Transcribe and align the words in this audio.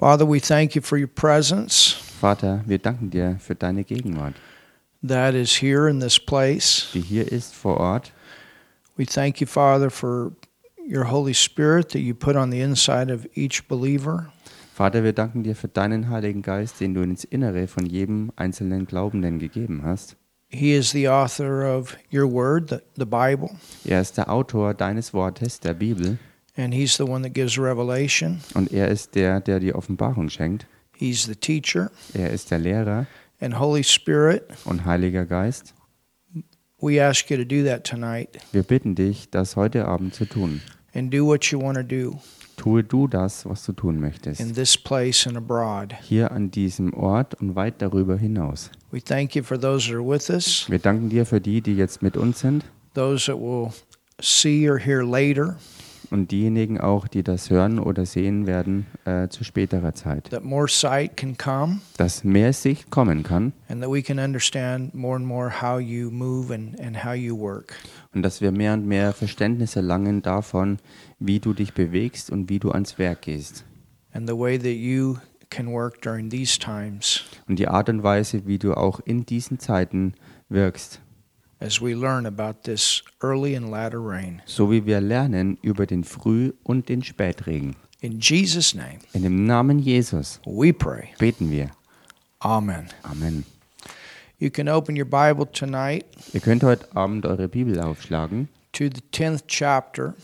Father, 0.00 0.26
we 0.26 0.40
thank 0.40 0.74
you 0.74 0.80
for 0.80 0.96
your 0.96 1.08
presence 1.08 1.92
Vater, 2.22 2.62
wir 2.66 2.78
danken 2.78 3.10
dir 3.10 3.36
für 3.38 3.54
deine 3.54 3.84
Gegenwart, 3.84 4.34
that 5.06 5.34
is 5.34 5.60
here 5.60 5.90
in 5.90 6.00
this 6.00 6.18
place. 6.18 6.88
die 6.94 7.02
hier 7.02 7.30
ist 7.30 7.54
vor 7.54 7.76
Ort. 7.78 8.10
We 8.96 9.04
thank 9.04 9.42
you, 9.42 9.46
Father, 9.46 9.90
for 9.90 10.32
your 10.78 11.10
Holy 11.10 11.34
Spirit 11.34 11.90
that 11.90 12.00
you 12.00 12.14
put 12.14 12.34
on 12.34 12.50
the 12.50 12.62
inside 12.62 13.12
of 13.12 13.26
each 13.34 13.68
believer. 13.68 14.32
Vater, 14.74 15.04
wir 15.04 15.12
danken 15.12 15.42
dir 15.42 15.54
für 15.54 15.68
deinen 15.68 16.08
Heiligen 16.08 16.40
Geist, 16.40 16.80
den 16.80 16.94
du 16.94 17.02
ins 17.02 17.24
Innere 17.24 17.66
von 17.66 17.84
jedem 17.84 18.32
einzelnen 18.36 18.86
Glaubenden 18.86 19.38
gegeben 19.38 19.82
hast. 19.84 20.16
He 20.48 20.74
is 20.74 20.92
the 20.92 21.10
author 21.10 21.76
of 21.76 21.94
your 22.10 22.24
word, 22.32 22.70
the, 22.70 22.78
the 22.96 23.04
Bible, 23.04 23.50
Er 23.84 24.00
ist 24.00 24.16
der 24.16 24.30
Autor 24.30 24.72
deines 24.72 25.12
Wortes, 25.12 25.60
der 25.60 25.74
Bibel, 25.74 26.18
and 26.60 26.74
He's 26.74 26.96
the 26.96 27.04
one 27.04 27.22
that 27.22 27.32
gives 27.34 27.58
revelation. 27.58 28.40
und 28.54 28.72
er 28.72 28.88
ist 28.88 29.14
der, 29.14 29.40
der 29.40 29.60
die 29.60 29.74
Offenbarung 29.74 30.28
schenkt. 30.28 30.66
He's 30.96 31.24
the 31.24 31.34
teacher. 31.34 31.90
Er 32.14 32.30
ist 32.30 32.50
der 32.50 32.58
Lehrer 32.58 33.06
And 33.40 33.58
Holy 33.58 33.82
Spirit, 33.82 34.42
und 34.66 34.84
Heiliger 34.84 35.24
Geist. 35.24 35.72
we 36.80 36.98
ask 37.02 37.30
you 37.30 37.36
to 37.36 37.44
do 37.44 37.62
that 37.64 37.84
tonight 37.84 38.38
Wir 38.52 38.62
bitten 38.62 38.94
dich, 38.94 39.30
das 39.30 39.56
heute 39.56 39.86
Abend 39.86 40.14
zu 40.14 40.24
tun. 40.26 40.60
and 40.94 41.12
do 41.12 41.24
what 41.26 41.44
you 41.46 41.60
want 41.60 41.76
to 41.76 41.82
do 41.82 42.18
Tue 42.56 42.82
du 42.84 43.08
das, 43.08 43.46
was 43.46 43.64
du 43.64 43.72
tun 43.72 43.94
in 43.94 44.00
möchtest. 44.02 44.54
this 44.54 44.76
place 44.76 45.26
and 45.26 45.34
abroad. 45.38 45.94
Hier 46.02 46.30
an 46.30 46.50
diesem 46.50 46.92
Ort 46.92 47.34
und 47.40 47.54
weit 47.54 47.80
darüber 47.80 48.18
hinaus. 48.18 48.70
We 48.90 49.00
thank 49.02 49.34
you 49.34 49.42
for 49.42 49.58
those 49.58 49.86
that 49.88 49.94
are 49.96 50.06
with 50.06 50.28
us, 50.28 50.66
Wir 50.68 50.78
danken 50.78 51.08
dir 51.08 51.24
für 51.24 51.40
die, 51.40 51.62
die 51.62 51.74
jetzt 51.74 52.02
mit 52.02 52.18
uns 52.18 52.40
sind 52.40 52.64
those 52.94 53.26
that 53.32 53.40
will 53.40 53.70
see 54.20 54.68
or 54.68 54.76
hear 54.78 55.02
later, 55.02 55.56
und 56.10 56.30
diejenigen 56.30 56.80
auch, 56.80 57.06
die 57.08 57.22
das 57.22 57.50
hören 57.50 57.78
oder 57.78 58.04
sehen 58.06 58.46
werden 58.46 58.86
äh, 59.04 59.28
zu 59.28 59.44
späterer 59.44 59.94
Zeit. 59.94 60.30
that 60.30 60.44
more 60.44 60.68
sight 60.68 61.16
can 61.16 61.36
come 61.36 61.80
Dass 61.96 62.24
mehr 62.24 62.52
Sicht 62.52 62.90
kommen 62.90 63.22
kann 63.22 63.52
and 63.68 63.82
that 63.82 63.90
we 63.90 64.02
can 64.02 64.18
understand 64.18 64.94
more 64.94 65.16
and 65.16 65.26
more 65.26 65.50
how 65.62 65.80
you 65.80 66.10
move 66.10 66.52
and, 66.54 66.78
and 66.80 67.04
how 67.04 67.14
you 67.14 67.38
work. 67.38 67.74
und 68.14 68.22
dass 68.22 68.40
wir 68.40 68.52
mehr 68.52 68.74
und 68.74 68.86
mehr 68.86 69.12
Verständnis 69.12 69.76
erlangen 69.76 70.22
davon, 70.22 70.78
wie 71.18 71.38
du 71.40 71.52
dich 71.52 71.74
bewegst 71.74 72.30
und 72.30 72.48
wie 72.50 72.58
du 72.58 72.70
ans 72.70 72.98
Werk 72.98 73.22
gehst. 73.22 73.64
and 74.12 74.28
the 74.28 74.36
way 74.36 74.58
that 74.58 74.66
you 74.74 75.16
can 75.50 75.68
work 75.72 76.00
during 76.02 76.28
these 76.30 76.58
times 76.58 77.22
Und 77.48 77.58
die 77.58 77.66
Art 77.68 77.88
und 77.88 78.02
Weise, 78.02 78.46
wie 78.46 78.58
du 78.58 78.74
auch 78.74 79.00
in 79.04 79.26
diesen 79.26 79.58
Zeiten 79.58 80.14
wirkst. 80.48 81.00
So 84.46 84.70
wie 84.70 84.86
wir 84.86 85.00
lernen 85.00 85.58
über 85.62 85.86
den 85.86 86.04
Früh- 86.04 86.52
und 86.62 86.88
den 86.88 87.02
Spätregen. 87.02 87.76
In 88.00 88.18
Jesus' 88.20 88.74
name, 88.74 88.98
In 89.12 89.22
dem 89.22 89.44
Namen 89.44 89.78
Jesus 89.78 90.40
we 90.46 90.72
pray. 90.72 91.08
beten 91.18 91.50
wir. 91.50 91.70
Amen. 92.38 92.88
Amen. 93.02 93.44
You 94.38 94.48
can 94.50 94.68
open 94.70 94.96
your 94.98 95.04
Bible 95.04 95.46
tonight 95.52 96.06
Ihr 96.32 96.40
könnt 96.40 96.62
heute 96.62 96.88
Abend 96.96 97.26
eure 97.26 97.46
Bibel 97.48 97.78
aufschlagen. 97.78 98.48
to 98.72 98.84
the 98.84 99.02
10th 99.12 99.42
chapter 99.46 100.14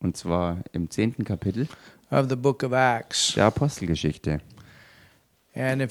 Und 0.00 0.16
zwar 0.16 0.60
im 0.72 0.88
zehnten 0.88 1.24
Kapitel 1.24 1.68
of 2.10 2.30
the 2.30 2.36
book 2.36 2.62
of 2.62 2.72
Acts. 2.72 3.34
der 3.34 3.44
Apostelgeschichte. 3.46 4.40
Und 5.56 5.88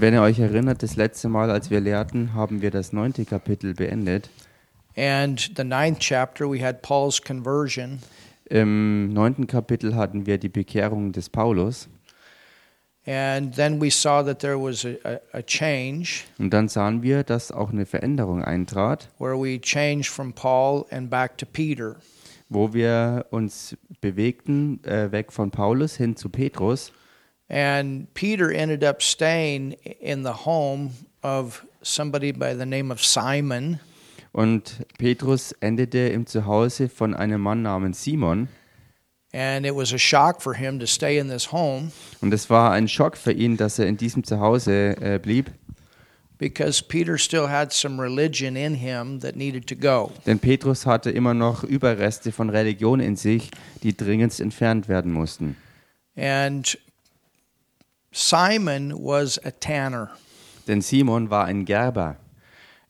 wenn 0.00 0.14
ihr 0.14 0.22
euch 0.22 0.38
erinnert, 0.38 0.82
das 0.82 0.96
letzte 0.96 1.28
Mal, 1.28 1.50
als 1.50 1.70
wir 1.70 1.80
lehrten, 1.80 2.34
haben 2.34 2.60
wir 2.60 2.70
das 2.70 2.92
neunte 2.92 3.24
Kapitel 3.24 3.72
beendet. 3.74 4.28
And 4.96 5.40
the 5.56 5.64
ninth 5.64 6.00
chapter, 6.00 6.50
we 6.50 6.60
had 6.60 6.82
Paul's 6.82 7.22
conversion. 7.22 8.00
Im 8.50 9.12
neunten 9.12 9.46
Kapitel 9.46 9.94
hatten 9.94 10.26
wir 10.26 10.38
die 10.38 10.48
Bekehrung 10.48 11.12
des 11.12 11.28
Paulus. 11.28 11.88
And 13.06 13.54
then 13.54 13.80
we 13.80 13.90
saw 13.90 14.22
that 14.22 14.40
there 14.40 14.58
was 14.58 14.84
a, 14.84 14.96
a, 15.04 15.38
a 15.38 15.42
change 15.42 16.24
Und 16.38 16.50
dann 16.50 16.68
sahen 16.68 17.02
wir, 17.02 17.22
dass 17.22 17.50
auch 17.50 17.70
eine 17.70 17.86
Veränderung 17.86 18.44
eintrat, 18.44 19.08
where 19.18 19.34
we 19.34 19.58
changed 19.58 20.10
from 20.10 20.34
Paul 20.34 20.84
and 20.90 21.08
back 21.08 21.38
to 21.38 21.46
Peter. 21.46 21.96
Wo 22.48 22.72
wir 22.72 23.26
uns 23.30 23.76
bewegten, 24.00 24.82
äh, 24.84 25.12
weg 25.12 25.32
von 25.32 25.50
Paulus 25.50 25.96
hin 25.96 26.16
zu 26.16 26.28
Petrus. 26.28 26.92
And 27.48 28.12
Peter 28.14 28.50
ended 28.50 28.84
up 28.84 29.02
staying 29.02 29.72
in 30.00 30.22
the 30.22 30.44
home 30.44 30.90
of 31.22 31.64
somebody 31.82 32.32
by 32.32 32.54
the 32.54 32.66
name 32.66 32.92
of 32.92 33.02
Simon. 33.02 33.80
Und 34.32 34.84
Petrus 34.98 35.52
endete 35.52 36.10
im 36.10 36.26
Zuhause 36.26 36.88
von 36.88 37.14
einem 37.14 37.40
Mann 37.40 37.62
namens 37.62 38.04
Simon. 38.04 38.48
And 39.32 39.66
it 39.66 39.74
was 39.74 39.92
a 39.92 39.98
shock 39.98 40.40
for 40.40 40.54
him 40.54 40.78
to 40.80 40.86
stay 40.86 41.18
in 41.18 41.28
this 41.28 41.52
home 41.52 41.90
Und 42.22 42.32
es 42.32 42.48
war 42.48 42.72
ein 42.72 42.88
Schock 42.88 43.16
für 43.16 43.32
ihn, 43.32 43.58
dass 43.58 43.78
er 43.78 43.86
in 43.86 43.98
diesem 43.98 44.24
Zuhause 44.24 44.96
äh, 45.00 45.18
blieb. 45.18 45.50
Because 46.38 46.80
Peter 46.80 47.18
still 47.18 47.48
had 47.48 47.72
some 47.72 48.00
religion 48.00 48.56
in 48.56 48.74
him 48.74 49.20
that 49.20 49.36
needed 49.36 49.66
to 49.66 49.74
go. 49.74 50.12
Denn 50.26 50.38
Petrus 50.38 50.86
hatte 50.86 51.10
immer 51.10 51.34
noch 51.34 51.64
Überreste 51.64 52.32
von 52.32 52.50
Religion 52.50 53.00
in 53.00 53.16
sich, 53.16 53.50
die 53.82 53.96
dringend 53.96 54.38
entfernt 54.40 54.88
werden 54.88 55.12
mussten. 55.12 55.56
And 56.16 56.78
Simon 58.12 58.92
was 58.92 59.38
a 59.44 59.50
tanner. 59.50 60.10
Denn 60.66 60.80
Simon 60.80 61.30
war 61.30 61.46
ein 61.46 61.64
Gerber. 61.64 62.16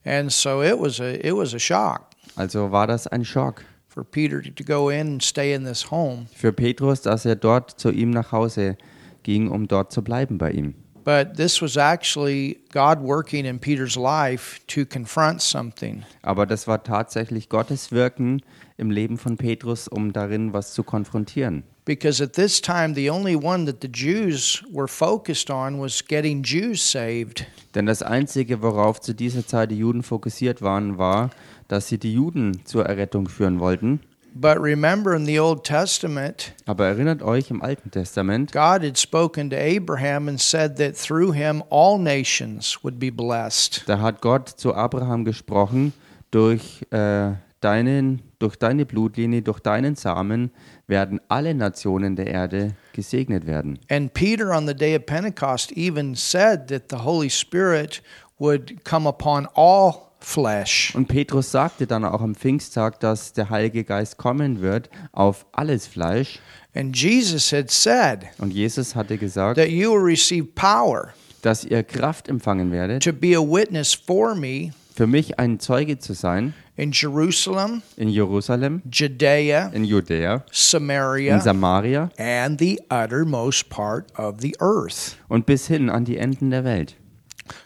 And 0.05 0.33
so 0.33 0.63
it 0.63 0.79
was 0.79 1.01
a 1.01 1.15
it 1.27 1.35
was 1.35 1.55
a 1.55 1.59
shock 1.59 2.07
Also 2.37 2.71
war 2.71 2.87
das 2.87 3.07
ein 3.07 3.25
Schock 3.25 3.65
for 3.89 4.05
Peter 4.05 4.41
to 4.43 4.65
go 4.65 4.91
in 4.91 5.15
and 5.15 5.23
stay 5.23 5.53
in 5.53 5.65
this 5.65 5.91
home. 5.91 6.27
für 6.35 6.53
Petrus, 6.53 7.03
dass 7.03 7.25
er 7.25 7.37
dort 7.37 7.79
zu 7.81 7.91
ihm 7.91 8.11
nach 8.11 8.33
Hause 8.33 8.77
ging, 9.23 9.51
um 9.51 9.67
dort 9.69 9.93
zu 9.93 10.03
bleiben 10.03 10.39
bei 10.39 10.53
ihm. 10.53 10.75
But 11.09 11.39
this 11.39 11.63
was 11.63 11.79
actually 11.79 12.59
God 12.71 13.01
working 13.01 13.47
in 13.47 13.59
Peter's 13.59 13.97
life 13.97 14.61
to 14.67 14.85
confront 14.85 15.41
something. 15.41 16.05
Aber 16.21 16.45
das 16.45 16.69
war 16.69 16.83
tatsächlich 16.83 17.49
Gottes 17.49 17.91
Wirken 17.93 18.43
im 18.77 18.91
Leben 18.91 19.17
von 19.17 19.39
Petrus, 19.39 19.89
um 19.89 20.13
darin 20.13 20.53
was 20.53 20.75
zu 20.75 20.83
konfrontieren. 20.83 21.63
Because 21.87 22.23
at 22.23 22.35
this 22.35 22.61
time, 22.61 22.95
the 22.95 23.09
only 23.09 23.35
one 23.35 23.65
that 23.65 23.77
the 23.81 23.89
Jews 23.91 24.63
were 24.71 24.87
focused 24.87 25.49
on 25.49 25.81
was 25.81 26.07
getting 26.07 26.43
Jews 26.43 26.83
saved. 26.83 27.47
Denn 27.75 27.87
das 27.87 28.03
Einzige, 28.03 28.61
worauf 28.61 29.01
zu 29.01 29.15
dieser 29.15 29.47
Zeit 29.47 29.71
die 29.71 29.79
Juden 29.79 30.03
fokussiert 30.03 30.61
waren, 30.61 30.99
war, 30.99 31.31
dass 31.69 31.89
sie 31.89 31.97
die 31.97 32.13
Juden 32.13 32.67
zur 32.67 32.85
Errettung 32.85 33.31
führen 33.31 33.61
wollten. 33.61 34.01
But 34.41 34.61
remember 34.61 35.17
in 35.17 35.27
the 35.27 35.41
Old 35.41 35.65
Testament, 35.65 36.53
Aber 36.65 36.87
erinnert 36.87 37.23
euch 37.23 37.51
im 37.51 37.61
Alten 37.61 37.91
Testament, 37.91 38.53
God 38.53 38.85
had 38.85 38.97
spoken 38.97 39.51
to 39.51 39.57
Abraham 39.57 40.29
and 40.29 40.41
said 40.41 40.77
that 40.77 40.95
through 40.97 41.33
him 41.33 41.61
all 41.71 41.99
nations 41.99 42.79
would 42.85 43.01
be 43.01 43.11
blessed. 43.11 43.83
da 43.87 43.99
hat 44.01 44.21
Gott 44.21 44.49
zu 44.49 44.73
Abraham 44.75 45.25
gesprochen, 45.25 45.93
durch, 46.31 46.87
äh, 46.91 47.33
deinen, 47.61 48.23
durch 48.39 48.55
deine 48.55 48.87
Blutlinie, 48.87 49.43
durch 49.43 49.59
deinen 49.59 49.97
Samen 49.97 50.53
werden 50.87 51.21
alle 51.29 51.53
Nationen 51.53 52.15
der 52.15 52.29
Erde 52.29 52.77
gesegnet 52.93 53.45
werden. 53.45 53.81
And 53.91 54.15
Peter 54.15 54.57
on 54.57 54.69
the 54.69 54.75
day 54.75 54.95
of 54.95 55.05
Pentecost 55.07 55.73
even 55.73 56.15
said 56.15 56.69
that 56.69 56.85
the 56.91 56.99
Holy 57.05 57.29
Spirit 57.29 58.03
would 58.39 58.85
come 58.85 59.09
upon 59.09 59.49
all 59.55 60.08
flesh. 60.21 60.95
Und 60.95 61.09
Petrus 61.09 61.51
sagte 61.51 61.87
dann 61.87 62.05
auch 62.05 62.21
am 62.21 62.35
Pfingsttag, 62.35 63.01
dass 63.01 63.33
der 63.33 63.51
Heilige 63.51 63.85
Geist 63.85 64.17
kommen 64.17 64.61
wird 64.61 64.91
auf 65.13 65.47
alles 65.53 65.87
Fleisch. 65.87 66.41
And 66.75 66.97
Jesus 66.97 67.53
had 67.53 67.71
said 67.71 68.27
Und 68.39 68.53
Jesus 68.53 68.95
hatte 68.95 69.19
gesagt, 69.19 69.59
that 69.59 69.69
you 69.69 69.93
will 69.93 70.03
receive 70.03 70.47
power 70.55 71.15
dass 71.43 71.65
ihr 71.65 71.83
Kraft 71.85 72.29
empfangen 72.29 72.73
werdet, 72.73 73.03
to 73.03 73.13
be 73.13 73.37
a 73.37 73.41
witness 73.41 73.95
for 73.95 74.35
me 74.35 74.73
für 74.95 75.07
mich 75.07 75.39
ein 75.39 75.61
Zeuge 75.61 75.99
zu 75.99 76.13
sein 76.13 76.55
in 76.77 76.91
Jerusalem, 76.93 77.83
in 77.97 78.09
Jerusalem, 78.09 78.83
Judea, 78.91 79.69
in 79.69 79.85
Judäa, 79.85 80.35
in 80.35 80.43
Samaria, 80.53 81.41
Samaria 81.41 82.11
and 82.19 82.59
the 82.59 82.81
uttermost 82.91 83.69
part 83.69 84.07
of 84.19 84.41
the 84.41 84.57
earth. 84.61 85.17
und 85.29 85.47
bis 85.47 85.67
hin 85.69 85.89
an 85.91 86.05
die 86.05 86.19
Enden 86.19 86.51
der 86.51 86.65
Welt. 86.65 86.97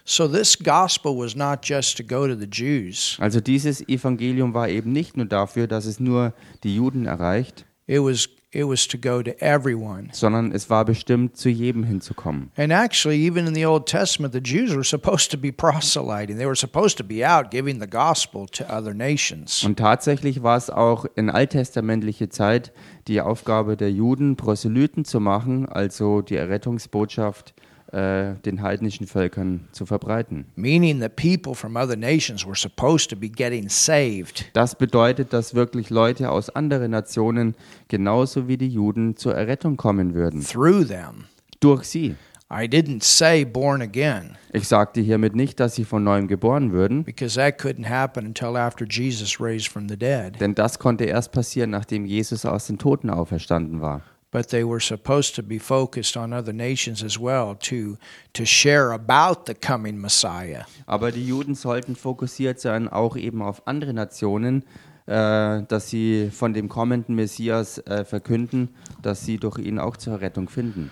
So 0.05 0.27
this 0.27 0.57
gospel 0.57 1.17
was 1.17 1.35
not 1.35 1.63
just 1.63 1.97
to 1.97 2.03
go 2.03 2.27
to 2.27 2.35
the 2.35 2.47
Jews. 2.49 3.17
Also 3.19 3.39
dieses 3.39 3.87
Evangelium 3.87 4.53
war 4.53 4.69
eben 4.69 4.91
nicht 4.91 5.17
nur 5.17 5.25
dafür, 5.25 5.67
dass 5.67 5.85
es 5.85 5.99
nur 5.99 6.33
die 6.63 6.75
Juden 6.75 7.05
erreicht, 7.05 7.65
It 7.85 7.99
was 8.01 8.29
it 8.53 8.65
was 8.67 8.87
to 8.87 8.97
go 8.97 9.21
to 9.21 9.31
everyone. 9.39 10.09
sondern 10.11 10.51
es 10.51 10.69
war 10.69 10.85
bestimmt, 10.85 11.35
zu 11.37 11.49
jedem 11.49 11.83
hinzukommen. 11.83 12.51
And 12.55 12.71
actually, 12.71 13.25
even 13.25 13.47
in 13.47 13.55
the 13.55 13.65
Old 13.65 13.87
Testament, 13.87 14.33
the 14.33 14.39
Jews 14.39 14.73
were 14.73 14.83
supposed 14.83 15.31
to 15.31 15.37
be 15.37 15.51
proselyting. 15.51 16.37
They 16.37 16.45
were 16.45 16.55
supposed 16.55 16.97
to 16.99 17.03
be 17.03 17.27
out 17.27 17.49
giving 17.51 17.81
the 17.81 17.87
gospel 17.89 18.45
to 18.47 18.63
other 18.65 18.93
nations. 18.93 19.63
Und 19.63 19.79
tatsächlich 19.79 20.43
war 20.43 20.55
es 20.57 20.69
auch 20.69 21.05
in 21.15 21.29
alttestamentlicher 21.29 22.29
Zeit 22.29 22.71
die 23.07 23.21
Aufgabe 23.21 23.75
der 23.75 23.91
Juden, 23.91 24.35
Proselyten 24.37 25.03
zu 25.03 25.19
machen, 25.19 25.67
also 25.67 26.21
die 26.21 26.35
Errettungsbotschaft 26.35 27.53
äh, 27.57 27.62
den 27.93 28.61
heidnischen 28.63 29.05
Völkern 29.05 29.67
zu 29.71 29.85
verbreiten. 29.85 30.45
meaning 30.55 30.99
that 30.99 31.15
people 31.15 31.53
from 31.53 31.75
other 31.75 31.95
nations 31.95 32.43
were 32.45 32.55
supposed 32.55 33.09
to 33.11 33.15
be 33.15 33.29
getting 33.29 33.69
saved. 33.69 34.45
Das 34.53 34.75
bedeutet, 34.75 35.31
dass 35.31 35.53
wirklich 35.53 35.91
Leute 35.91 36.31
aus 36.31 36.49
anderen 36.49 36.89
Nationen 36.91 37.55
genauso 37.89 38.47
wie 38.47 38.57
die 38.57 38.69
Juden 38.69 39.15
zur 39.15 39.35
Errettung 39.35 39.77
kommen 39.77 40.15
würden. 40.15 40.41
through 40.41 40.85
them. 40.87 41.25
Durch 41.59 41.83
sie. 41.83 42.15
I 42.51 42.65
didn't 42.67 43.03
say 43.03 43.45
born 43.45 43.81
again 43.81 44.37
Ich 44.51 44.67
sagte 44.67 45.01
hiermit 45.01 45.35
nicht, 45.35 45.59
dass 45.59 45.73
sie 45.75 45.85
von 45.85 46.03
neuem 46.03 46.27
geboren 46.27 46.71
würden, 46.71 47.03
because 47.03 47.35
that 47.35 47.59
couldn't 47.59 47.87
happen 47.89 48.25
until 48.27 48.55
after 48.57 48.85
Jesus 48.87 49.39
raised 49.39 49.67
from 49.69 49.87
the 49.87 49.97
dead. 49.97 50.39
denn 50.39 50.53
das 50.55 50.77
konnte 50.79 51.05
erst 51.05 51.31
passieren, 51.31 51.69
nachdem 51.71 52.05
Jesus 52.05 52.45
aus 52.45 52.67
den 52.67 52.77
Toten 52.77 53.09
auferstanden 53.09 53.81
war. 53.81 54.01
But 54.33 54.49
they 54.49 54.63
were 54.63 54.81
supposed 54.81 55.35
to 55.35 55.43
be 55.43 55.59
focused 55.59 56.17
on 56.17 56.33
other 56.33 56.53
nations 56.53 57.03
as 57.03 57.19
well 57.19 57.55
to 57.69 57.97
to 58.33 58.45
share 58.45 58.91
about 58.91 59.45
the 59.45 59.53
coming 59.53 60.01
Messiah. 60.01 60.65
Aber 60.87 61.11
die 61.11 61.25
Juden 61.25 61.53
sollten 61.53 61.95
fokussiert 61.95 62.59
sein, 62.59 62.89
auch 62.89 63.15
eben 63.15 63.43
auf 63.43 63.67
andere 63.67 63.93
Nationen, 63.93 64.63
äh, 65.05 65.61
dass 65.67 65.89
sie 65.89 66.31
von 66.31 66.53
dem 66.53 66.67
kommenden 66.67 67.13
Messias 67.15 67.77
äh, 67.77 68.03
verkünden, 68.03 68.69
dass 69.03 69.23
sie 69.23 69.37
durch 69.37 69.59
ihn 69.59 69.77
auch 69.77 69.97
zur 69.97 70.19
Rettung 70.19 70.49
finden. 70.49 70.89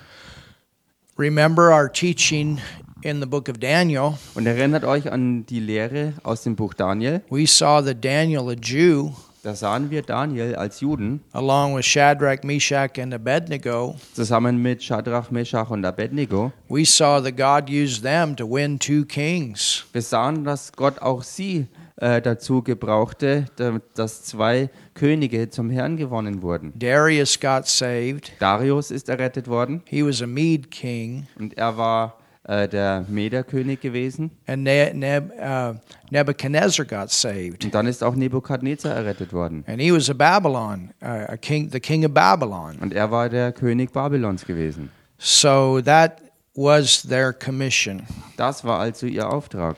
Remember 1.18 1.72
our 1.72 1.92
teaching 1.92 2.60
in 3.04 3.20
the 3.22 3.26
book 3.26 3.50
of 3.50 3.58
Daniel. 3.58 4.18
Und 4.36 4.46
erinnert 4.46 4.84
euch 4.84 5.12
an 5.12 5.46
die 5.46 5.60
Lehre 5.60 6.14
aus 6.24 6.44
dem 6.44 6.56
Buch 6.56 6.74
Daniel. 6.74 7.22
We 7.30 7.48
saw 7.48 7.82
that 7.82 8.04
Daniel, 8.04 8.50
a 8.50 8.56
Jew, 8.56 9.12
Da 9.44 9.56
sahen 9.56 9.90
wir 9.90 10.04
Daniel 10.04 10.56
als 10.56 10.82
Juden 10.82 11.22
along 11.34 11.76
with 11.76 11.84
Shadrach, 11.86 12.44
Meshach, 12.44 13.00
and 13.02 13.12
Abednego, 13.12 13.96
zusammen 14.14 14.62
mit 14.62 14.84
Shadrach, 14.84 15.32
Meshach 15.32 15.72
und 15.72 15.84
Abednego. 15.84 16.52
we 16.70 16.86
saw 16.86 17.20
that 17.20 17.38
God 17.38 17.68
used 17.68 18.04
them 18.04 18.36
to 18.36 18.46
win 18.48 18.78
two 18.78 19.04
kings. 19.04 19.86
Wir 19.94 20.04
sahen, 20.04 20.44
dass 20.44 20.72
Gott 20.74 21.02
auch 21.02 21.24
sie 21.24 21.66
äh, 21.96 22.22
dazu 22.22 22.62
gebrauchte, 22.62 23.46
da- 23.56 23.80
dass 23.96 24.22
zwei 24.24 24.70
Könige 24.94 25.50
zum 25.50 25.72
Herrn 25.72 25.98
gewonnen 25.98 26.44
wurden. 26.44 26.72
Darius 26.78 27.40
got 27.40 27.68
saved. 27.68 28.32
Darius 28.40 28.92
ist 28.92 29.10
errettet 29.10 29.48
worden 29.48 29.82
He 29.86 30.06
was 30.06 30.22
a 30.22 30.28
Mede 30.28 30.68
king. 30.70 31.26
und 31.40 31.58
er 31.58 31.78
war 31.78 32.18
äh, 32.44 32.68
der 32.68 33.06
Mederkönig 33.08 33.82
gewesen. 33.82 34.32
And 34.48 34.64
ne- 34.64 34.94
Neb- 34.94 35.32
uh, 35.40 35.78
Nebuchadnezzar 36.10 36.86
got 36.86 37.12
saved. 37.12 37.64
Und 37.66 37.74
dann 37.76 37.86
ist 37.88 38.04
auch 38.04 38.16
Nebukadnezar 38.16 38.96
errettet 38.96 39.32
worden. 39.34 39.64
And 39.68 39.80
he 39.80 39.92
was 39.92 40.10
a 40.10 40.14
Babylon, 40.14 40.92
uh, 41.02 41.06
a 41.32 41.38
king, 41.38 41.70
the 41.72 41.80
king 41.80 42.04
of 42.06 42.14
Babylon. 42.14 42.78
Und 42.82 42.94
er 42.94 43.12
war 43.12 43.30
der 43.30 43.52
König 43.52 43.92
Babylons 43.94 44.46
gewesen. 44.46 44.90
So 45.18 45.82
that 45.82 46.22
was 46.56 47.04
their 47.04 47.32
commission. 47.32 48.04
Das 48.38 48.64
war 48.64 48.80
also 48.80 49.06
ihr 49.06 49.30
Auftrag. 49.30 49.78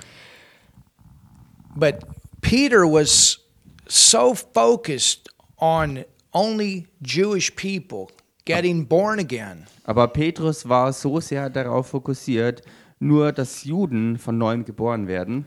But 1.75 1.95
Peter 2.41 2.85
was 2.85 3.39
so 3.87 4.33
focused 4.33 5.29
on 5.57 6.05
only 6.33 6.87
Jewish 7.01 7.53
people 7.55 8.07
getting 8.45 8.85
born 8.85 9.19
again 9.19 9.65
Aber 9.83 10.07
Petrus 10.07 10.67
war 10.69 10.93
so 10.93 11.19
sehr 11.19 11.49
darauf 11.49 11.87
fokussiert, 11.87 12.61
nur 12.99 13.31
dass 13.31 13.63
Juden 13.65 14.17
von 14.17 14.37
neuem 14.37 14.65
geboren 14.65 15.07
werden. 15.07 15.45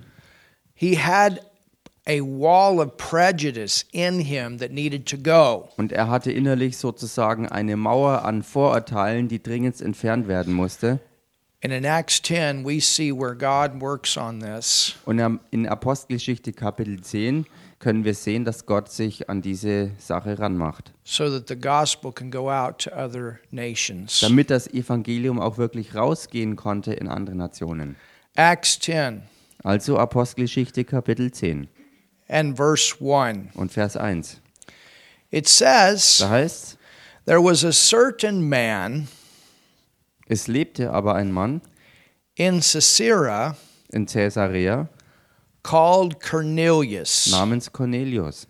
he 0.77 0.95
had 0.95 1.41
a 2.07 2.21
wall 2.21 2.81
of 2.81 2.97
prejudice 2.99 3.85
in 3.93 4.21
him 4.21 4.59
that 4.59 4.71
needed 4.71 5.07
to 5.07 5.17
go. 5.17 5.71
Und 5.77 5.91
er 5.91 6.09
hatte 6.09 6.31
innerlich 6.31 6.77
sozusagen 6.77 7.49
eine 7.49 7.77
Mauer 7.77 8.25
an 8.25 8.45
Vorurteilen, 8.45 9.27
die 9.27 9.43
dringend 9.43 9.81
entfernt 9.81 10.29
werden 10.29 10.55
musste. 10.55 11.01
And 11.67 11.73
in 11.75 11.85
Acts 11.85 12.21
10, 12.21 12.63
we 12.63 12.79
see 12.79 13.11
where 13.11 13.35
God 13.35 13.81
works 13.81 14.17
on 14.17 14.39
this. 14.39 14.95
Und 15.05 15.41
in 15.51 15.67
Apostelgeschichte 15.67 16.53
Kapitel 16.53 17.01
10 17.01 17.45
können 17.81 18.05
wir 18.05 18.15
sehen, 18.15 18.45
dass 18.45 18.67
Gott 18.67 18.89
sich 18.89 19.29
an 19.29 19.43
diese 19.43 19.91
Sache 19.99 20.39
ranmacht, 20.39 20.93
so 21.03 21.29
that 21.29 21.49
the 21.49 21.57
gospel 21.57 22.13
can 22.13 22.31
go 22.31 22.49
out 22.49 22.79
to 22.79 22.93
other 22.93 23.41
nations. 23.51 24.21
damit 24.21 24.49
das 24.51 24.69
Evangelium 24.69 25.41
auch 25.41 25.59
wirklich 25.59 25.97
rausgehen 25.97 26.55
konnte 26.55 26.93
in 26.93 27.09
andere 27.09 27.35
Nationen. 27.35 27.97
Acts 28.37 28.79
10 28.79 29.23
Also 29.65 29.99
Apostelgeschichte 29.99 30.85
Kapitel 30.85 31.33
10 31.33 31.67
and 32.29 32.57
verse 32.57 32.95
1. 33.01 33.57
und 33.57 33.73
Vers 33.73 33.97
1. 33.97 34.41
It 35.33 35.49
says, 35.49 36.19
Da 36.19 36.31
heißt 36.31 36.79
There 37.25 37.43
was 37.43 37.65
a 37.65 37.73
certain 37.73 38.49
man 38.49 39.09
es 40.29 40.47
lebte 40.49 40.93
aber 40.93 41.15
ein 41.15 41.33
Mann 41.33 41.61
in 42.35 42.61
Caesarea 42.61 43.57
in 43.93 44.07
Caesarea 44.07 44.89
called 45.63 46.21
Cornelius, 46.21 47.29
namens 47.31 47.73
Cornelius, 47.73 48.47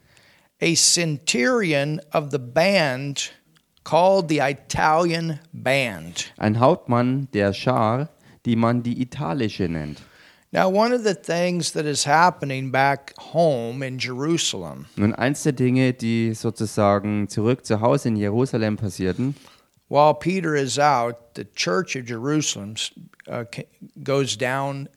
a 0.61 0.75
centurion 0.75 2.00
of 2.12 2.31
the 2.31 2.38
band 2.38 3.31
called 3.84 4.28
the 4.28 4.40
Italian 4.40 5.38
Band. 5.52 6.32
ein 6.38 6.58
Hauptmann 6.58 7.28
der 7.32 7.52
Schar, 7.52 8.08
die 8.44 8.56
man 8.56 8.82
die 8.82 9.00
italische 9.02 9.69
nennt. 9.69 10.02
Now, 10.52 10.69
one 10.69 10.93
of 10.93 11.02
the 11.05 11.14
things 11.14 11.73
that 11.73 11.84
is 11.84 12.06
happening 12.06 12.70
back 12.70 13.12
home 13.19 13.82
in 13.82 13.99
Jerusalem, 13.99 14.87
Nun, 14.96 15.12
eins 15.14 15.43
der 15.43 15.52
Dinge, 15.52 15.93
die 15.93 16.34
sozusagen 16.34 17.28
zurück 17.28 17.67
zu 17.67 17.81
Hause 17.81 18.08
in 18.08 18.17
Jerusalem 18.17 18.76
passierten, 18.76 19.34
while 19.88 20.14
Peter 20.14 20.54
is 20.54 20.78
out, 20.78 21.34
the 21.34 21.44
church 21.44 21.96
of 21.96 22.06
Jerusalem 22.06 22.76
uh, 23.28 23.44
goes 24.02 24.36
down 24.36 24.88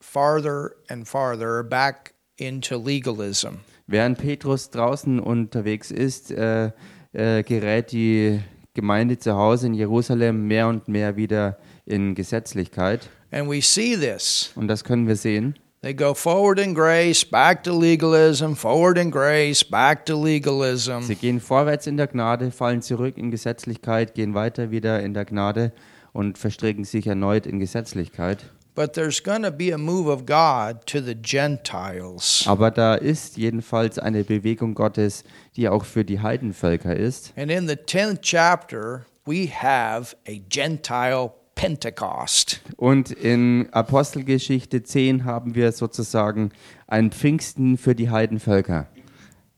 farther 0.00 0.76
and 0.88 1.06
farther 1.06 1.62
back 1.62 2.14
into 2.38 2.76
legalism. 2.76 3.60
während 3.86 4.18
Petrus 4.18 4.70
draußen 4.70 5.20
unterwegs 5.20 5.90
ist, 5.90 6.32
äh, 6.32 6.70
äh, 7.12 7.42
gerät 7.42 7.92
die 7.92 8.40
Gemeinde 8.74 9.18
zu 9.18 9.34
Hause 9.36 9.66
in 9.66 9.74
Jerusalem 9.74 10.46
mehr 10.46 10.66
und 10.68 10.88
mehr 10.88 11.16
wieder 11.16 11.58
in 11.84 12.14
Gesetzlichkeit. 12.14 13.10
And 13.30 13.48
we 13.48 13.60
see 13.60 13.96
this. 13.96 14.50
Und 14.56 14.68
das 14.68 14.84
können 14.84 15.06
wir 15.06 15.16
sehen. 15.16 15.54
They 15.84 15.94
go 15.94 16.14
forward 16.14 16.60
in 16.60 16.74
grace, 16.74 17.24
back 17.24 17.64
to 17.64 17.72
legalism, 17.72 18.54
forward 18.54 18.98
in 18.98 19.10
grace, 19.10 19.64
back 19.64 20.06
to 20.06 20.14
legalism. 20.14 21.00
Sie 21.02 21.16
gehen 21.16 21.40
vorwärts 21.40 21.88
in 21.88 21.96
der 21.96 22.06
Gnade, 22.06 22.52
fallen 22.52 22.82
zurück 22.82 23.18
in 23.18 23.32
Gesetzlichkeit, 23.32 24.14
gehen 24.14 24.32
weiter 24.32 24.70
wieder 24.70 25.02
in 25.02 25.12
der 25.12 25.24
Gnade 25.24 25.72
und 26.12 26.38
verstricken 26.38 26.84
sich 26.84 27.08
erneut 27.08 27.46
in 27.46 27.58
Gesetzlichkeit. 27.58 28.44
But 28.76 28.92
there's 28.92 29.20
going 29.20 29.42
to 29.42 29.50
be 29.50 29.74
a 29.74 29.76
move 29.76 30.08
of 30.08 30.24
God 30.24 30.86
to 30.86 31.00
the 31.00 31.16
Gentiles. 31.16 32.44
Aber 32.46 32.70
da 32.70 32.94
ist 32.94 33.36
jedenfalls 33.36 33.98
eine 33.98 34.22
Bewegung 34.22 34.74
Gottes, 34.74 35.24
die 35.56 35.68
auch 35.68 35.84
für 35.84 36.04
die 36.04 36.20
Heidenvölker 36.20 36.94
ist. 36.94 37.32
And 37.36 37.50
in 37.50 37.66
the 37.66 37.74
10th 37.74 38.20
chapter, 38.22 39.04
we 39.26 39.48
have 39.48 40.14
a 40.28 40.40
Gentile 40.48 41.32
Pentecost. 41.62 42.60
Und 42.76 43.12
in 43.12 43.68
Apostelgeschichte 43.70 44.82
10 44.82 45.24
haben 45.24 45.54
wir 45.54 45.70
sozusagen 45.70 46.50
ein 46.88 47.12
Pfingsten 47.12 47.78
für 47.78 47.94
die 47.94 48.10
Heidenvölker. 48.10 48.88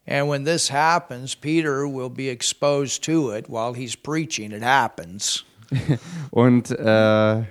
And 0.06 0.30
when 0.30 0.44
this 0.44 0.70
happens, 0.70 1.34
Peter 1.34 1.86
will 1.86 2.10
be 2.10 2.28
exposed 2.28 3.02
to 3.04 3.32
it 3.32 3.48
while 3.48 3.74
he's 3.74 3.96
preaching. 3.96 4.52
It 4.52 4.62
happens. 4.62 5.46
Und 6.30 6.72
äh, 6.72 7.42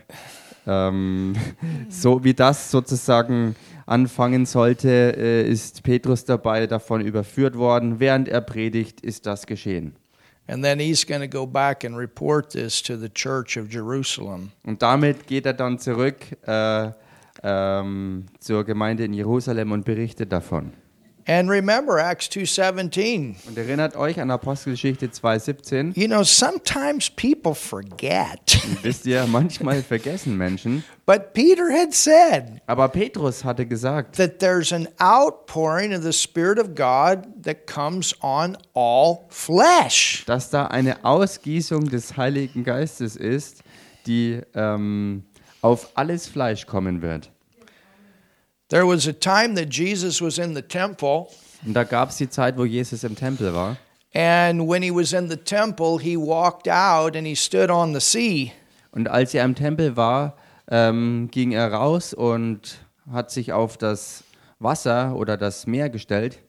ähm, 0.68 1.34
so 1.90 2.24
wie 2.24 2.36
das 2.36 2.70
sozusagen 2.70 3.56
anfangen 3.88 4.46
sollte, 4.46 5.18
äh, 5.18 5.50
ist 5.50 5.82
Petrus 5.82 6.26
dabei 6.26 6.68
davon 6.68 7.02
überführt 7.02 7.58
worden. 7.58 8.00
Während 8.00 8.28
er 8.28 8.42
predigt, 8.42 9.02
ist 9.02 9.26
das 9.26 9.48
geschehen. 9.48 9.96
And 10.48 10.64
then 10.64 10.80
he's 10.80 11.06
going 11.06 11.22
to 11.22 11.28
go 11.28 11.46
back 11.46 11.86
and 11.86 11.98
report 11.98 12.52
this 12.52 12.82
to 12.84 12.98
the 12.98 13.10
church 13.10 13.58
of 13.58 13.72
Jerusalem. 13.72 14.52
Und 14.66 14.82
damit 14.82 15.26
geht 15.26 15.46
er 15.46 15.54
dann 15.54 15.80
zurück 15.80 16.18
äh, 16.46 16.92
ähm, 17.44 18.26
zur 18.40 18.64
Gemeinde 18.66 19.06
in 19.06 19.14
Jerusalem 19.14 19.72
und 19.72 19.86
berichtet 19.86 20.32
davon. 20.32 20.74
And 21.26 21.50
remember 21.50 21.98
Acts 22.00 22.30
2:17. 22.30 23.36
Und 23.48 23.58
erinnert 23.58 23.96
euch 23.96 24.20
an 24.20 24.30
Apostelgeschichte 24.32 25.08
2,17. 25.08 25.98
You 25.98 26.08
know, 26.08 26.24
sometimes 26.24 27.10
people 27.10 27.56
forget. 27.56 28.58
Wisst 28.82 29.06
ihr, 29.06 29.26
manchmal 29.28 29.82
vergessen 29.88 30.38
Menschen. 30.38 30.84
but 31.06 31.34
Peter 31.34 31.70
had 31.72 31.94
said 31.94 32.62
Aber 32.68 32.88
Petrus 32.90 33.44
hatte 33.44 33.66
gesagt, 33.66 34.16
that 34.18 34.40
there's 34.40 34.72
an 34.74 34.88
outpouring 35.00 35.94
of 35.94 36.04
the 36.04 36.14
spirit 36.14 36.60
of 36.60 36.76
God 36.76 37.26
that 37.44 37.68
comes 37.68 38.14
on 38.22 38.58
all 38.74 39.26
flesh. 39.30 40.24
dass 40.26 40.50
da 40.50 40.68
eine 40.68 41.04
Ausgießung 41.06 41.90
des 41.90 42.18
Heiligen 42.18 42.64
Geistes 42.64 43.16
ist, 43.16 43.64
die 44.08 44.42
ähm, 44.56 45.24
auf 45.62 45.90
alles 45.96 46.28
Fleisch 46.28 46.66
kommen 46.66 47.02
wird. 47.02 47.30
There 48.70 48.88
was 48.88 49.08
a 49.08 49.14
time 49.14 49.56
that 49.56 49.70
Jesus 49.70 50.22
was 50.22 50.38
in 50.38 50.56
the 50.56 50.62
temple 50.62 51.28
Und 51.66 51.74
da 51.76 51.84
gab 51.84 52.10
es 52.10 52.18
die 52.18 52.30
Zeit, 52.30 52.58
wo 52.58 52.66
Jesus 52.66 53.04
im 53.04 53.16
Tempel 53.16 53.54
war. 53.54 53.78
and 54.16 54.68
when 54.68 54.84
he 54.84 54.92
was 54.92 55.12
in 55.14 55.30
the 55.30 55.38
temple, 55.38 55.98
he 56.00 56.16
walked 56.18 56.68
out 56.68 57.16
and 57.16 57.26
he 57.26 57.36
stood 57.36 57.70
on 57.72 57.94
the 57.94 58.00
sea. 58.02 58.52
Und 58.92 59.08
als 59.08 59.34
er 59.34 59.44
im 59.46 59.56
Tempel 59.56 59.96
war, 59.98 60.36
ähm, 60.70 61.30
ging 61.32 61.52
er 61.52 61.72
raus 61.74 62.14
und 62.14 62.78
hat 63.12 63.32
sich 63.32 63.52
auf 63.54 63.78
das 63.78 64.24
Wasser 64.60 65.16
oder 65.16 65.36
das 65.38 65.68
Meer 65.68 65.90
gestellt 65.90 66.40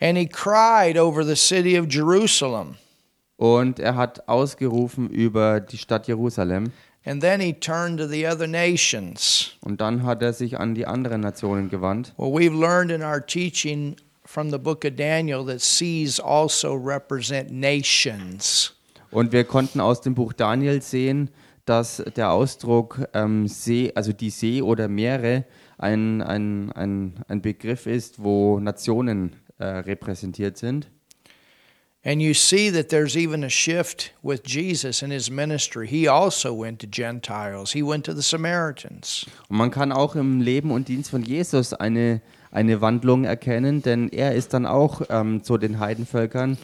and 0.00 0.16
he 0.16 0.26
cried 0.26 0.96
over 0.96 1.24
the 1.24 1.34
city 1.36 1.78
of 1.78 1.86
Jerusalem. 1.90 2.76
und 3.36 3.78
er 3.80 3.96
hat 3.96 4.28
ausgerufen 4.28 5.10
über 5.10 5.60
die 5.60 5.78
Stadt 5.78 6.06
Jerusalem. 6.08 6.72
And 7.04 7.22
then 7.22 7.40
he 7.40 7.52
turned 7.52 7.98
to 7.98 8.06
the 8.06 8.26
other 8.26 8.46
nations. 8.46 9.52
Und 9.60 9.80
dann 9.80 10.04
hat 10.04 10.22
er 10.22 10.32
sich 10.32 10.58
an 10.58 10.74
die 10.74 10.86
anderen 10.86 11.20
Nationen 11.20 11.70
gewandt. 11.70 12.12
Well, 12.16 12.32
we've 12.32 12.52
learned 12.52 12.90
in 12.90 13.02
our 13.02 13.24
teaching 13.24 13.96
from 14.24 14.50
the 14.50 14.58
book 14.58 14.84
of 14.84 14.96
Daniel 14.96 15.44
that 15.46 15.60
seas 15.60 16.20
also 16.20 16.74
represent 16.74 17.50
nations. 17.50 18.74
Und 19.10 19.32
wir 19.32 19.44
konnten 19.44 19.80
aus 19.80 20.02
dem 20.02 20.14
Buch 20.14 20.34
Daniel 20.34 20.82
sehen, 20.82 21.30
dass 21.64 22.02
der 22.16 22.30
Ausdruck 22.30 23.08
ähm, 23.14 23.48
See, 23.48 23.92
also 23.94 24.12
die 24.12 24.30
See 24.30 24.60
oder 24.60 24.88
Meere, 24.88 25.44
ein, 25.78 26.22
ein, 26.22 26.72
ein, 26.72 27.24
ein 27.28 27.40
Begriff 27.40 27.86
ist, 27.86 28.22
wo 28.22 28.58
Nationen 28.58 29.36
äh, 29.58 29.64
repräsentiert 29.64 30.56
sind. 30.56 30.90
And 32.04 32.22
you 32.22 32.32
see 32.32 32.70
that 32.70 32.90
there's 32.90 33.16
even 33.16 33.42
a 33.42 33.50
shift 33.50 34.12
with 34.22 34.44
Jesus 34.44 35.02
in 35.02 35.10
his 35.10 35.30
ministry. 35.30 35.88
He 35.88 36.06
also 36.06 36.54
went 36.54 36.78
to 36.80 36.86
Gentiles, 36.86 37.72
he 37.72 37.82
went 37.82 38.04
to 38.04 38.14
the 38.14 38.22
Samaritans. 38.22 39.26
Und 39.48 39.58
man 39.58 39.72
kann 39.72 39.90
auch 39.90 40.14
im 40.14 40.40
Leben 40.40 40.70
und 40.70 40.86
Dienst 40.86 41.10
von 41.10 41.22
Jesus 41.22 41.74
eine, 41.74 42.20
eine 42.52 42.80
Wandlung 42.80 43.24
erkennen, 43.24 43.82
denn 43.82 44.10
er 44.10 44.36
ist 44.36 44.54
dann 44.54 44.64
auch 44.64 45.02
ähm, 45.10 45.42
zu 45.42 45.58
den 45.58 45.80
Heidenvölkern, 45.80 46.56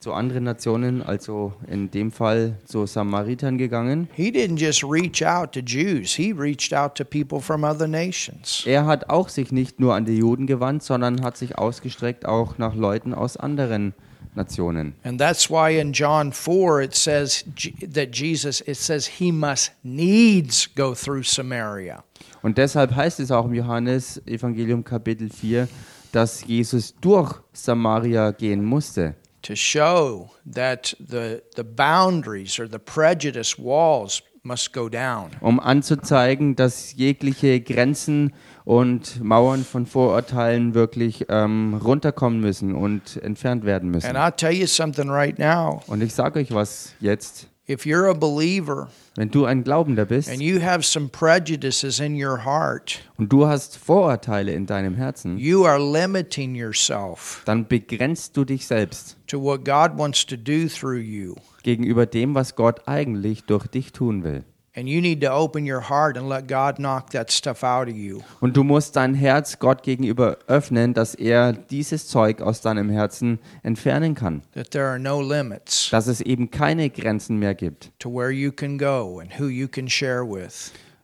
zu 0.00 0.12
anderen 0.12 0.42
Nationen, 0.42 1.02
also 1.02 1.52
in 1.68 1.92
dem 1.92 2.10
Fall 2.10 2.56
zu 2.64 2.84
Samaritern 2.86 3.58
gegangen. 3.58 4.08
He 4.16 4.32
didn't 4.32 4.58
just 4.58 4.82
reach 4.82 5.24
out 5.24 5.52
to 5.52 5.60
Jews, 5.60 6.16
he 6.16 6.32
reached 6.32 6.74
out 6.74 6.96
to 6.96 7.04
people 7.04 7.40
from 7.40 7.62
other 7.62 7.86
nations. 7.86 8.64
Er 8.66 8.86
hat 8.86 9.08
auch 9.08 9.28
sich 9.28 9.52
nicht 9.52 9.78
nur 9.78 9.94
an 9.94 10.04
die 10.04 10.16
Juden 10.16 10.48
gewandt, 10.48 10.82
sondern 10.82 11.22
hat 11.22 11.36
sich 11.36 11.56
ausgestreckt 11.56 12.26
auch 12.26 12.58
nach 12.58 12.74
Leuten 12.74 13.14
aus 13.14 13.36
anderen 13.36 13.90
Nationen. 13.90 14.09
And 14.36 15.18
that's 15.18 15.50
why 15.50 15.70
in 15.70 15.92
John 15.92 16.32
4 16.32 16.82
it 16.82 16.94
says 16.94 17.44
that 17.82 18.10
Jesus, 18.12 18.60
it 18.62 18.76
says 18.76 19.06
he 19.18 19.32
must 19.32 19.72
needs 19.82 20.66
go 20.66 20.94
through 20.94 21.24
Samaria. 21.24 22.04
Und 22.42 22.56
deshalb 22.56 22.94
heißt 22.94 23.20
es 23.20 23.30
auch 23.30 23.44
im 23.44 23.54
Johannes 23.54 24.20
Evangelium 24.26 24.84
Kapitel 24.84 25.28
4, 25.28 25.68
dass 26.12 26.44
Jesus 26.46 26.94
durch 27.00 27.34
Samaria 27.52 28.30
gehen 28.32 28.64
musste, 28.64 29.14
to 29.42 29.54
show 29.54 30.30
that 30.44 30.92
the 31.00 31.42
the 31.56 31.64
boundaries 31.64 32.58
or 32.58 32.68
the 32.68 32.78
prejudice 32.78 33.58
walls 33.58 34.22
must 34.22 34.22
go 34.22 34.28
down. 34.28 34.29
Um 35.40 35.60
anzuzeigen, 35.60 36.56
dass 36.56 36.94
jegliche 36.96 37.60
Grenzen 37.60 38.32
und 38.64 39.22
Mauern 39.22 39.64
von 39.64 39.86
Vorurteilen 39.86 40.74
wirklich 40.74 41.26
ähm, 41.28 41.74
runterkommen 41.74 42.40
müssen 42.40 42.74
und 42.74 43.16
entfernt 43.22 43.64
werden 43.64 43.90
müssen. 43.90 44.06
And 44.06 44.16
I'll 44.16 44.34
tell 44.34 44.52
you 44.52 44.66
something 44.66 45.10
right 45.10 45.38
now. 45.38 45.82
Und 45.86 46.02
ich 46.02 46.14
sage 46.14 46.40
euch 46.40 46.52
was 46.52 46.94
jetzt, 47.00 47.48
If 47.68 47.86
you're 47.86 48.08
a 48.08 48.14
believer 48.14 48.88
wenn 49.14 49.30
du 49.30 49.44
ein 49.44 49.62
Glaubender 49.62 50.04
bist 50.04 50.28
and 50.28 50.40
you 50.40 50.60
have 50.60 50.82
some 50.82 51.08
prejudices 51.08 52.00
in 52.00 52.20
your 52.20 52.44
heart, 52.44 52.98
und 53.16 53.32
du 53.32 53.46
hast 53.46 53.76
Vorurteile 53.76 54.52
in 54.52 54.66
deinem 54.66 54.96
Herzen, 54.96 55.38
you 55.38 55.64
are 55.66 55.78
limiting 55.78 56.56
yourself 56.56 57.42
dann 57.44 57.68
begrenzt 57.68 58.36
du 58.36 58.44
dich 58.44 58.66
selbst 58.66 59.16
to 59.28 59.40
what 59.40 59.64
God 59.64 59.96
wants 59.96 60.26
to 60.26 60.36
do 60.36 60.66
through 60.68 60.98
you. 60.98 61.36
Gegenüber 61.62 62.06
dem, 62.06 62.34
was 62.34 62.56
Gott 62.56 62.86
eigentlich 62.86 63.44
durch 63.44 63.66
dich 63.66 63.92
tun 63.92 64.24
will. 64.24 64.44
Und 68.40 68.56
du 68.56 68.62
musst 68.62 68.96
dein 68.96 69.14
Herz 69.14 69.58
Gott 69.58 69.82
gegenüber 69.82 70.38
öffnen, 70.46 70.94
dass 70.94 71.14
er 71.14 71.52
dieses 71.52 72.06
Zeug 72.06 72.40
aus 72.40 72.60
deinem 72.60 72.88
Herzen 72.88 73.40
entfernen 73.62 74.14
kann. 74.14 74.42
That 74.54 74.70
there 74.70 74.86
are 74.86 75.00
no 75.00 75.20
limits 75.20 75.90
Dass 75.90 76.06
es 76.06 76.20
eben 76.20 76.50
keine 76.50 76.88
Grenzen 76.88 77.38
mehr 77.38 77.54
gibt 77.54 77.90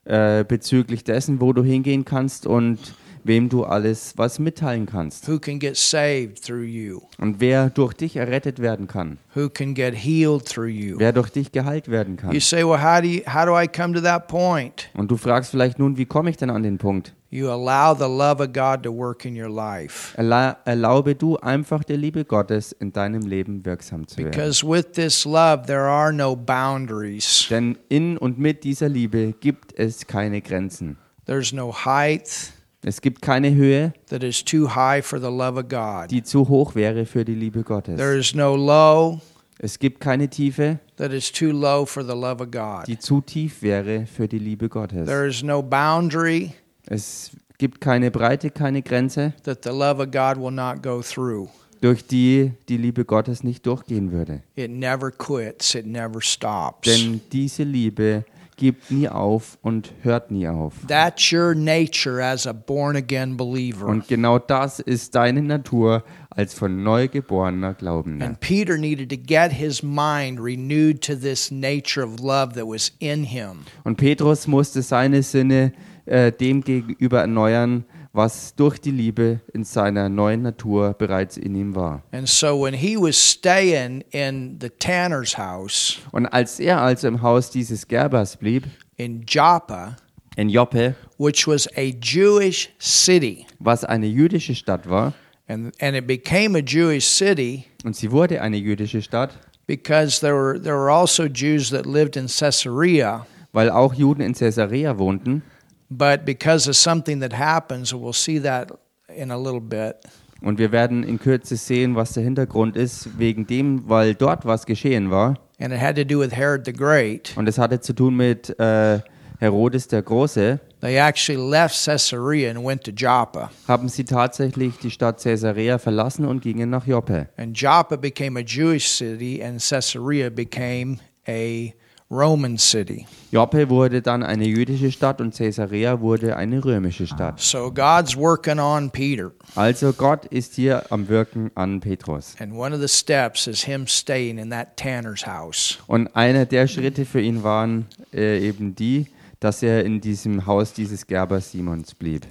äh, 0.07 0.45
bezüglich 0.45 1.05
dessen, 1.05 1.41
wo 1.41 1.53
du 1.53 1.65
hingehen 1.65 2.05
kannst 2.05 2.47
und 2.47 2.95
wem 3.27 3.49
du 3.49 3.65
alles 3.65 4.15
was 4.17 4.39
mitteilen 4.39 4.87
kannst. 4.87 5.29
Who 5.29 5.39
can 5.39 5.59
get 5.59 5.77
saved 5.77 6.45
through 6.45 6.65
you? 6.65 7.01
Und 7.19 7.41
wer 7.41 7.71
durch 7.71 7.95
dich 7.95 8.17
errettet 8.17 8.61
werden 8.61 8.87
kann. 8.87 9.19
Who 9.35 9.49
can 9.49 9.75
get 9.75 9.95
healed 9.95 10.45
through 10.47 10.69
you? 10.69 10.99
Wer 10.99 11.13
durch 11.13 11.31
dich 11.31 11.53
geheilt 11.53 11.89
werden 11.89 12.17
kann. 12.17 12.33
You 12.33 12.41
say, 12.41 12.63
well, 12.65 12.83
how 12.83 13.01
do 13.01 13.09
you, 13.09 13.21
how 13.27 13.45
do 13.45 13.59
I 13.59 13.67
come 13.67 13.95
to 13.95 14.01
that 14.01 14.29
point? 14.29 14.89
Und 14.95 15.11
du 15.11 15.17
fragst 15.17 15.51
vielleicht 15.51 15.79
nun, 15.79 15.97
wie 15.97 16.07
komme 16.07 16.31
ich 16.31 16.37
denn 16.37 16.51
an 16.51 16.63
den 16.63 16.79
Punkt? 16.79 17.15
You 17.29 17.51
allow 17.51 17.93
the 17.93 18.05
love 18.05 18.41
of 18.41 18.53
God 18.53 18.85
to 18.85 18.91
work 18.91 19.25
in 19.25 19.37
your 19.37 19.51
life. 19.51 20.17
Erla 20.17 20.59
erlaube 20.65 21.17
du 21.17 21.37
einfach 21.37 21.83
der 21.83 21.97
Liebe 21.97 22.25
Gottes 22.25 22.73
in 22.73 22.93
deinem 22.93 23.27
Leben 23.27 23.65
wirksam 23.65 24.07
zu 24.07 24.19
werden. 24.19 24.31
Because 24.31 24.67
with 24.67 24.93
this 24.93 25.25
love, 25.25 25.65
there 25.67 25.89
are 25.89 26.13
no 26.13 26.37
boundaries. 26.37 27.47
Denn 27.51 27.77
in 27.89 28.17
und 28.17 28.39
mit 28.39 28.63
dieser 28.63 28.89
Liebe 28.89 29.35
gibt 29.41 29.77
es 29.77 30.07
keine 30.07 30.41
Grenzen. 30.41 30.99
There's 31.27 31.53
no 31.53 31.73
height 31.73 32.53
Es 32.89 33.01
gibt 33.01 33.21
keine 33.21 33.53
Höhe, 33.53 33.93
that 34.11 34.23
is 34.23 34.45
too 34.45 34.69
high 34.77 35.05
for 35.05 35.19
the 35.19 35.27
love 35.27 35.59
of 35.59 35.69
God. 35.69 36.09
die 36.09 36.23
zu 36.23 36.49
hoch 36.49 36.77
wäre 36.77 37.05
für 37.05 37.25
die 37.25 37.35
Liebe 37.35 37.65
Gottes. 37.65 37.97
There 37.97 38.17
is 38.17 38.33
no 38.33 38.55
low 38.55 39.21
Es 39.59 39.81
gibt 39.81 39.99
keine 40.01 40.29
Tiefe, 40.29 40.79
that 40.97 41.11
is 41.13 41.33
too 41.33 41.51
low 41.51 41.85
for 41.85 42.05
the 42.05 42.13
love 42.13 42.41
of 42.41 42.53
God. 42.53 42.87
die 42.87 42.97
zu 42.97 43.21
tief 43.21 43.61
wäre 43.61 44.07
für 44.07 44.29
die 44.29 44.39
Liebe 44.39 44.69
Gottes. 44.69 45.05
There 45.07 45.27
is 45.27 45.43
no 45.43 45.63
boundary 45.63 46.53
Es 46.87 47.33
gibt 47.59 47.81
keine 47.81 48.13
Breite, 48.13 48.51
keine 48.51 48.83
Grenze, 48.83 49.33
that 49.43 49.65
the 49.65 49.71
love 49.71 50.01
of 50.01 50.13
God 50.13 50.37
will 50.41 50.53
not 50.53 50.81
go 50.81 51.03
through. 51.03 51.49
durch 51.81 52.07
die 52.07 52.53
die 52.69 52.77
Liebe 52.77 53.05
Gottes 53.05 53.43
nicht 53.43 53.67
durchgehen 53.67 54.13
würde. 54.13 54.43
It 54.55 54.71
never 54.71 55.11
quits, 55.11 55.75
it 55.75 55.87
never 55.87 56.21
stops. 56.21 56.83
Denn 56.89 57.21
diese 57.33 57.65
Liebe 57.65 58.25
gibt 58.57 58.91
nie 58.91 59.09
auf 59.09 59.59
und 59.63 59.93
hört 60.03 60.31
nie 60.31 60.49
auf. 60.49 60.75
That's 60.89 61.33
your 61.33 61.55
nature 61.55 62.23
as 62.23 62.47
a 62.47 62.53
born 62.53 62.97
again 62.97 63.37
believer. 63.37 63.87
Und 63.87 64.09
genau 64.09 64.39
das 64.39 64.81
ist 64.81 65.15
deine 65.15 65.43
Natur 65.43 66.03
als 66.31 66.55
von 66.55 66.83
neu 66.83 67.09
geborener 67.09 67.75
Glaubender. 67.75 68.27
And 68.27 68.41
Peter 68.41 68.77
needed 68.77 69.11
to 69.11 69.17
get 69.17 69.53
his 69.53 69.83
mind 69.83 70.41
renewed 70.41 71.01
to 71.03 71.15
this 71.15 71.51
nature 71.51 72.05
of 72.05 72.21
love 72.21 72.55
that 72.55 72.67
was 72.67 72.93
in 72.99 73.25
him. 73.25 73.65
Und 73.85 73.97
Petrus 73.97 74.47
musste 74.47 74.83
seine 74.83 75.23
Sinne 75.23 75.73
äh, 76.07 76.33
dem 76.33 76.63
gegenüber 76.63 77.21
erneuern, 77.21 77.85
was 78.17 78.55
durch 78.55 78.79
die 78.79 78.91
Liebe 78.91 79.41
in 79.53 79.63
seiner 79.63 80.09
neuen 80.09 80.43
Natur 80.43 80.95
bereits 80.95 81.37
in 81.37 81.55
ihm 81.55 81.75
war. 81.75 82.03
And 82.13 82.27
so 82.27 82.59
when 82.59 82.73
he 82.75 82.97
was 82.97 83.17
staying 83.17 84.03
in 84.11 84.59
the 84.61 84.71
tanner's 84.71 85.37
house 85.37 85.99
Und 86.13 86.27
als 86.27 86.59
er 86.59 86.81
also 86.81 87.09
im 87.09 87.21
Haus 87.21 87.51
dieses 87.51 87.87
Gerbers 87.87 88.37
blieb, 88.37 88.65
in 88.97 89.23
Joppa, 89.27 89.97
in 90.37 90.49
Joppe, 90.49 90.95
which 91.19 91.47
was 91.47 91.69
a 91.77 91.93
Jewish 92.01 92.71
city, 92.79 93.47
was 93.59 93.85
eine 93.85 94.07
jüdische 94.07 94.55
Stadt 94.55 94.89
war, 94.89 95.13
and, 95.47 95.75
and 95.81 95.95
it 95.95 96.07
became 96.07 96.57
a 96.57 96.63
Jewish 96.63 97.07
city 97.07 97.67
und 97.85 97.95
sie 97.95 98.11
wurde 98.11 98.41
eine 98.41 98.57
jüdische 98.57 99.03
Stadt, 99.03 99.31
because 99.67 100.21
there 100.21 100.35
were, 100.35 100.59
there 100.59 100.77
were 100.77 100.91
also 100.91 101.25
Jews 101.25 101.69
that 101.71 101.85
lived 101.85 102.17
in 102.17 102.29
Caesarea. 102.29 103.27
weil 103.53 103.71
auch 103.71 103.95
Juden 103.95 104.23
in 104.23 104.35
Caesarea 104.35 104.99
wohnten. 104.99 105.43
But 105.89 106.25
because 106.25 106.69
of 106.69 106.77
something 106.77 107.21
that 107.21 107.33
happens, 107.33 107.93
we'll 107.93 108.13
see 108.13 108.41
that 108.43 108.73
in 109.15 109.31
a 109.31 109.37
little 109.37 109.61
bit, 109.61 109.97
Und 110.43 110.59
wir 110.59 110.71
werden 110.71 111.03
in 111.03 111.19
Kürze 111.19 111.57
sehen, 111.57 111.95
was 111.97 112.13
der 112.13 112.23
Hintergrund 112.23 112.77
ist, 112.77 113.19
wegen 113.19 113.47
dem, 113.47 113.89
weil 113.89 114.15
dort 114.15 114.45
was 114.45 114.67
geschehen 114.67 115.11
war. 115.11 115.39
and 115.59 115.73
it 115.73 115.81
had 115.81 115.97
to 115.97 116.05
do 116.05 116.19
with 116.21 116.33
Herod 116.33 116.67
the 116.67 116.73
Great. 116.73 117.33
Und 117.37 117.49
es 117.49 117.57
hatte 117.57 117.81
zu 117.81 117.95
tun 117.95 118.15
mit 118.17 118.51
äh, 118.61 119.01
Herodes 119.39 119.89
der 119.89 120.03
Große. 120.03 120.61
They 120.83 120.97
actually 120.99 121.41
left 121.41 121.75
Caesarea 121.83 122.51
and 122.51 122.63
went 122.63 122.85
to 122.85 122.91
Joppa. 122.91 123.51
Haben 123.67 123.89
sie 123.89 124.05
tatsächlich 124.05 124.77
die 124.79 124.91
Stadt 124.91 125.23
Caesarea 125.23 125.79
verlassen 125.79 126.27
und 126.27 126.43
gingen 126.43 126.69
nach 126.69 126.87
Joppe. 126.87 127.29
And 127.39 127.57
Joppa 127.59 127.97
became 127.97 128.39
a 128.39 128.43
Jewish 128.43 128.87
city, 128.89 129.43
and 129.43 129.59
Caesarea 129.59 130.29
became 130.29 130.99
a 131.27 131.73
Roman 132.11 132.57
city. 132.57 133.05
Joppe 133.33 133.69
wurde 133.69 134.01
dann 134.01 134.23
eine 134.23 134.47
jüdische 134.47 134.93
Stadt 134.93 135.21
und 135.21 135.35
Caesarea 135.35 136.01
wurde 136.01 136.37
eine 136.37 136.65
römische 136.65 137.07
Stadt. 137.07 137.41
So 137.41 137.73
God's 137.73 138.17
working 138.17 138.61
on 138.61 138.91
Peter. 138.91 139.33
Also 139.57 139.93
Gott 139.93 140.25
ist 140.27 140.55
hier 140.55 140.85
am 140.91 141.09
Wirken 141.09 141.51
an 141.57 141.81
Petrus. 141.81 142.37
And 142.39 142.53
one 142.53 142.73
of 142.73 142.81
the 142.81 142.89
steps 142.89 143.49
is 143.49 143.65
him 143.65 143.89
staying 143.89 144.39
in 144.39 144.51
that 144.51 144.77
tanner's 144.77 145.27
house. 145.27 145.79
Und 145.89 146.15
einer 146.15 146.47
der 146.47 146.69
Schritte 146.69 147.05
für 147.05 147.21
ihn 147.21 147.43
waren 147.43 147.87
äh, 148.13 148.39
eben 148.39 148.77
die, 148.77 149.07
dass 149.41 149.65
er 149.65 149.85
in 149.85 150.01
diesem 150.01 150.47
Haus 150.47 150.73
dieses 150.73 151.09
Gerbers 151.09 151.51
Simons 151.51 151.95
blieb. 151.95 152.27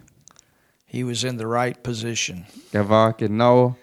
He 0.85 1.03
was 1.03 1.25
in 1.25 1.37
the 1.37 1.45
right 1.45 1.83
position 1.83 2.45
Er 2.71 2.87
war 2.87 3.11
genau 3.11 3.75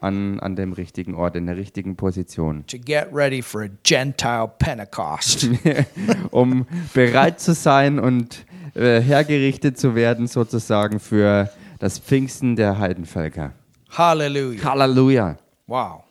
an, 0.00 0.38
an 0.40 0.56
dem 0.56 0.72
richtigen 0.72 1.14
Ort, 1.14 1.36
in 1.36 1.46
der 1.46 1.56
richtigen 1.56 1.96
Position, 1.96 2.64
to 2.66 2.78
get 2.78 3.08
ready 3.12 3.42
for 3.42 3.62
a 3.62 3.68
Gentile 3.82 4.50
Pentecost. 4.58 5.48
um 6.30 6.66
bereit 6.94 7.40
zu 7.40 7.54
sein 7.54 7.98
und 7.98 8.44
äh, 8.74 9.00
hergerichtet 9.00 9.78
zu 9.78 9.94
werden, 9.94 10.26
sozusagen 10.26 11.00
für 11.00 11.50
das 11.78 11.98
Pfingsten 11.98 12.56
der 12.56 12.78
Heidenvölker. 12.78 13.52
Hallelujah. 13.90 14.64
Halleluja. 14.64 15.36
Wow. 15.66 16.04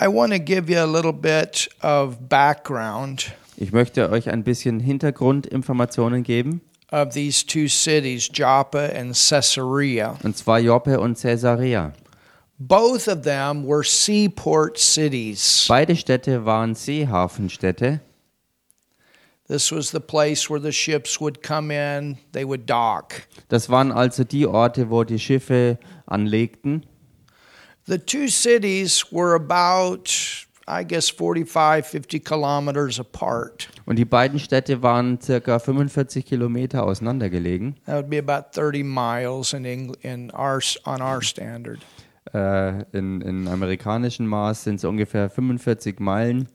I 0.00 0.06
want 0.06 0.32
to 0.32 0.38
give 0.38 0.70
you 0.70 0.78
a 0.78 0.84
little 0.84 1.12
bit 1.12 1.68
of 1.82 2.18
background 2.28 3.32
Ich 3.56 3.72
möchte 3.72 4.10
euch 4.10 4.30
ein 4.30 4.44
bisschen 4.44 4.78
Hintergrundinformationen 4.78 6.22
geben, 6.22 6.60
of 6.90 7.12
these 7.12 7.44
two 7.44 7.68
cities, 7.68 8.28
Joppa 8.28 8.94
and 8.94 9.14
Caesarea. 9.14 10.16
und 10.22 10.36
zwar 10.36 10.58
Joppe 10.58 10.98
und 10.98 11.20
Caesarea. 11.20 11.92
Both 12.58 13.06
of 13.06 13.22
them 13.22 13.64
were 13.66 13.84
seaport 13.84 14.78
cities. 14.78 15.66
Beide 15.68 15.94
Städte 15.94 16.44
waren 16.44 16.74
Seehafenstädte. 16.74 18.00
This 19.46 19.70
was 19.72 19.90
the 19.90 20.00
place 20.00 20.50
where 20.50 20.60
the 20.60 20.72
ships 20.72 21.20
would 21.20 21.42
come 21.42 21.70
in, 21.70 22.18
they 22.32 22.44
would 22.44 22.66
dock. 22.66 23.22
Das 23.48 23.70
waren 23.70 23.92
also 23.92 24.24
die 24.24 24.46
Orte, 24.46 24.90
wo 24.90 25.04
die 25.04 25.18
Schiffe 25.18 25.78
anlegten. 26.06 26.84
The 27.86 27.98
two 27.98 28.28
cities 28.28 29.06
were 29.10 29.34
about, 29.34 30.10
I 30.68 30.84
guess, 30.84 31.08
45, 31.10 31.86
50 31.86 32.24
kilometers 32.24 33.00
apart. 33.00 33.68
Und 33.86 33.96
die 33.98 34.04
beiden 34.04 34.38
Städte 34.38 34.82
waren 34.82 35.18
circa 35.20 35.58
45 35.58 36.26
Kilometer 36.26 36.84
auseinandergelegen. 36.84 37.76
That 37.86 37.96
would 37.96 38.10
be 38.10 38.18
about 38.18 38.50
30 38.52 38.82
miles 38.84 39.52
in, 39.54 39.64
Eng- 39.64 39.94
in 40.02 40.30
our, 40.32 40.60
on 40.84 41.00
our 41.00 41.22
standard. 41.22 41.78
Äh, 42.34 42.82
in, 42.92 43.22
in 43.22 43.48
amerikanischen 43.48 44.26
Maß 44.26 44.64
sind 44.64 44.74
es 44.76 44.84
ungefähr 44.84 45.30
45 45.30 45.98
Meilen. 46.00 46.48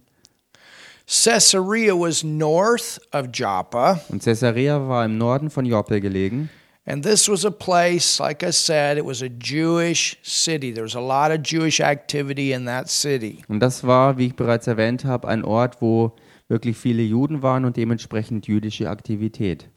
Caesarea 1.06 1.94
was 1.94 2.24
north 2.24 3.02
of 3.12 3.28
Joppa, 3.34 4.00
Und 4.10 4.24
Caesarea 4.24 4.88
war 4.88 5.04
im 5.06 5.18
Norden 5.18 5.50
von 5.50 5.66
Joppe 5.66 6.00
gelegen. 6.00 6.50
And 6.86 7.04
this 7.04 7.28
was 7.30 7.46
a 7.46 7.52
place, 7.52 8.20
like 8.20 8.44
I 8.44 8.52
said, 8.52 8.98
it 8.98 9.06
was 9.06 9.22
a 9.22 9.30
Jewish 9.30 10.18
city. 10.22 10.74
There 10.74 10.84
was 10.84 10.96
a 10.96 11.02
lot 11.02 11.32
of 11.32 11.44
Jewish 11.44 11.80
activity 11.80 12.54
in 12.54 12.66
that 12.66 12.90
city. 12.90 13.44
Und 13.48 13.60
das 13.60 13.84
war, 13.84 14.18
wie 14.18 14.28
ich 14.28 14.36
bereits 14.36 14.68
erwähnt 14.68 15.06
habe, 15.06 15.28
ein 15.28 15.44
Ort, 15.44 15.82
wo 15.82 16.14
wirklich 16.48 16.78
viele 16.78 17.04
Juden 17.04 17.42
waren 17.42 17.66
und 17.66 17.78
dementsprechend 17.78 18.48
jüdische 18.48 18.90
Aktivität. 18.90 19.70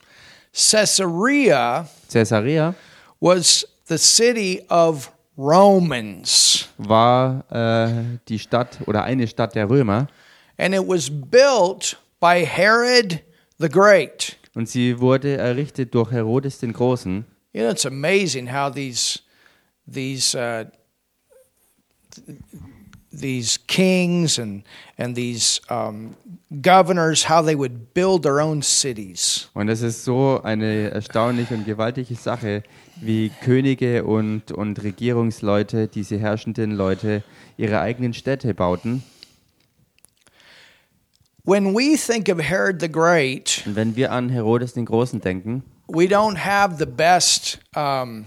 Caesarea 0.53 1.87
Caesarea 2.11 2.75
was 3.21 3.67
the 3.89 3.99
city 3.99 4.63
of 4.69 5.13
Romans, 5.37 6.69
war 6.79 7.45
äh, 7.51 8.19
die 8.29 8.39
Stadt 8.39 8.79
oder 8.87 9.05
eine 9.05 9.27
Stadt 9.27 9.55
der 9.55 9.69
Römer 9.69 10.09
and 10.59 10.75
it 10.75 10.87
was 10.87 11.11
built 11.11 11.97
by 12.21 12.45
Herod 12.45 13.21
the 13.59 13.69
Great. 13.69 14.37
Und 14.57 14.69
sie 14.69 15.01
wurde 15.01 15.37
errichtet 15.37 15.95
durch 15.95 16.11
Herodes 16.11 16.59
den 16.59 16.73
Großen. 16.73 17.25
You 17.53 17.63
know, 17.63 17.71
it's 17.71 17.87
amazing 17.87 18.53
how 18.53 18.73
these 18.73 19.21
these 19.87 20.37
uh, 20.37 20.65
th- 22.15 22.39
these 23.13 23.59
kings 23.67 24.39
and 24.39 24.65
and 24.99 25.15
these 25.15 25.61
um, 25.69 26.17
governors 26.63 27.29
how 27.29 27.45
they 27.45 27.55
would 27.55 27.93
build 27.93 28.23
their 28.23 28.41
own 28.41 28.63
cities. 28.63 29.51
Und 29.53 29.69
es 29.69 29.83
ist 29.83 30.05
so 30.05 30.41
eine 30.43 30.91
erstaunliche 30.91 31.55
und 31.55 31.67
gewaltige 31.67 32.15
Sache, 32.15 32.63
wie 33.01 33.31
Könige 33.43 34.05
und, 34.05 34.53
und 34.53 34.83
Regierungsleute, 34.83 35.87
diese 35.87 36.19
herrschenden 36.19 36.73
Leute, 36.73 37.23
ihre 37.59 37.81
eigenen 37.81 38.15
Städte 38.15 38.55
bauten. 38.55 39.03
When 41.47 41.77
we 41.77 41.97
think 41.97 42.29
of 42.29 42.41
Herod 42.41 42.81
the 42.81 42.91
Great, 42.91 43.63
Und 43.67 43.77
wenn 43.77 43.95
wir 43.95 44.11
an 44.11 44.29
Herodes 44.31 44.73
den 44.73 44.85
Großen 44.85 45.21
denken, 45.21 45.63
we 45.87 46.07
don't 46.07 46.45
have 46.45 46.77
the 46.77 46.87
best 46.87 47.61
um, 47.77 48.25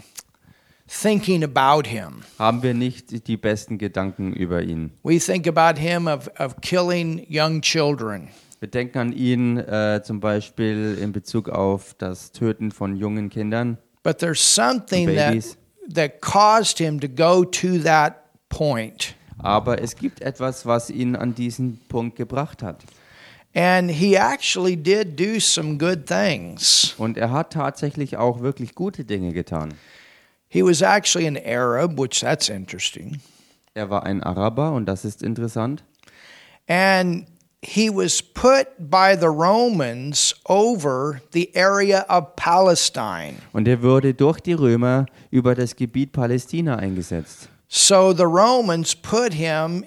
thinking 0.87 1.43
about 1.43 1.87
him. 1.89 2.21
haben 2.37 2.63
wir 2.63 2.73
nicht 2.73 3.27
die 3.27 3.35
besten 3.35 3.77
Gedanken 3.77 4.31
über 4.31 4.63
ihn. 4.63 4.91
We 5.03 5.19
think 5.19 5.47
about 5.47 5.79
him 5.79 6.07
of, 6.07 6.29
of 6.39 6.61
killing 6.61 7.25
young 7.29 7.61
children. 7.61 8.29
Wir 8.61 8.69
denken 8.69 8.97
an 8.97 9.11
ihn 9.13 9.57
äh, 9.57 10.01
zum 10.03 10.21
Beispiel 10.21 10.97
in 11.01 11.11
Bezug 11.11 11.49
auf 11.49 11.93
das 11.97 12.31
Töten 12.31 12.71
von 12.71 12.95
jungen 12.95 13.29
Kindern. 13.29 13.77
But 14.01 14.19
there's 14.19 14.39
something 14.39 15.07
that, 15.07 15.31
Babies. 15.31 15.57
that 15.93 16.21
caused 16.21 16.77
him 16.77 17.01
to 17.01 17.07
go 17.09 17.43
to 17.43 17.79
that 17.79 18.15
point. 18.47 19.13
Aber 19.37 19.81
es 19.81 19.95
gibt 19.95 20.21
etwas, 20.21 20.65
was 20.65 20.89
ihn 20.89 21.15
an 21.17 21.35
diesen 21.35 21.79
Punkt 21.89 22.15
gebracht 22.17 22.63
hat. 22.63 22.83
And 23.55 23.89
he 23.89 24.15
actually 24.15 24.75
did 24.75 25.15
do 25.15 25.39
some 25.39 25.77
good 25.77 26.05
things. 26.05 26.93
Und 26.97 27.17
er 27.17 27.31
hat 27.31 27.53
tatsächlich 27.53 28.17
auch 28.17 28.41
wirklich 28.41 28.75
gute 28.75 29.03
Dinge 29.03 29.33
getan. 29.33 29.73
He 30.47 30.63
was 30.63 30.81
actually 30.81 31.27
an 31.27 31.37
Arab, 31.37 31.97
which 31.99 32.21
that's 32.21 32.49
interesting. 32.49 33.21
Er 33.73 33.89
war 33.89 34.03
ein 34.03 34.21
Araber 34.23 34.71
und 34.73 34.85
das 34.85 35.05
ist 35.05 35.23
interessant. 35.23 35.83
And 36.67 37.25
he 37.61 37.89
was 37.89 38.21
put 38.21 38.67
by 38.77 39.15
the 39.15 39.27
Romans 39.27 40.33
over 40.45 41.21
the 41.31 41.49
area 41.55 42.05
of 42.07 42.35
Palestine. 42.35 43.35
Und 43.53 43.67
er 43.67 43.81
wurde 43.81 44.13
durch 44.13 44.39
die 44.39 44.53
Römer 44.53 45.05
über 45.31 45.55
das 45.55 45.75
Gebiet 45.75 46.11
Palästina 46.11 46.77
eingesetzt. 46.77 47.49
So 47.67 48.13
the 48.13 48.23
Romans 48.23 48.95
put 48.95 49.33
him 49.33 49.83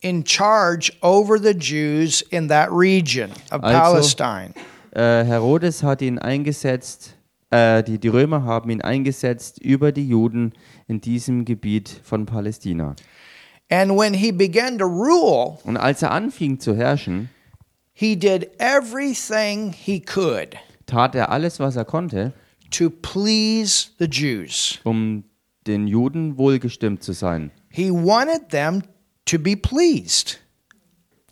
in 0.00 0.24
charge 0.24 0.92
over 1.02 1.38
the 1.38 1.54
Jews 1.58 2.22
in 2.30 2.48
that 2.48 2.68
region 2.70 3.30
of 3.50 3.62
Also- 3.62 3.72
Palestine. 3.92 4.54
Äh, 4.92 5.24
Herodes 5.24 5.82
hat 5.82 6.00
ihn 6.02 6.18
eingesetzt, 6.18 7.14
äh, 7.50 7.82
die, 7.82 7.98
die 7.98 8.08
Römer 8.08 8.42
haben 8.44 8.70
ihn 8.70 8.80
eingesetzt 8.80 9.60
über 9.60 9.92
die 9.92 10.08
Juden 10.08 10.52
in 10.86 11.00
diesem 11.00 11.44
Gebiet 11.44 12.00
von 12.02 12.26
Palästina. 12.26 12.94
And 13.70 13.92
when 13.92 14.14
he 14.14 14.32
began 14.32 14.78
to 14.78 14.86
rule, 14.86 15.58
Und 15.64 15.76
als 15.76 16.00
er 16.02 16.10
anfing 16.12 16.58
zu 16.58 16.74
herrschen, 16.74 17.28
he 17.92 18.16
did 18.16 18.48
everything 18.58 19.72
he 19.72 20.00
could 20.00 20.56
tat 20.86 21.14
er 21.14 21.30
alles, 21.30 21.60
was 21.60 21.76
er 21.76 21.84
konnte, 21.84 22.32
to 22.70 22.88
please 22.90 23.88
the 23.98 24.06
Jews. 24.06 24.78
um 24.84 25.24
den 25.66 25.86
Juden 25.86 26.38
wohlgestimmt 26.38 27.02
zu 27.02 27.12
sein. 27.12 27.50
He 27.70 27.90
wanted 27.90 28.48
them 28.50 28.82
to 29.30 29.38
be 29.38 29.56
pleased. 29.56 30.38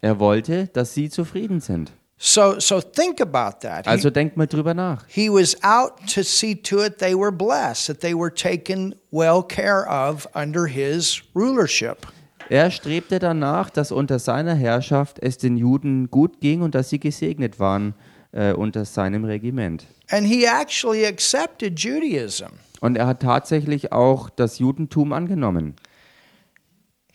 Er 0.01 0.19
wollte, 0.19 0.69
dass 0.69 0.95
sie 0.95 1.09
zufrieden 1.11 1.61
sind. 1.61 1.93
So 2.19 2.59
so 2.59 2.81
think 2.81 3.21
about 3.21 3.59
that. 3.61 3.87
Also 3.87 4.09
denkt 4.09 4.37
mal 4.37 4.47
drüber 4.47 4.73
nach. 4.73 5.05
He 5.07 5.29
was 5.29 5.57
out 5.63 5.93
to 6.15 6.23
see 6.23 6.55
to 6.55 6.83
it 6.83 6.99
they 6.99 7.15
were 7.15 7.31
blessed, 7.31 7.87
that 7.89 8.01
they 8.01 8.15
were 8.15 8.33
taken 8.33 8.95
well 9.11 9.43
care 9.43 9.87
of 9.87 10.27
under 10.35 10.67
his 10.67 11.23
rulership. 11.35 12.07
Er 12.49 12.71
strebte 12.71 13.19
danach, 13.19 13.71
dass 13.71 13.93
unter 13.93 14.19
seiner 14.19 14.55
Herrschaft 14.55 15.19
es 15.21 15.37
den 15.37 15.57
Juden 15.57 16.11
gut 16.11 16.41
ging 16.41 16.63
und 16.63 16.75
dass 16.75 16.89
sie 16.89 17.01
gesegnet 17.01 17.59
waren 17.59 17.95
äh, 18.33 18.53
unter 18.53 18.85
seinem 18.85 19.25
Regiment. 19.25 19.87
And 20.11 20.27
he 20.27 20.47
actually 20.47 21.05
accepted 21.05 21.79
Judaism. 21.79 22.53
Und 22.81 22.97
er 22.97 23.09
hat 23.09 23.21
tatsächlich 23.21 23.93
auch 23.93 24.31
das 24.31 24.59
Judentum 24.59 25.13
angenommen. 25.13 25.75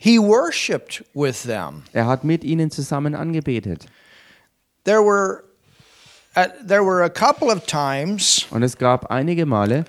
He 0.02 0.18
worshiped 0.18 1.04
with 1.14 1.44
them. 1.44 1.84
Er 1.92 2.06
hat 2.06 2.24
mit 2.24 2.42
ihnen 2.42 2.72
zusammen 2.72 3.14
angebetet. 3.14 3.86
There 4.82 5.00
were 5.00 5.44
uh, 6.34 6.46
there 6.66 6.84
were 6.84 7.04
a 7.04 7.08
couple 7.08 7.52
of 7.52 7.66
times 7.66 8.48
Und 8.50 8.64
es 8.64 8.76
gab 8.76 9.12
einige 9.12 9.46
Male, 9.46 9.84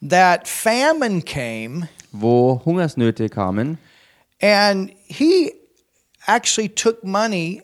that 0.00 0.48
famine 0.48 1.22
came 1.22 1.88
wo 2.10 2.60
Hungersnöte 2.64 3.28
kamen 3.28 3.78
and 4.40 4.90
he 5.06 5.52
actually 6.26 6.68
took 6.68 7.04
money 7.04 7.62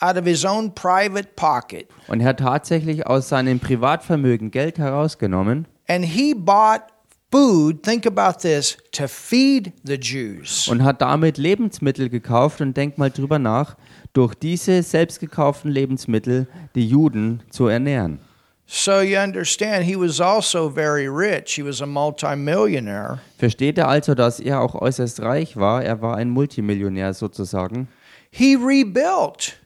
out 0.00 0.16
of 0.16 0.24
his 0.26 0.44
own 0.44 0.74
private 0.74 1.36
pocket 1.36 1.88
und 2.08 2.22
er 2.22 2.30
hat 2.30 2.40
tatsächlich 2.40 3.06
aus 3.06 3.28
seinem 3.28 3.60
Privatvermögen 3.60 4.50
Geld 4.50 4.78
herausgenommen 4.78 5.68
and 5.86 6.04
he 6.04 6.34
bought 6.34 6.82
food, 7.30 7.82
think 7.82 8.06
about 8.06 8.40
this, 8.40 8.76
to 8.92 9.06
feed 9.06 9.72
the 9.84 9.94
Jews. 9.94 10.68
und 10.68 10.82
hat 10.82 11.00
damit 11.00 11.38
Lebensmittel 11.38 12.08
gekauft 12.08 12.60
und 12.60 12.76
denkt 12.76 12.98
mal 12.98 13.10
drüber 13.10 13.38
nach, 13.38 13.76
durch 14.12 14.34
diese 14.34 14.82
selbst 14.82 15.20
gekauften 15.20 15.70
Lebensmittel 15.70 16.48
die 16.74 16.88
Juden 16.88 17.42
zu 17.50 17.68
ernähren. 17.68 18.18
So 18.66 19.00
you 19.00 19.18
understand, 19.18 19.84
he 19.84 19.96
was 19.96 20.20
also 20.20 20.70
very 20.70 21.08
rich. 21.08 21.56
He 21.56 21.64
was 21.64 21.82
a 21.82 21.86
multimillionaire. 21.86 23.18
Versteht 23.36 23.78
er 23.78 23.88
also, 23.88 24.14
dass 24.14 24.38
er 24.38 24.60
auch 24.60 24.76
äußerst 24.76 25.20
reich 25.22 25.56
war? 25.56 25.82
Er 25.82 26.00
war 26.02 26.16
ein 26.16 26.30
Multimillionär 26.30 27.12
sozusagen. 27.12 27.88
He 28.30 28.54
rebuilt 28.54 29.59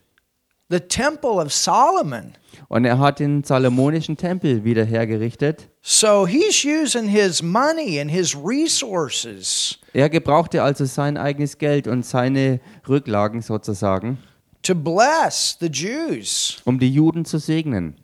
the 0.74 0.80
Temple 0.80 1.40
of 1.40 1.52
Solomon. 1.52 2.32
Und 2.68 2.84
er 2.84 2.98
hat 2.98 3.20
den 3.20 3.44
Salomonischen 3.44 4.16
Tempel 4.16 4.64
wieder 4.64 4.84
hergerichtet. 4.84 5.68
So 5.82 6.26
he's 6.26 6.64
using 6.64 7.08
his 7.08 7.42
money 7.42 8.00
and 8.00 8.10
his 8.10 8.34
resources 8.34 9.78
Er 9.92 10.08
gebrauchte 10.08 10.62
also 10.62 10.84
sein 10.87 11.16
eigenes 11.16 11.58
Geld 11.58 11.87
und 11.87 12.04
seine 12.04 12.58
Rücklagen 12.88 13.42
sozusagen, 13.42 14.18
to 14.62 14.74
bless 14.74 15.56
the 15.60 15.68
Jews. 15.68 16.60
um 16.64 16.78
die 16.80 16.90
Juden 16.92 17.24
zu 17.24 17.38
segnen. 17.38 17.94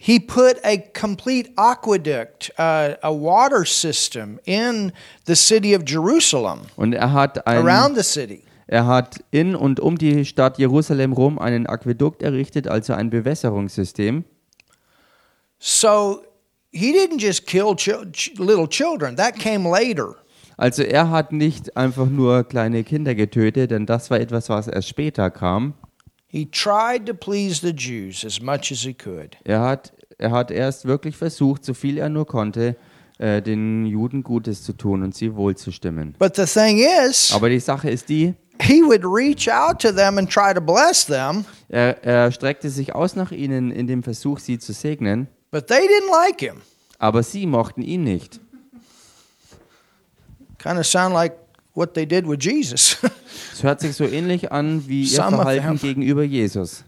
He 0.00 0.20
put 0.20 0.60
a 0.62 0.76
complete 0.76 1.50
aqueduct, 1.56 2.52
uh, 2.56 2.94
a 3.02 3.10
water 3.10 3.64
system 3.64 4.38
in 4.44 4.92
the 5.26 5.34
city 5.34 5.74
of 5.74 5.82
Jerusalem, 5.84 6.60
Und 6.76 6.92
er 6.92 7.12
hat, 7.12 7.44
ein, 7.48 7.66
around 7.66 7.96
the 7.96 8.04
city. 8.04 8.42
Er 8.68 8.86
hat 8.86 9.24
in 9.30 9.56
und 9.56 9.80
um 9.80 9.96
die 9.96 10.26
Stadt 10.26 10.58
Jerusalem 10.58 11.12
rum 11.12 11.38
einen 11.38 11.66
Aquädukt 11.66 12.22
errichtet, 12.22 12.68
also 12.68 12.92
ein 12.92 13.08
Bewässerungssystem. 13.08 14.24
So 15.58 16.22
he 16.70 16.92
didn't 16.92 17.18
just 17.18 17.46
kill 17.46 17.74
little 18.36 18.68
children, 18.68 19.16
that 19.16 19.38
came 19.38 19.68
later. 19.68 20.16
Also 20.58 20.82
er 20.82 21.10
hat 21.10 21.32
nicht 21.32 21.76
einfach 21.76 22.08
nur 22.08 22.44
kleine 22.44 22.84
Kinder 22.84 23.14
getötet, 23.14 23.70
denn 23.70 23.86
das 23.86 24.10
war 24.10 24.20
etwas, 24.20 24.50
was 24.50 24.68
erst 24.68 24.88
später 24.88 25.30
kam. 25.30 25.72
He 26.26 26.44
tried 26.44 27.06
to 27.06 27.14
please 27.14 27.66
the 27.66 27.72
Jews 27.72 28.22
as 28.22 28.40
much 28.42 28.70
as 28.70 28.80
he 28.80 28.92
could. 28.92 29.38
Er 29.44 29.62
hat, 29.62 29.94
er 30.18 30.30
hat 30.30 30.50
erst 30.50 30.84
wirklich 30.84 31.16
versucht, 31.16 31.64
so 31.64 31.72
viel 31.72 31.96
er 31.96 32.10
nur 32.10 32.26
konnte, 32.26 32.76
äh, 33.16 33.40
den 33.40 33.86
Juden 33.86 34.22
Gutes 34.22 34.62
zu 34.62 34.74
tun 34.74 35.02
und 35.02 35.14
sie 35.14 35.34
wohlzustimmen. 35.34 36.14
But 36.18 36.36
the 36.36 36.44
thing 36.44 36.78
is, 36.78 37.32
Aber 37.32 37.48
die 37.48 37.60
Sache 37.60 37.88
ist 37.88 38.10
die, 38.10 38.34
he 38.60 38.82
would 38.82 39.04
reach 39.04 39.48
out 39.48 39.80
to 39.80 39.92
them 39.92 40.18
and 40.18 40.28
try 40.30 40.52
to 40.52 40.60
bless 40.60 41.04
them, 41.04 41.44
er, 41.68 42.02
er 42.04 42.32
streckte 42.32 42.70
sich 42.70 42.94
aus 42.94 43.16
nach 43.16 43.30
ihnen 43.32 43.70
in 43.70 43.86
dem 43.86 44.02
Versuch, 44.02 44.38
sie 44.40 44.58
zu 44.58 44.72
segnen, 44.72 45.28
but 45.50 45.66
they 45.66 45.80
didn't 45.86 46.10
like 46.10 46.40
him. 46.40 46.62
aber 46.98 47.22
sie 47.22 47.46
mochten 47.46 47.82
ihn 47.82 48.04
nicht. 48.04 48.40
Kind 50.58 50.78
of 50.78 50.86
sound 50.86 51.14
like 51.14 51.34
what 51.74 51.94
they 51.94 52.04
did 52.06 52.26
with 52.26 52.40
Jesus. 52.40 52.96
Es 53.52 53.62
hört 53.62 53.80
sich 53.80 53.94
so 53.94 54.04
ähnlich 54.04 54.52
an 54.52 54.86
wie 54.86 55.02
ihr 55.02 55.08
Some 55.08 55.36
Verhalten 55.36 55.78
gegenüber 55.78 56.22
Jesus. 56.22 56.84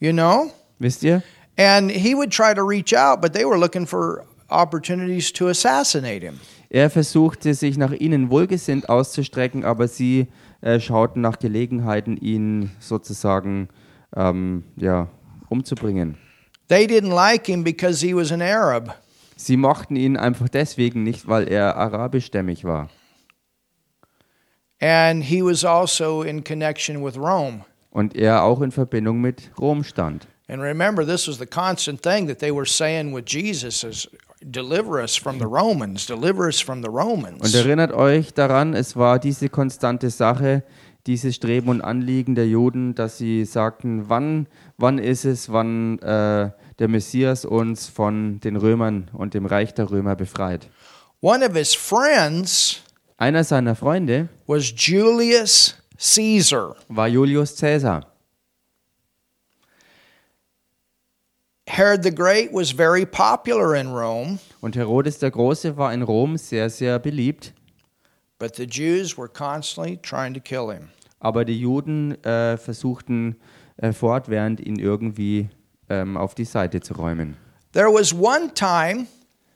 you 0.00 0.12
know? 0.12 0.50
Wisst 0.78 1.02
ihr? 1.02 1.22
And 1.56 1.90
he 1.90 2.14
would 2.14 2.30
try 2.32 2.54
to 2.54 2.62
reach 2.62 2.94
out, 2.94 3.20
but 3.20 3.32
they 3.32 3.44
were 3.44 3.58
looking 3.58 3.86
for 3.86 4.24
opportunities 4.48 5.32
to 5.32 5.48
assassinate 5.48 6.22
him. 6.24 6.38
Er 6.70 6.90
versuchte 6.90 7.54
sich 7.54 7.76
nach 7.78 7.92
ihnen 7.92 8.30
wohlgesinnt 8.30 8.88
auszustrecken, 8.88 9.64
aber 9.64 9.88
sie 9.88 10.28
äh, 10.60 10.80
schauten 10.80 11.20
nach 11.22 11.38
Gelegenheiten, 11.38 12.16
ihn 12.16 12.70
sozusagen 12.80 13.68
ähm, 14.16 14.64
ja, 14.76 15.08
umzubringen. 15.48 16.16
They 16.68 16.86
didn't 16.86 17.14
like 17.14 17.46
him 17.46 17.64
because 17.64 18.04
he 18.04 18.14
was 18.14 18.32
an 18.32 18.42
Arab. 18.42 18.94
Sie 19.36 19.56
mochten 19.56 19.96
ihn 19.96 20.16
einfach 20.16 20.48
deswegen 20.48 21.02
nicht, 21.02 21.28
weil 21.28 21.48
er 21.48 21.76
arabischstämmig 21.76 22.64
war. 22.64 22.90
And 24.80 25.24
he 25.24 25.42
was 25.42 25.64
also 25.64 26.22
in 26.22 26.44
connection 26.44 27.04
with 27.04 27.16
Rome. 27.16 27.64
Und 27.90 28.14
er 28.14 28.42
auch 28.42 28.60
in 28.60 28.70
Verbindung 28.70 29.20
mit 29.20 29.50
Rom 29.58 29.82
stand. 29.82 30.26
And 30.48 30.62
remember, 30.62 31.04
this 31.04 31.28
was 31.28 31.38
the 31.38 31.46
constant 31.46 32.02
thing 32.02 32.26
that 32.26 32.38
they 32.38 32.50
were 32.50 32.66
saying 32.66 33.12
with 33.12 33.24
Jesus 33.26 33.84
is 33.84 34.08
deliver 34.42 35.02
us 35.02 35.16
from 35.16 35.38
the 35.38 35.44
Romans, 35.46 36.06
deliver 36.06 36.46
us 36.46 36.60
from 36.60 36.82
the 36.82 36.88
Und 36.88 36.94
Romans. 36.96 37.54
erinnert 37.54 37.92
euch 37.92 38.34
daran, 38.34 38.74
es 38.74 38.96
war 38.96 39.18
diese 39.18 39.48
konstante 39.48 40.10
Sache, 40.10 40.62
dieses 41.06 41.36
Streben 41.36 41.68
und 41.68 41.80
Anliegen 41.80 42.34
der 42.34 42.46
Juden, 42.46 42.94
dass 42.94 43.18
sie 43.18 43.44
sagten, 43.44 44.08
wann, 44.08 44.46
wann 44.76 44.98
ist 44.98 45.24
es, 45.24 45.50
wann 45.50 45.98
äh, 46.00 46.50
der 46.78 46.88
Messias 46.88 47.44
uns 47.44 47.86
von 47.88 48.40
den 48.40 48.56
Römern 48.56 49.08
und 49.12 49.34
dem 49.34 49.46
Reich 49.46 49.74
der 49.74 49.90
Römer 49.90 50.16
befreit. 50.16 50.68
One 51.20 51.44
of 51.48 51.56
his 51.56 51.74
friends 51.74 52.82
Einer 53.16 53.42
seiner 53.42 53.74
Freunde 53.74 54.28
was 54.46 54.72
Julius 54.76 55.74
Caesar. 55.98 56.76
war 56.88 57.08
Julius 57.08 57.56
Caesar. 57.58 58.07
Herod 61.68 62.02
the 62.02 62.14
Great 62.14 62.50
was 62.52 62.70
very 62.72 63.04
popular 63.04 63.74
in 63.76 63.88
Rome, 63.88 64.38
Und 64.60 64.74
Herodes 64.74 65.18
der 65.18 65.30
Große 65.30 65.76
war 65.76 65.92
in 65.92 66.02
Rom 66.02 66.36
sehr, 66.36 66.70
sehr 66.70 66.98
beliebt. 66.98 67.52
but 68.38 68.54
the 68.56 68.64
Jews 68.64 69.18
were 69.18 69.28
constantly 69.28 69.96
trying 69.98 70.32
to 70.34 70.40
kill 70.40 70.72
him. 70.72 70.88
Aber 71.20 71.44
die 71.44 71.58
Juden 71.60 72.12
äh, 72.24 72.56
versuchten 72.56 73.36
äh, 73.76 73.92
fortwährend, 73.92 74.60
ihn 74.60 74.78
irgendwie 74.78 75.48
ähm, 75.88 76.16
auf 76.16 76.34
die 76.34 76.44
Seite 76.44 76.80
zu 76.80 76.94
räumen. 76.94 77.36
There 77.72 77.92
was 77.92 78.12
one 78.14 78.52
time 78.54 79.06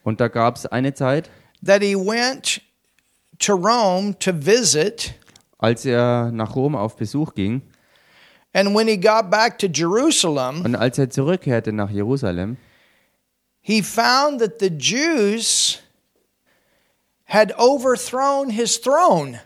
Und 0.05 0.21
da 0.21 0.29
gab 0.29 0.57
es 0.57 0.67
eine 0.67 0.93
Zeit, 0.95 1.31
that 1.65 1.81
he 1.83 1.95
went 1.97 2.61
to 3.39 3.55
Rome 3.55 4.19
to 4.19 4.33
visit, 4.35 5.15
als 5.59 5.85
er 5.85 6.31
nach 6.33 6.55
Rom 6.57 6.75
auf 6.75 6.97
Besuch 6.97 7.35
ging 7.35 7.63
and 8.55 8.75
when 8.75 8.87
he 8.89 8.97
got 8.97 9.31
back 9.31 9.59
to 9.59 9.67
Jerusalem, 9.67 10.63
und 10.65 10.75
als 10.77 10.99
er 10.99 11.11
zurückkehrte 11.11 11.73
nach 11.73 11.91
Jerusalem, 11.91 12.57
he 13.61 13.83
found 13.83 14.41
that 14.41 14.61
the 14.61 14.69
Jews 14.69 15.79
had 17.25 17.53
overthrown 17.59 18.51
his 18.51 18.81
throne. 18.81 19.41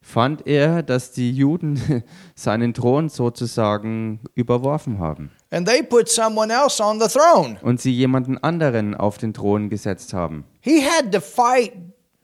fand 0.00 0.46
er, 0.46 0.82
dass 0.82 1.12
die 1.12 1.30
Juden 1.32 2.02
seinen 2.34 2.74
Thron 2.74 3.08
sozusagen 3.08 4.20
überworfen 4.34 4.98
haben 4.98 5.30
And 5.50 5.68
they 5.68 5.82
put 5.82 6.08
someone 6.08 6.50
else 6.52 6.82
on 6.82 6.98
the 7.00 7.06
throne. 7.08 7.58
und 7.62 7.80
sie 7.80 7.92
jemanden 7.92 8.38
anderen 8.38 8.94
auf 8.94 9.18
den 9.18 9.32
Thron 9.34 9.68
gesetzt 9.68 10.12
haben. 10.14 10.44
He 10.60 10.82
had 10.82 11.12
to 11.12 11.20
fight 11.20 11.72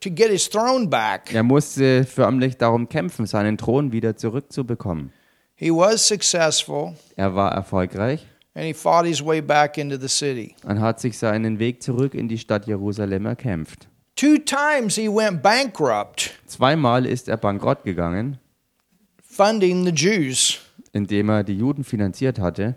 to 0.00 0.10
get 0.10 0.30
his 0.30 0.48
throne 0.48 0.88
back. 0.88 1.32
Er 1.32 1.42
musste 1.42 2.04
förmlich 2.04 2.56
darum 2.56 2.88
kämpfen, 2.88 3.26
seinen 3.26 3.58
Thron 3.58 3.92
wieder 3.92 4.16
zurückzubekommen. 4.16 5.12
He 5.60 5.70
was 5.72 6.06
successful, 6.06 6.94
Er 7.16 7.34
war 7.34 7.52
erfolgreich 7.52 8.24
and 8.54 8.64
he 8.64 8.72
fought 8.74 9.04
his 9.06 9.24
way 9.24 9.40
back 9.40 9.76
into 9.76 9.96
the 9.98 10.08
city. 10.08 10.54
und 10.64 10.80
hat 10.80 11.00
sich 11.00 11.18
seinen 11.18 11.58
Weg 11.58 11.82
zurück 11.82 12.14
in 12.14 12.28
die 12.28 12.38
Stadt 12.38 12.66
Jerusalem 12.66 13.26
erkämpft. 13.26 13.88
Two 14.14 14.38
times 14.38 14.94
he 14.96 15.08
went 15.08 15.42
bankrupt 15.42 16.30
Zweimal 16.46 17.06
ist 17.06 17.28
er 17.28 17.36
bankrott 17.36 17.82
gegangen, 17.84 18.38
funding 19.22 19.84
the 19.84 19.92
Jews. 19.92 20.60
indem 20.92 21.28
er 21.28 21.42
die 21.44 21.56
Juden 21.58 21.82
finanziert 21.84 22.38
hatte. 22.38 22.76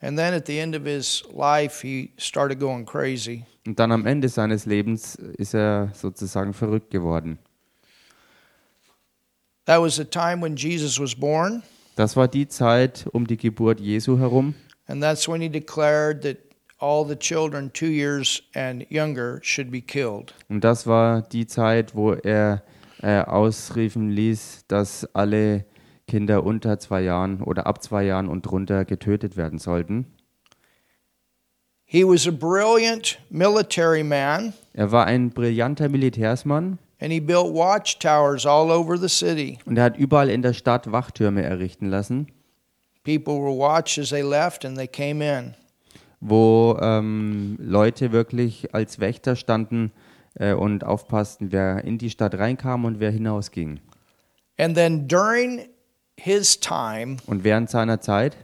And 0.00 0.16
then 0.16 0.32
at 0.34 0.46
the 0.46 0.58
end 0.58 0.76
of 0.76 0.84
his 0.84 1.24
life, 1.34 1.80
he 1.84 2.12
started 2.18 2.60
going 2.60 2.84
crazy. 2.86 3.44
Und 3.66 3.78
dann 3.80 3.90
am 3.92 4.06
Ende 4.06 4.28
seines 4.28 4.64
Lebens 4.64 5.16
ist 5.16 5.54
er 5.54 5.90
sozusagen 5.92 6.52
verrückt 6.54 6.90
geworden. 6.90 7.38
That 9.68 9.82
was 9.82 9.96
the 9.96 10.06
time 10.06 10.40
when 10.40 10.56
Jesus 10.56 10.98
was 10.98 11.14
born, 11.14 11.62
Das 11.96 12.16
war 12.16 12.26
die 12.26 12.48
Zeit 12.48 13.06
um 13.12 13.26
die 13.26 13.36
Geburt 13.36 13.80
Jesu 13.80 14.18
herum. 14.18 14.54
and 14.86 15.02
that's 15.02 15.28
when 15.28 15.42
he 15.42 15.50
declared 15.50 16.22
that 16.22 16.38
all 16.78 17.06
the 17.06 17.14
children 17.16 17.70
two 17.74 17.88
years 17.90 18.42
and 18.54 18.86
younger 18.90 19.40
should 19.42 19.70
be 19.70 19.82
killed. 19.82 20.32
Und 20.48 20.64
das 20.64 20.86
war 20.86 21.20
die 21.20 21.46
Zeit, 21.46 21.94
wo 21.94 22.14
er 22.14 22.62
äh, 23.02 23.20
ausriefen 23.20 24.08
ließ, 24.08 24.64
dass 24.68 25.04
alle 25.14 25.66
Kinder 26.06 26.44
unter 26.44 26.78
zwei 26.78 27.02
Jahren 27.02 27.42
oder 27.42 27.66
ab 27.66 27.82
zwei 27.82 28.04
Jahren 28.04 28.28
und 28.28 28.46
drunter 28.46 28.86
getötet 28.86 29.36
werden 29.36 29.58
sollten. 29.58 30.06
He 31.84 32.04
was 32.04 32.26
a 32.26 32.30
brilliant 32.30 33.18
military 33.28 34.02
man, 34.02 34.54
Er 34.72 34.92
war 34.92 35.04
ein 35.04 35.28
brillanter 35.28 35.90
Militärsmann 35.90 36.78
and 37.00 37.12
he 37.12 37.20
built 37.20 37.52
watchtowers 37.54 38.44
all 38.46 38.70
over 38.70 38.96
the 38.98 39.08
city. 39.08 39.58
und 39.66 39.76
er 39.76 39.84
hat 39.84 39.96
überall 39.96 40.28
in 40.30 40.42
der 40.42 40.52
Stadt 40.54 40.90
Wachtürme 40.90 41.42
errichten 41.42 41.88
lassen, 41.88 42.28
People 43.04 43.34
were 43.40 43.56
watched 43.56 43.98
as 43.98 44.10
they 44.10 44.22
left 44.22 44.64
and 44.64 44.76
they 44.76 44.86
came 44.88 45.22
in. 45.24 45.54
wo 46.20 46.76
ähm, 46.80 47.56
Leute 47.60 48.12
wirklich 48.12 48.74
als 48.74 48.98
Wächter 48.98 49.36
standen 49.36 49.92
äh, 50.34 50.52
und 50.52 50.84
aufpassten, 50.84 51.52
wer 51.52 51.84
in 51.84 51.96
die 51.98 52.10
Stadt 52.10 52.34
reinkam 52.34 52.84
und 52.84 52.98
wer 53.00 53.10
hinausging. 53.12 53.80
And 54.58 54.74
then 54.74 55.06
during 55.06 55.68
his 56.16 56.58
time, 56.58 57.18
Und 57.26 57.44
während 57.44 57.70
seiner 57.70 58.00
Zeit 58.00 58.36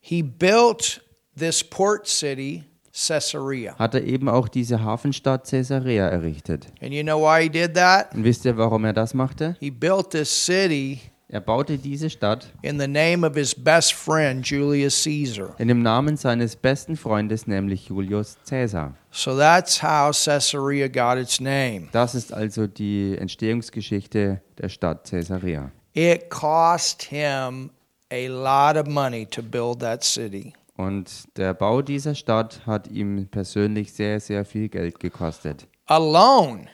he 0.00 0.22
built 0.22 1.00
this 1.36 1.64
port 1.64 2.06
city, 2.06 2.64
Caesarea. 2.92 3.74
hat 3.78 3.94
er 3.94 4.04
eben 4.04 4.28
auch 4.28 4.48
diese 4.48 4.82
Hafenstadt 4.82 5.48
Caesarea 5.48 6.08
errichtet. 6.08 6.66
And 6.82 6.92
you 6.92 7.02
know 7.02 7.20
why 7.20 7.44
he 7.44 7.48
did 7.50 7.74
that? 7.74 8.14
Und 8.14 8.24
wisst 8.24 8.44
ihr, 8.44 8.56
warum 8.56 8.84
er 8.84 8.92
das 8.92 9.14
machte? 9.14 9.56
He 9.60 9.70
built 9.70 10.10
this 10.10 10.28
city 10.30 11.00
Er 11.28 11.40
baute 11.40 11.78
diese 11.78 12.10
Stadt 12.10 12.52
in 12.60 12.78
the 12.78 12.86
name 12.86 13.26
of 13.26 13.34
his 13.34 13.54
best 13.54 13.94
friend, 13.94 14.46
Julius 14.46 15.02
Caesar. 15.04 15.54
in 15.58 15.68
dem 15.68 15.80
Namen 15.80 16.18
seines 16.18 16.56
besten 16.56 16.94
Freundes, 16.94 17.46
nämlich 17.46 17.88
Julius 17.88 18.36
Caesar. 18.46 18.94
So 19.10 19.34
that's 19.38 19.82
how 19.82 20.12
Caesarea 20.12 20.88
got 20.88 21.16
its 21.16 21.40
name. 21.40 21.88
Das 21.92 22.14
ist 22.14 22.34
also 22.34 22.66
die 22.66 23.16
Entstehungsgeschichte 23.18 24.42
der 24.58 24.68
Stadt 24.68 25.08
Caesarea. 25.08 25.72
It 25.94 26.28
cost 26.28 27.02
him 27.04 27.70
a 28.12 28.28
lot 28.28 28.76
of 28.76 28.86
money 28.86 29.24
to 29.24 29.42
build 29.42 29.80
that 29.80 30.04
city. 30.04 30.52
Und 30.82 31.36
der 31.36 31.54
Bau 31.54 31.80
dieser 31.80 32.16
Stadt 32.16 32.66
hat 32.66 32.88
ihm 32.88 33.28
persönlich 33.30 33.92
sehr, 33.92 34.18
sehr 34.18 34.44
viel 34.44 34.68
Geld 34.68 34.98
gekostet. 34.98 35.68
Alone, 35.86 36.66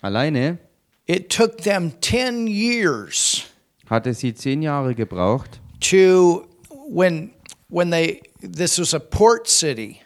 Alleine 0.00 0.58
it 1.06 1.28
took 1.28 1.58
them 1.58 1.92
10 2.00 2.46
years 2.46 3.46
hatte 3.90 4.14
sie 4.14 4.32
zehn 4.34 4.62
Jahre 4.62 4.94
gebraucht, 4.94 5.60
to 5.80 6.46
when 6.88 7.32
when 7.68 7.90
they 7.90 8.20
this 8.40 8.78
was 8.78 8.94
a 8.94 8.98
port 8.98 9.48
city. 9.48 10.00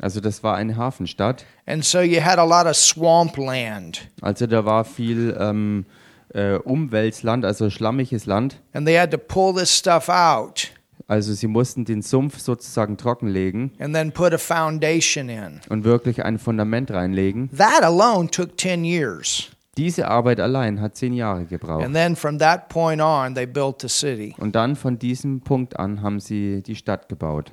also 0.00 0.20
das 0.20 0.42
war 0.42 0.56
eine 0.56 0.76
Hafenstadt, 0.76 1.44
And 1.66 1.84
so 1.84 2.00
you 2.00 2.20
had 2.20 2.38
a 2.38 2.44
lot 2.44 2.66
of 2.66 2.76
swampland. 2.76 4.08
also 4.20 4.46
da 4.46 4.64
war 4.64 4.84
viel 4.84 5.36
ähm, 5.38 5.86
äh, 6.34 6.54
Umweltland, 6.56 7.44
also 7.44 7.70
schlammiges 7.70 8.26
Land. 8.26 8.60
And 8.72 8.86
they 8.86 8.98
had 8.98 9.10
to 9.12 9.18
pull 9.18 9.54
this 9.54 9.70
stuff 9.76 10.08
out 10.08 10.72
Also 11.12 11.34
sie 11.34 11.46
mussten 11.46 11.84
den 11.84 12.00
Sumpf 12.00 12.38
sozusagen 12.38 12.96
trockenlegen 12.96 13.72
and 13.78 13.94
then 13.94 14.12
put 14.12 14.32
a 14.32 14.38
foundation 14.38 15.28
in. 15.28 15.60
und 15.68 15.84
wirklich 15.84 16.24
ein 16.24 16.38
Fundament 16.38 16.90
reinlegen. 16.90 17.50
That 17.54 17.82
alone 17.82 18.30
took 18.30 18.56
10 18.58 18.82
years. 18.82 19.50
Diese 19.76 20.08
Arbeit 20.08 20.40
allein 20.40 20.80
hat 20.80 20.96
zehn 20.96 21.12
Jahre 21.12 21.44
gebraucht. 21.44 21.84
And 21.84 21.94
then 21.94 22.16
from 22.16 22.38
that 22.38 22.70
point 22.70 23.02
on, 23.02 23.34
they 23.34 23.44
built 23.44 23.82
the 23.82 23.90
city. 23.90 24.34
Und 24.38 24.56
dann 24.56 24.74
von 24.74 24.98
diesem 24.98 25.42
Punkt 25.42 25.78
an 25.78 26.00
haben 26.00 26.18
sie 26.18 26.62
die 26.62 26.76
Stadt 26.76 27.10
gebaut. 27.10 27.52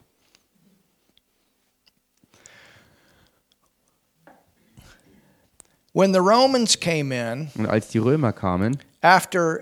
When 5.92 6.14
the 6.14 6.22
Romans 6.22 6.80
came 6.80 7.14
in, 7.14 7.50
Und 7.58 7.66
als 7.66 7.90
die 7.90 7.98
Römer 7.98 8.32
kamen, 8.32 8.78
after 9.02 9.60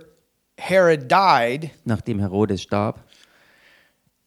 Herod 0.60 1.10
died, 1.12 1.72
nachdem 1.84 2.20
Herodes 2.20 2.62
starb, 2.62 3.00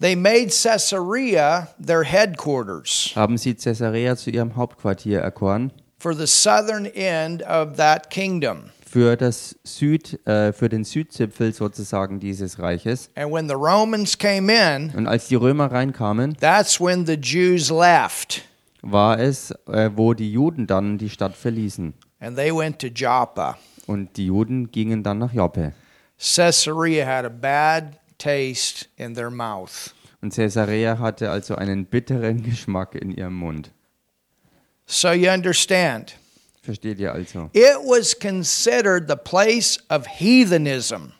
they 0.01 0.17
made 0.17 0.49
Caesarea 0.51 1.69
their 1.85 2.03
headquarters 2.05 3.13
haben 3.15 3.37
sie 3.39 3.55
Caesarea 3.55 4.17
zu 4.17 4.31
ihrem 4.31 4.57
Hauptquartier 4.57 5.21
erkoren 5.21 5.73
for 5.99 6.15
the 6.15 6.27
southern 6.27 6.87
end 6.87 7.43
of 7.43 7.77
that 7.77 8.11
kingdom. 8.11 8.71
für 8.91 9.17
das 9.17 9.55
Süd, 9.63 10.19
äh, 10.27 10.53
für 10.53 10.69
den 10.69 10.83
Südzipfel 10.85 11.53
sozusagen 11.53 12.19
dieses 12.19 12.59
Reiches. 12.59 13.09
And 13.15 13.33
when 13.33 13.47
the 13.49 13.55
Romans 13.55 14.19
came 14.19 14.51
in, 14.53 14.91
Und 14.97 15.07
als 15.07 15.29
die 15.29 15.37
Römer 15.37 15.71
reinkamen, 15.71 16.37
that's 16.41 16.81
when 16.81 17.07
the 17.07 17.15
Jews 17.15 17.71
left 17.71 18.43
war 18.83 19.21
es, 19.21 19.53
äh, 19.69 19.91
wo 19.95 20.15
die 20.15 20.33
Juden 20.33 20.67
dann 20.67 20.99
die 20.99 21.11
Stadt 21.11 21.37
verließen. 21.37 21.95
and 22.19 22.37
they 22.37 22.51
went 22.51 22.79
to 22.81 22.89
Joppa. 22.89 23.57
Und 23.87 24.17
die 24.17 24.27
Juden 24.27 24.71
gingen 24.73 25.03
dann 25.03 25.19
nach 25.19 25.33
Joppe. 25.33 25.73
Caesarea 26.19 27.07
had 27.07 27.25
a 27.25 27.29
bad 27.31 28.00
taste 28.21 28.87
in 28.97 29.15
their 29.15 29.31
mouth. 29.31 29.95
Und 30.23 30.35
Caesarea 30.35 30.99
hatte 30.99 31.31
also 31.31 31.55
einen 31.55 31.87
bitteren 31.87 32.43
Geschmack 32.43 32.95
in 32.95 33.11
ihrem 33.11 33.35
Mund. 33.35 33.73
So 34.87 35.13
you 35.13 35.31
understand. 35.31 36.17
Versteht 36.63 36.99
ihr 36.99 37.13
also? 37.15 37.49
It 37.53 37.77
was 37.85 38.19
considered 38.19 39.09
the 39.09 39.17
place 39.17 39.79
of 39.89 40.07
heathenism. 40.07 41.13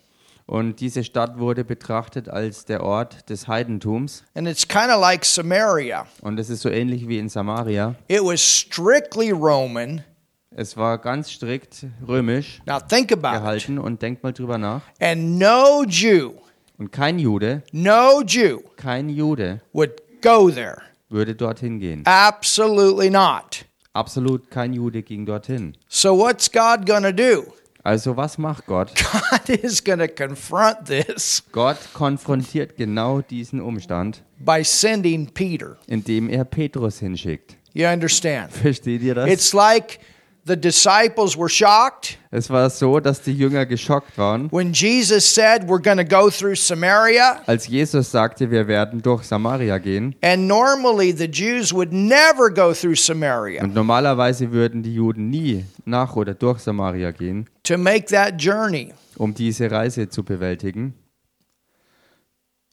Und 0.47 0.81
diese 0.81 1.05
Stadt 1.05 1.39
wurde 1.39 1.65
betrachtet 1.65 2.29
als 2.29 2.65
der 2.65 2.83
Ort 2.83 3.31
des 3.31 3.47
Heidentums. 3.47 4.25
And 4.35 4.49
it's 4.49 4.67
kind 4.67 4.91
of 4.91 5.01
like 5.01 5.25
Samaria. 5.25 6.07
Und 6.23 6.39
es 6.41 6.51
ist 6.51 6.63
so 6.63 6.69
ähnlich 6.69 7.07
wie 7.09 7.19
in 7.19 7.29
Samaria. 7.29 7.95
It 8.09 8.21
was 8.23 8.41
strictly 8.43 9.31
Roman. 9.31 10.03
Es 10.51 10.77
war 10.77 10.99
ganz 10.99 11.31
strikt 11.31 11.87
römisch 12.07 12.61
Now 12.67 12.81
think 12.81 13.13
about 13.13 13.29
it. 13.37 13.43
gehalten. 13.43 13.79
Und 13.79 14.03
denkt 14.03 14.25
mal 14.25 14.33
drüber 14.33 14.59
nach. 14.59 14.83
And 14.99 15.39
no 15.39 15.85
Jew, 15.87 16.33
Und 16.81 16.93
kein 16.93 17.19
Jude, 17.19 17.63
no 17.73 18.23
Jew 18.23 18.61
kein 18.77 19.11
Jude 19.11 19.61
would 19.75 20.01
go 20.23 20.51
there. 20.51 20.79
würde 21.11 21.35
dorthin 21.35 21.79
gehen. 21.79 22.03
Absolutely 22.07 23.11
not. 23.11 23.67
Absolut 23.93 24.51
kein 24.51 24.73
Jude 24.73 25.03
ging 25.03 25.27
dorthin. 25.27 25.77
So 25.89 26.15
what's 26.15 26.51
God 26.51 26.87
going 26.87 27.03
to 27.03 27.13
do? 27.13 27.53
Also 27.85 28.17
was 28.17 28.39
macht 28.39 28.65
Gott? 28.65 28.93
God 29.13 29.51
is 29.63 29.85
going 29.85 29.99
to 29.99 30.09
confront 30.09 30.87
this 30.87 31.43
Gott 31.53 31.77
konfrontiert 31.93 32.77
genau 32.79 33.21
diesen 33.21 33.61
Umstand, 33.61 34.23
by 34.39 34.63
sending 34.65 35.27
Peter. 35.35 35.77
indem 35.87 36.31
er 36.31 36.45
Petrus 36.45 36.99
hinschickt. 37.01 37.57
You 37.75 37.87
understand? 37.89 38.53
Versteht 38.53 39.03
ihr 39.03 39.15
das? 39.15 39.29
It's 39.29 39.53
like 39.53 40.01
the 40.47 40.57
disciples 40.57 41.37
were 41.37 41.49
shocked 41.49 42.19
Es 42.31 42.49
war 42.49 42.71
so, 42.71 43.01
dass 43.01 43.23
die 43.23 43.33
Jünger 43.33 43.67
geschockt 43.67 44.17
waren, 44.17 44.51
when 44.53 44.73
Jesus 44.73 45.35
said, 45.35 45.63
We're 45.69 45.83
going 45.83 45.99
to 45.99 46.05
go 46.05 46.31
through 46.31 46.55
Samaria. 46.57 47.43
als 47.47 47.67
Jesus 47.67 48.11
sagte, 48.11 48.51
wir 48.51 48.69
werden 48.69 49.03
durch 49.03 49.25
Samaria 49.25 49.79
gehen. 49.79 50.15
And 50.23 50.47
normally 50.47 51.13
the 51.17 51.27
Jews 51.27 51.73
would 51.73 51.93
never 51.93 52.49
go 52.51 52.73
through 52.73 52.97
Samaria 52.97 53.63
Und 53.63 53.75
normalerweise 53.75 54.53
würden 54.53 54.83
die 54.83 54.95
Juden 54.95 55.29
nie 55.31 55.65
nach 55.85 56.15
oder 56.17 56.35
durch 56.35 56.61
Samaria 56.61 57.11
gehen, 57.11 57.49
to 57.65 57.77
make 57.77 58.07
that 58.07 58.41
journey. 58.41 58.93
um 59.17 59.35
diese 59.35 59.71
Reise 59.71 60.09
zu 60.09 60.23
bewältigen. 60.25 60.95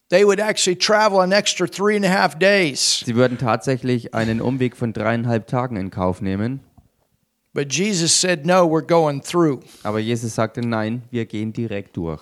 They 0.10 0.24
would 0.26 0.40
actually 0.40 0.78
travel 0.78 1.20
an 1.20 1.34
extra 1.34 1.68
three 1.68 1.98
and 1.98 2.06
a 2.06 2.10
half 2.10 2.38
days. 2.40 3.04
Sie 3.06 3.16
würden 3.16 3.38
tatsächlich 3.38 4.14
einen 4.14 4.40
Umweg 4.40 4.78
von 4.78 4.94
dreieinhalb 4.94 5.48
Tagen 5.48 5.76
in 5.76 5.90
Kauf 5.92 6.22
nehmen. 6.22 6.62
But 7.58 7.74
Jesus 7.74 8.14
said, 8.14 8.46
No, 8.46 8.68
we're 8.68 8.86
going 8.86 9.20
through. 9.20 9.62
Aber 9.82 9.98
Jesus 9.98 10.36
sagte, 10.36 10.62
nein, 10.62 11.02
wir 11.10 11.26
gehen 11.26 11.52
direkt 11.52 11.98
durch. 11.98 12.22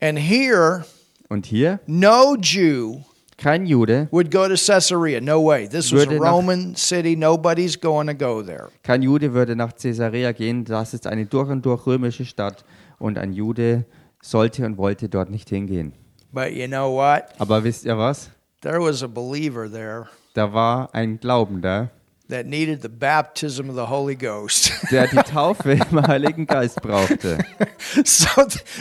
And 0.00 0.18
here, 0.18 0.84
Und 1.28 1.46
hier, 1.46 1.78
no 1.86 2.34
Jew 2.34 3.02
kein 3.36 3.64
Jude, 3.64 4.08
would 4.10 4.32
go 4.32 4.48
to 4.48 4.56
Caesarea. 4.56 5.20
No 5.20 5.40
way. 5.40 5.68
This 5.68 5.92
was 5.92 6.06
a 6.06 6.10
Würde 6.10 6.18
nach- 6.18 6.32
Roman 6.32 6.74
city. 6.74 7.14
Nobody's 7.14 7.76
going 7.80 8.08
to 8.08 8.14
go 8.14 8.42
there. 8.42 8.70
kein 8.82 9.02
Jude 9.02 9.32
würde 9.32 9.54
nach 9.54 9.76
Caesarea 9.76 10.32
gehen. 10.32 10.64
Das 10.64 10.92
ist 10.92 11.06
eine 11.06 11.24
durch 11.26 11.48
und 11.48 11.64
durch 11.64 11.86
römische 11.86 12.24
Stadt. 12.24 12.64
Und 12.98 13.16
ein 13.16 13.32
Jude 13.32 13.84
sollte 14.22 14.66
und 14.66 14.76
wollte 14.76 15.08
dort 15.08 15.30
nicht 15.30 15.48
hingehen. 15.50 15.92
But 16.32 16.50
you 16.50 16.66
know 16.66 16.92
what? 16.96 17.26
Aber 17.38 17.62
wisst 17.62 17.84
ihr 17.84 17.96
was? 17.96 18.28
There 18.62 18.80
was 18.80 19.04
a 19.04 19.06
believer 19.06 19.70
there 19.70 20.08
Da 20.34 20.52
war 20.52 20.92
ein 20.92 21.20
Glaubender, 21.20 21.92
that 22.28 22.46
needed 22.46 22.82
the 22.82 22.88
baptism 22.88 23.68
of 23.70 23.76
the 23.76 23.86
Holy 23.86 24.16
Ghost. 24.16 24.72
der 24.90 25.06
die 25.06 25.16
Taufe 25.16 25.72
im 25.72 26.06
Heiligen 26.06 26.46
Geist 26.46 26.80
brauchte. 26.82 27.38
so, 28.04 28.28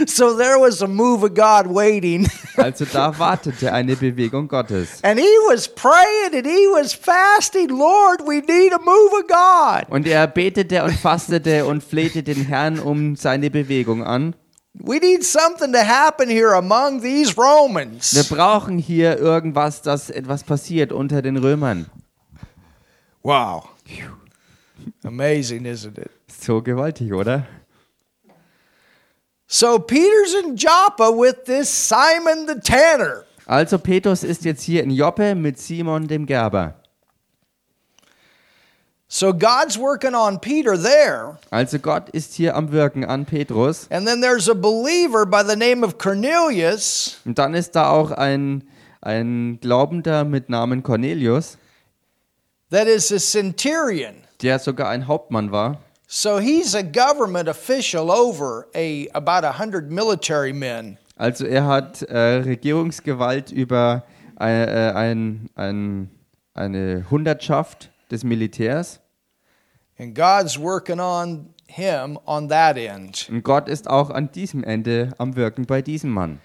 so 0.08 0.36
there 0.36 0.60
was 0.60 0.82
a 0.82 0.88
move 0.88 1.24
of 1.24 1.34
God 1.34 1.68
waiting. 1.74 2.28
Also 2.58 2.86
da 2.86 3.20
wartete 3.20 3.74
eine 3.74 3.98
Bewegung 3.98 4.48
Gottes. 4.48 5.04
And 5.04 5.20
he 5.20 5.28
was 5.50 5.68
praying 5.68 6.34
and 6.34 6.46
he 6.48 6.68
was 6.72 6.94
fasting. 6.94 7.68
Lord, 7.68 8.22
we 8.26 8.36
need 8.40 8.74
a 8.74 8.80
move 8.80 9.12
of 9.14 9.28
God. 9.28 9.90
Und 9.90 10.08
er 10.08 10.26
betete 10.28 10.82
und 10.84 10.94
fastete 10.94 11.66
und 11.66 11.84
flehte 11.84 12.24
den 12.24 12.46
Herrn 12.46 12.80
um 12.80 13.18
seine 13.18 13.50
Bewegung 13.52 14.06
an. 14.06 14.36
We 14.74 15.00
need 15.00 15.24
something 15.26 15.74
to 15.74 15.80
happen 15.80 16.30
here 16.30 16.54
among 16.56 17.02
these 17.02 17.36
Wir 17.36 17.44
Romans. 17.44 18.28
brauchen 18.30 18.78
hier 18.78 19.18
irgendwas, 19.18 19.82
dass 19.82 20.10
etwas 20.10 20.44
passiert 20.44 20.92
unter 20.92 21.22
den 21.22 21.38
Römern. 21.38 21.88
Wow. 23.26 23.70
Amazing, 25.04 25.66
isn't 25.66 25.98
it? 25.98 26.12
So 26.28 26.62
gewaltig, 26.62 27.12
oder? 27.12 27.48
So 29.48 29.80
Peter's 29.80 30.36
in 30.44 30.56
Joppa 30.56 31.10
with 31.10 31.46
this 31.46 31.68
Simon 31.68 32.46
the 32.46 32.60
tanner. 32.60 33.26
Also 33.48 33.80
Petrus 33.80 34.24
ist 34.24 34.46
jetzt 34.46 34.62
hier 34.62 34.84
in 34.84 34.92
Joppe 34.92 35.34
mit 35.34 35.58
Simon 35.58 36.08
dem 36.08 36.28
Gerber. 36.28 36.76
So 39.08 39.34
God's 39.34 39.80
working 39.80 40.14
on 40.14 40.40
Peter 40.40 40.78
there. 40.78 41.40
Also 41.50 41.80
Gott 41.80 42.10
ist 42.10 42.36
hier 42.36 42.56
am 42.56 42.72
Wirken 42.72 43.04
an 43.04 43.26
Petrus. 43.26 43.88
And 43.90 44.06
then 44.06 44.22
there's 44.22 44.48
a 44.48 44.54
believer 44.54 45.26
by 45.26 45.42
the 45.42 45.56
name 45.56 45.84
of 45.84 45.98
Cornelius. 45.98 47.20
Und 47.26 47.40
dann 47.40 47.56
ist 47.56 47.72
da 47.72 47.90
auch 47.90 48.12
ein, 48.12 48.70
ein 49.02 49.58
Glaubender 49.62 50.26
mit 50.26 50.50
Namen 50.50 50.84
Cornelius, 50.84 51.58
that 52.76 52.88
is 52.88 53.12
a 53.12 53.20
centurion. 53.20 54.16
der 54.42 54.60
sogar 54.60 54.90
ein 54.90 55.08
Hauptmann 55.08 55.52
war. 55.52 55.78
So 56.08 56.40
he's 56.40 56.76
a 56.76 56.84
government 56.84 57.50
official 57.50 58.12
over 58.12 58.68
a 58.76 59.08
about 59.14 59.44
a 59.44 59.58
hundred 59.58 59.92
military 59.92 60.54
men. 60.54 60.98
Also 61.18 61.46
er 61.46 61.66
hat 61.66 62.02
äh, 62.04 62.18
Regierungsgewalt 62.44 63.52
über 63.52 64.04
ein, 64.36 64.68
äh, 64.68 64.92
ein, 64.94 65.50
ein, 65.56 66.10
eine 66.54 67.06
Hundertschaft 67.10 67.90
des 68.12 68.24
Militärs. 68.24 69.00
And 69.98 70.14
God's 70.14 70.60
working 70.60 71.00
on 71.00 71.54
him 71.68 72.20
on 72.26 72.50
that 72.50 72.78
end. 72.78 73.28
Und 73.30 73.44
Gott 73.44 73.70
ist 73.70 73.90
auch 73.90 74.10
an 74.10 74.32
diesem 74.32 74.64
Ende 74.64 75.14
am 75.18 75.36
Wirken 75.36 75.66
bei 75.66 75.82
diesem 75.82 76.12
Mann. 76.12 76.40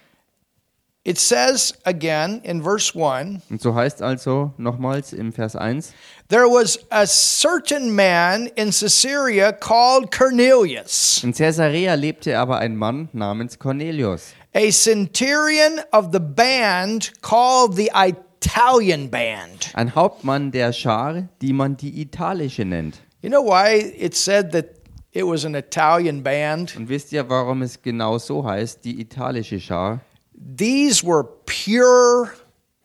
It 1.03 1.17
says 1.17 1.73
again 1.83 2.41
in 2.43 2.61
verse 2.61 2.93
1 2.93 3.41
Und 3.49 3.59
so 3.59 3.73
heißt 3.73 4.03
also 4.03 4.53
nochmals 4.57 5.13
im 5.13 5.33
Vers 5.33 5.55
1, 5.55 5.93
there 6.29 6.45
was 6.45 6.77
a 6.91 7.07
certain 7.07 7.95
man 7.95 8.45
in 8.55 8.69
Caesarea 8.69 9.51
called 9.51 10.11
Cornelius, 10.11 11.23
in 11.23 11.33
Caesarea 11.33 11.95
lebte 11.95 12.37
aber 12.37 12.59
ein 12.59 12.75
Mann 12.75 13.09
namens 13.13 13.57
Cornelius, 13.57 14.33
a 14.53 14.69
centurion 14.69 15.79
of 15.91 16.09
the 16.13 16.19
band 16.19 17.11
called 17.23 17.75
the 17.75 17.89
Italian 17.95 19.09
band. 19.09 19.71
ein 19.73 19.95
Hauptmann 19.95 20.51
der 20.51 20.71
Schar, 20.71 21.29
die 21.41 21.51
man 21.53 21.77
die 21.77 21.99
italische 21.99 22.63
nennt. 22.63 22.99
You 23.23 23.29
know 23.31 23.41
why 23.43 23.91
it 23.97 24.13
said 24.15 24.51
that 24.51 24.65
it 25.13 25.25
was 25.25 25.45
an 25.45 25.55
Italian 25.55 26.21
band. 26.21 26.75
Und 26.77 26.89
wisst 26.89 27.11
ihr, 27.11 27.27
warum 27.27 27.63
es 27.63 27.81
genau 27.81 28.19
so 28.19 28.45
heißt, 28.45 28.85
die 28.85 29.01
italische 29.01 29.59
Schar? 29.59 30.01
These 30.43 31.03
were 31.03 31.23
pure 31.45 32.31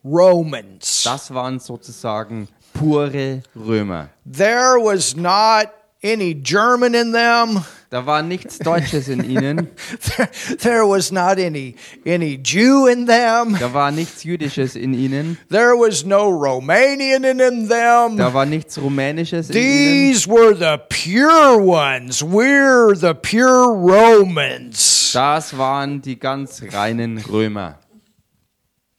Romans. 0.04 1.02
Das 1.04 1.32
waren 1.32 1.58
sozusagen 1.58 2.48
pure 2.74 3.42
Römer. 3.54 4.10
There 4.30 4.78
was 4.78 5.16
not 5.16 5.72
any 6.02 6.34
German 6.34 6.94
in 6.94 7.12
them. 7.12 7.64
Da 7.88 8.04
war 8.04 8.20
nichts 8.22 8.58
Deutsches 8.58 9.08
in 9.08 9.22
ihnen, 9.30 9.68
There, 10.16 10.28
there 10.58 10.84
was 10.86 11.12
not 11.12 11.38
any 11.38 11.76
any 12.04 12.36
Jew 12.36 12.86
in 12.88 13.06
them. 13.06 13.56
da 13.58 13.72
war 13.72 13.92
nichts 13.92 14.24
Jüdisches 14.24 14.74
in 14.74 14.92
ihnen, 14.92 15.38
There 15.50 15.76
was 15.76 16.04
no 16.04 16.28
Romanian 16.28 17.24
in 17.24 17.68
them. 17.68 18.16
da 18.16 18.34
war 18.34 18.44
nichts 18.44 18.76
Rumänisches 18.76 19.50
in 19.50 19.56
ihnen. 19.56 19.62
These 20.12 20.26
were 20.28 20.52
the 20.54 20.78
pure 20.88 21.58
ones. 21.60 22.22
We're 22.24 22.94
the 22.96 23.14
pure 23.14 23.72
Romans. 23.72 25.12
Das 25.12 25.56
waren 25.56 26.02
die 26.02 26.18
ganz 26.18 26.60
reinen 26.72 27.18
Römer. 27.18 27.78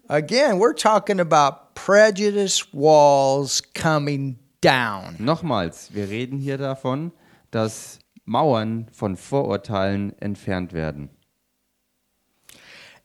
Again, 0.08 0.58
we're 0.58 0.74
talking 0.74 1.20
about 1.20 1.61
prejudice 1.74 2.66
walls 2.72 3.62
coming 3.74 4.38
down. 4.60 5.16
Nochmals, 5.18 5.90
wir 5.92 6.08
reden 6.08 6.38
hier 6.38 6.58
davon, 6.58 7.12
dass 7.50 7.98
Mauern 8.24 8.86
von 8.92 9.16
Vorurteilen 9.16 10.16
entfernt 10.20 10.72
werden. 10.72 11.10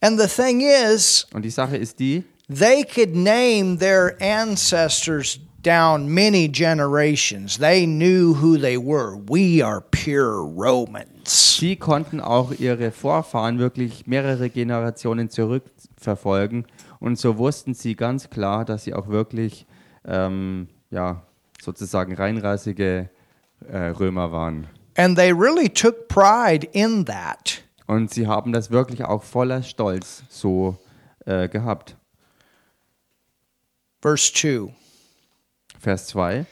And 0.02 0.20
the 0.20 0.28
thing 0.28 0.62
is, 0.62 1.26
Und 1.34 1.44
die 1.44 1.50
Sache 1.50 1.78
ist 1.78 2.00
die, 2.00 2.24
they 2.48 2.84
could 2.84 3.16
name 3.16 3.78
their 3.78 4.16
ancestors 4.22 5.40
down 5.64 6.08
many 6.08 6.48
generations. 6.48 7.58
They 7.58 7.86
knew 7.86 8.36
who 8.36 8.58
they 8.58 8.78
were. 8.78 9.18
We 9.18 9.62
are 9.62 9.82
pure 9.82 10.44
Romans. 10.44 11.58
sie 11.60 11.76
konnten 11.76 12.22
auch 12.22 12.54
ihre 12.58 12.92
Vorfahren 12.92 13.58
wirklich 13.60 14.06
mehrere 14.06 14.50
Generationen 14.50 15.30
zurückverfolgen. 15.30 16.66
Und 17.00 17.18
so 17.20 17.38
wussten 17.38 17.74
sie 17.74 17.96
ganz 17.96 18.30
klar, 18.30 18.66
dass 18.66 18.84
sie 18.84 18.94
auch 18.94 19.08
wirklich 19.08 19.66
ähm, 20.06 20.68
ja, 20.90 21.24
sozusagen 21.62 22.16
reinrassige 22.16 23.10
äh, 23.68 23.78
Römer 23.78 24.32
waren. 24.32 24.68
And 24.96 25.18
they 25.18 25.32
really 25.32 25.70
took 25.70 26.08
pride 26.08 26.68
in 26.72 27.06
that. 27.06 27.64
Und 27.86 28.14
sie 28.14 28.28
haben 28.28 28.52
das 28.52 28.72
wirklich 28.72 29.04
auch 29.04 29.24
voller 29.24 29.64
Stolz 29.64 30.24
so 30.30 30.78
äh, 31.26 31.48
gehabt. 31.48 31.96
Verse 34.02 34.34
2. 34.34 34.74
Vers 35.80 36.08
2. 36.08 36.46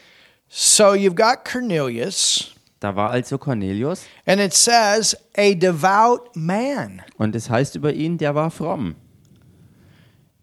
So 0.47 0.93
you've 0.93 1.15
got 1.15 1.43
Cornelius, 1.43 2.55
Da 2.79 2.95
war 2.95 3.09
also 3.09 3.37
Cornelius 3.37 4.05
and 4.25 4.39
it 4.39 4.53
says, 4.53 5.17
a 5.35 5.53
devout 5.55 6.35
man, 6.35 7.01
und 7.17 7.35
es 7.35 7.49
heißt 7.49 7.75
über 7.75 7.93
ihn, 7.93 8.17
der 8.17 8.35
war 8.35 8.51
fromm. 8.51 8.95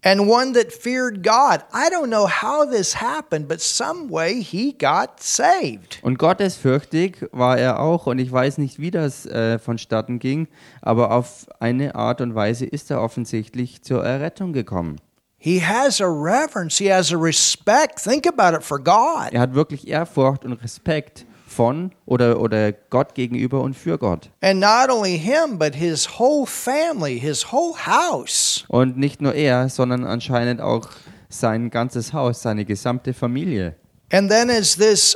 And 0.03 0.27
one 0.29 0.53
that 0.53 0.71
feared 0.71 1.23
God. 1.23 1.63
I 1.73 1.89
don't 1.89 2.09
know 2.09 2.27
how 2.27 2.65
this 2.65 3.01
happened, 3.01 3.47
but 3.47 3.61
some 3.61 4.09
way 4.09 4.41
he 4.41 4.73
got 4.73 5.21
saved. 5.21 5.99
Und 6.01 6.19
gottesfürchtig 6.19 7.27
war 7.31 7.57
er 7.57 7.79
auch 7.79 8.05
und 8.05 8.19
ich 8.19 8.31
weiß 8.31 8.57
nicht, 8.57 8.79
wie 8.79 8.91
das 8.91 9.25
äh, 9.25 9.57
vonstatten 9.59 10.19
ging, 10.19 10.47
aber 10.81 11.11
auf 11.11 11.47
eine 11.59 11.95
Art 11.95 12.21
und 12.21 12.35
Weise 12.35 12.65
ist 12.65 12.91
er 12.91 13.01
offensichtlich 13.01 13.81
zur 13.81 14.03
Errettung 14.03 14.53
gekommen. 14.53 14.97
He 15.37 15.59
has 15.61 15.99
a 15.99 16.07
reverence, 16.07 16.77
he 16.77 16.89
has 16.89 17.11
a 17.11 17.17
respect. 17.17 18.01
Think 18.01 18.25
about 18.27 18.55
it 18.55 18.63
for 18.63 18.79
God. 18.79 19.33
Er 19.33 19.41
hat 19.41 19.53
wirklich 19.53 19.87
Ehrfurcht 19.87 20.45
und 20.45 20.53
Respekt 20.53 21.25
von 21.53 21.91
oder, 22.05 22.39
oder 22.39 22.71
Gott 22.71 23.15
gegenüber 23.15 23.61
und 23.61 23.75
für 23.75 23.97
Gott. 23.97 24.29
And 24.41 24.59
not 24.59 24.89
only 24.89 25.17
him, 25.17 25.57
but 25.59 25.75
his 25.75 26.19
whole 26.19 26.45
family, 26.45 27.19
his 27.19 27.51
whole 27.51 27.73
house. 27.85 28.65
Und 28.67 28.97
nicht 28.97 29.21
nur 29.21 29.33
er, 29.33 29.69
sondern 29.69 30.03
anscheinend 30.05 30.59
auch 30.61 30.89
sein 31.29 31.69
ganzes 31.69 32.13
Haus, 32.13 32.41
seine 32.41 32.65
gesamte 32.65 33.13
Familie. 33.13 33.75
And 34.11 34.29
then 34.29 34.49
as 34.49 34.75
this 34.75 35.15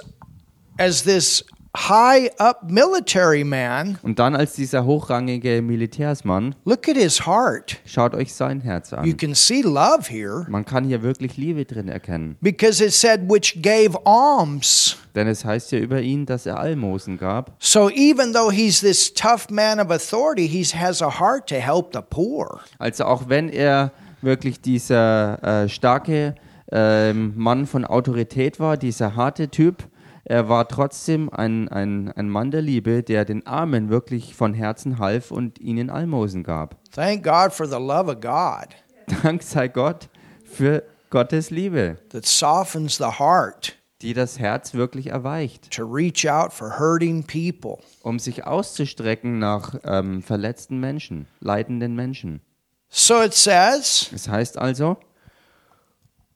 as 0.79 1.03
this 1.03 1.43
high 1.75 2.31
up 2.39 2.71
military 2.71 3.43
man, 3.43 3.99
Und 4.01 4.17
dann 4.17 4.35
als 4.35 4.53
dieser 4.53 4.85
hochrangige 4.85 5.61
Militärsmann, 5.61 6.55
look 6.65 6.89
at 6.89 6.95
his 6.97 7.25
heart. 7.27 7.77
schaut 7.85 8.15
euch 8.15 8.33
sein 8.33 8.61
Herz 8.61 8.91
You 8.91 8.97
an. 8.97 9.17
can 9.17 9.35
see 9.35 9.61
love 9.61 10.09
here 10.09 10.47
Man 10.49 10.65
kann 10.65 10.85
hier 10.85 11.03
wirklich 11.03 11.37
Liebe 11.37 11.65
drin 11.65 11.87
erkennen. 11.87 12.35
because 12.41 12.83
it 12.83 12.93
said 12.93 13.29
which 13.29 13.61
gave 13.61 13.95
alms. 14.05 14.97
Denn 15.17 15.27
es 15.27 15.43
heißt 15.43 15.71
ja 15.71 15.79
über 15.79 15.99
ihn, 15.99 16.27
dass 16.27 16.45
er 16.45 16.59
Almosen 16.59 17.17
gab. 17.17 17.55
So 17.57 17.89
even 17.89 18.33
though 18.33 18.51
he's 18.51 18.81
this 18.81 19.11
tough 19.11 19.49
man 19.49 19.79
of 19.79 19.89
authority, 19.89 20.47
he 20.47 20.63
has 20.77 21.01
a 21.01 21.19
heart 21.19 21.49
to 21.49 21.55
help 21.55 21.91
the 21.91 22.01
poor. 22.07 22.59
Also 22.77 23.05
auch 23.05 23.27
wenn 23.27 23.49
er 23.49 23.91
wirklich 24.21 24.61
dieser 24.61 25.63
äh, 25.63 25.69
starke 25.69 26.35
ähm, 26.71 27.33
Mann 27.35 27.65
von 27.65 27.83
Autorität 27.83 28.59
war, 28.59 28.77
dieser 28.77 29.15
harte 29.15 29.49
Typ, 29.49 29.87
er 30.23 30.49
war 30.49 30.67
trotzdem 30.67 31.31
ein, 31.31 31.67
ein, 31.67 32.11
ein 32.11 32.29
Mann 32.29 32.51
der 32.51 32.61
Liebe, 32.61 33.01
der 33.01 33.25
den 33.25 33.47
Armen 33.47 33.89
wirklich 33.89 34.35
von 34.35 34.53
Herzen 34.53 34.99
half 34.99 35.31
und 35.31 35.59
ihnen 35.59 35.89
Almosen 35.89 36.43
gab. 36.43 36.75
Thank 36.93 37.23
God 37.23 37.51
for 37.51 37.65
the 37.65 37.79
love 37.79 38.07
of 38.11 38.21
God 38.21 38.67
Dank 39.23 39.41
sei 39.41 39.67
Gott 39.67 40.09
für 40.43 40.83
Gottes 41.09 41.49
Liebe, 41.49 41.97
that 42.09 42.27
softens 42.27 42.97
the 42.97 43.17
heart 43.17 43.76
die 44.01 44.13
das 44.13 44.37
Herz 44.39 44.73
wirklich 44.73 45.07
erweicht, 45.07 45.71
to 45.71 45.83
reach 45.83 46.29
out 46.29 46.53
for 46.53 46.79
hurting 46.79 47.23
people. 47.23 47.77
um 48.03 48.19
sich 48.19 48.45
auszustrecken 48.45 49.39
nach 49.39 49.75
ähm, 49.83 50.21
verletzten 50.21 50.79
Menschen, 50.79 51.27
leidenden 51.39 51.95
Menschen. 51.95 52.41
So 52.89 53.21
it 53.21 53.33
says, 53.33 54.09
Es 54.13 54.29
heißt 54.29 54.57
also, 54.57 54.97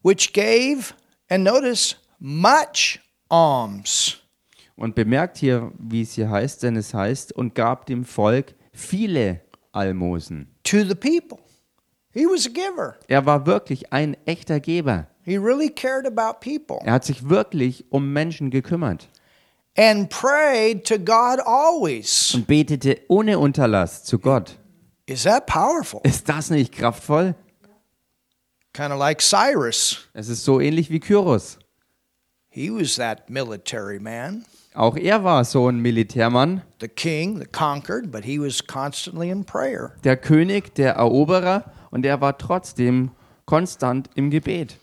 which 0.04 0.34
gave, 0.34 0.93
and 1.30 1.43
notice, 1.43 1.95
much 2.19 3.00
alms. 3.30 4.17
Und 4.76 4.95
bemerkt 4.95 5.38
hier, 5.38 5.71
wie 5.78 6.02
es 6.02 6.13
hier 6.13 6.30
heißt, 6.30 6.63
denn 6.63 6.76
es 6.76 6.93
heißt, 6.93 7.34
und 7.34 7.54
gab 7.54 7.86
dem 7.86 8.04
Volk 8.04 8.56
viele 8.74 9.41
Almosen. 9.71 10.47
to 10.63 10.84
the 10.84 10.95
people. 10.95 11.38
He 12.13 12.26
was 12.26 12.45
a 12.45 12.50
giver. 12.50 12.95
Er 13.08 13.26
war 13.26 13.45
wirklich 13.45 13.93
ein 13.93 14.17
echter 14.26 14.60
Geber. 14.60 15.08
He 15.24 15.38
really 15.38 15.69
cared 15.69 16.06
about 16.06 16.39
people 16.41 16.78
Er 16.86 16.93
hat 16.93 17.06
sich 17.06 17.30
wirklich 17.30 17.86
um 17.89 18.12
Menschen 18.12 18.50
gekümmert 18.50 19.08
and 19.78 20.10
prayed 20.10 20.86
to 20.86 20.97
God 21.00 21.39
always. 21.45 22.34
und 22.36 22.47
betete 22.47 22.97
ohne 23.08 23.39
Unterlass 23.39 24.04
zu 24.04 24.19
Gott. 24.19 24.58
Is 25.06 25.24
that 25.24 25.45
powerful? 25.45 26.02
Ist 26.04 26.28
das 26.28 26.50
nicht 26.50 26.74
kraftvoll? 26.74 27.36
Kind 28.74 28.91
of 28.91 29.00
like 29.00 29.21
Cyrus. 29.21 30.08
Es 30.13 30.28
ist 30.30 30.43
so 30.43 30.60
ähnlich 30.60 30.89
wie 30.89 31.00
Kyros. 31.00 31.58
He 32.50 32.69
was 32.69 32.95
that 32.95 33.30
military 33.30 34.00
man, 34.00 34.45
Auch 34.74 34.95
er 34.97 35.24
war 35.24 35.43
so 35.45 35.67
ein 35.69 35.80
Militärmann, 35.80 36.62
the 36.80 36.88
king 36.88 37.39
that 37.39 37.52
conquered, 37.54 38.12
but 38.12 38.24
he 38.26 38.39
was 38.39 38.65
constantly 38.65 39.30
in 39.30 39.43
prayer. 39.45 39.93
der 40.04 40.17
König, 40.17 40.74
der 40.76 40.93
Eroberer, 40.95 41.65
und 41.91 42.06
er 42.06 42.19
war 42.21 42.38
trotzdem 42.38 43.12
konstant 43.45 44.10
im 44.15 44.32
Gebet. 44.32 44.77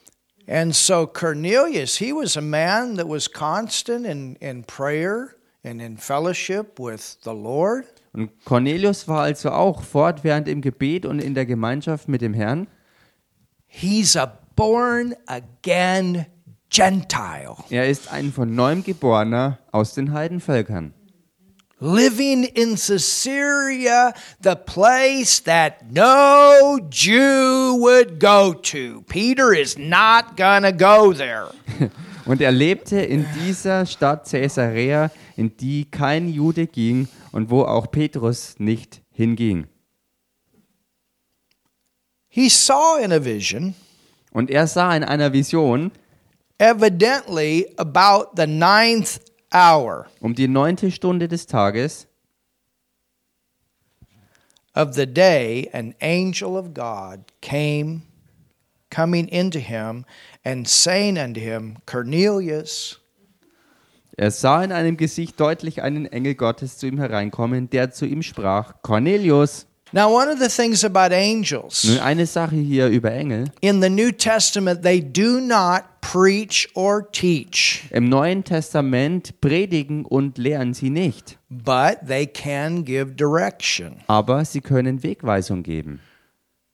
And 0.47 0.75
so 0.75 1.07
Cornelius, 1.07 1.97
he 1.97 2.13
was 2.13 2.37
a 2.37 2.41
man 2.41 2.97
that 2.97 3.07
was 3.07 3.31
constant 3.31 4.07
in, 4.07 4.37
in 4.37 4.65
prayer 4.65 5.35
and 5.63 5.83
in 5.83 5.99
fellowship 5.99 6.79
with 6.79 7.19
the 7.25 7.35
Lord. 7.35 7.85
Und 8.15 8.31
Cornelius 8.45 9.07
war 9.07 9.23
also 9.23 9.51
auch 9.51 9.83
fortwährend 9.83 10.49
im 10.49 10.63
Gebet 10.63 11.05
und 11.05 11.21
in 11.21 11.35
der 11.35 11.45
Gemeinschaft 11.45 12.09
mit 12.09 12.23
dem 12.23 12.33
Herrn. 12.33 12.67
He's 13.67 14.17
a 14.17 14.39
born 14.57 15.15
again 15.27 16.25
Gentile. 16.71 17.57
Er 17.71 17.89
ist 17.89 18.11
ein 18.11 18.33
von 18.33 18.55
neuem 18.55 18.83
Geborener 18.83 19.59
aus 19.73 19.95
den 19.95 20.13
Heidenvölkern. 20.13 20.95
Living 21.81 22.45
in 22.45 22.77
Caesarea, 22.77 24.15
the 24.41 24.57
place 24.57 25.41
that 25.41 25.91
no 25.91 26.81
Jew 26.89 27.77
would 27.81 28.19
go 28.19 28.53
to. 28.53 29.03
Peter 29.09 29.53
is 29.53 29.79
not 29.79 30.37
to 30.37 30.73
go 30.73 31.13
there. 31.13 31.49
Und 32.27 32.43
er 32.43 32.53
lebte 32.53 33.01
in 33.01 33.27
dieser 33.41 33.87
Stadt 33.87 34.29
Caesarea, 34.31 35.11
in 35.37 35.57
die 35.57 35.87
kein 35.91 36.29
Jude 36.29 36.67
ging 36.67 37.09
und 37.33 37.49
wo 37.49 37.63
auch 37.63 37.91
Petrus 37.91 38.57
nicht 38.59 39.01
hinging. 39.11 39.67
He 42.29 42.51
saw 42.51 42.99
in 43.03 43.13
a 43.13 43.25
vision, 43.25 43.75
Und 44.31 44.51
er 44.51 44.67
sah 44.67 44.95
in 44.95 45.05
einer 45.05 45.33
Vision 45.33 45.91
evidently 46.59 47.67
about 47.79 48.37
the 48.37 48.47
ninth 48.47 49.21
hour 49.53 50.07
um 50.21 50.35
die 50.35 50.49
neunte 50.49 50.91
Stunde 50.91 51.29
des 51.29 51.47
Tages, 51.47 52.07
of 54.75 54.95
the 54.95 55.07
day, 55.07 55.69
an 55.73 55.95
angel 56.01 56.57
of 56.57 56.73
God 56.73 57.33
came, 57.41 58.03
coming 58.91 59.29
into 59.29 59.59
him 59.59 60.05
and 60.45 60.69
saying 60.69 61.19
unto 61.19 61.41
him, 61.41 61.79
Cornelius. 61.85 63.01
Er 64.17 64.31
sah 64.31 64.63
in 64.65 64.73
einem 64.73 64.97
Gesicht 64.97 65.39
deutlich 65.39 65.83
einen 65.83 66.07
Engel 66.07 66.35
Gottes 66.35 66.77
zu 66.79 66.87
ihm 66.87 66.99
hereinkommen, 66.99 67.71
der 67.71 67.91
zu 67.93 68.07
ihm 68.07 68.23
sprach: 68.23 68.75
Cornelius. 68.83 69.68
Now, 69.93 70.13
one 70.13 70.29
of 70.29 70.39
the 70.39 70.49
things 70.51 70.85
about 70.85 71.13
angels 71.13 71.85
Nun 71.85 71.99
eine 72.01 72.27
Sache 72.27 72.57
hier 72.57 72.89
über 72.89 73.11
Engel. 73.11 73.47
in 73.63 73.81
the 73.81 73.89
New 73.89 74.13
Testament, 74.13 74.83
they 74.83 75.01
do 75.01 75.41
not 75.41 76.01
preach 76.03 76.69
or 76.75 77.03
teach, 77.11 77.85
Im 77.91 78.09
Neuen 78.09 78.45
Testament 78.45 79.41
predigen 79.41 80.05
und 80.05 80.37
lehren 80.39 80.75
sie 80.75 80.91
nicht, 80.91 81.39
but 81.51 82.07
they 82.07 82.27
can 82.27 82.85
give 82.85 83.17
direction. 83.17 84.03
aber 84.09 84.45
sie 84.45 84.61
können 84.61 85.03
Wegweisung 85.03 85.63
geben. 85.63 86.01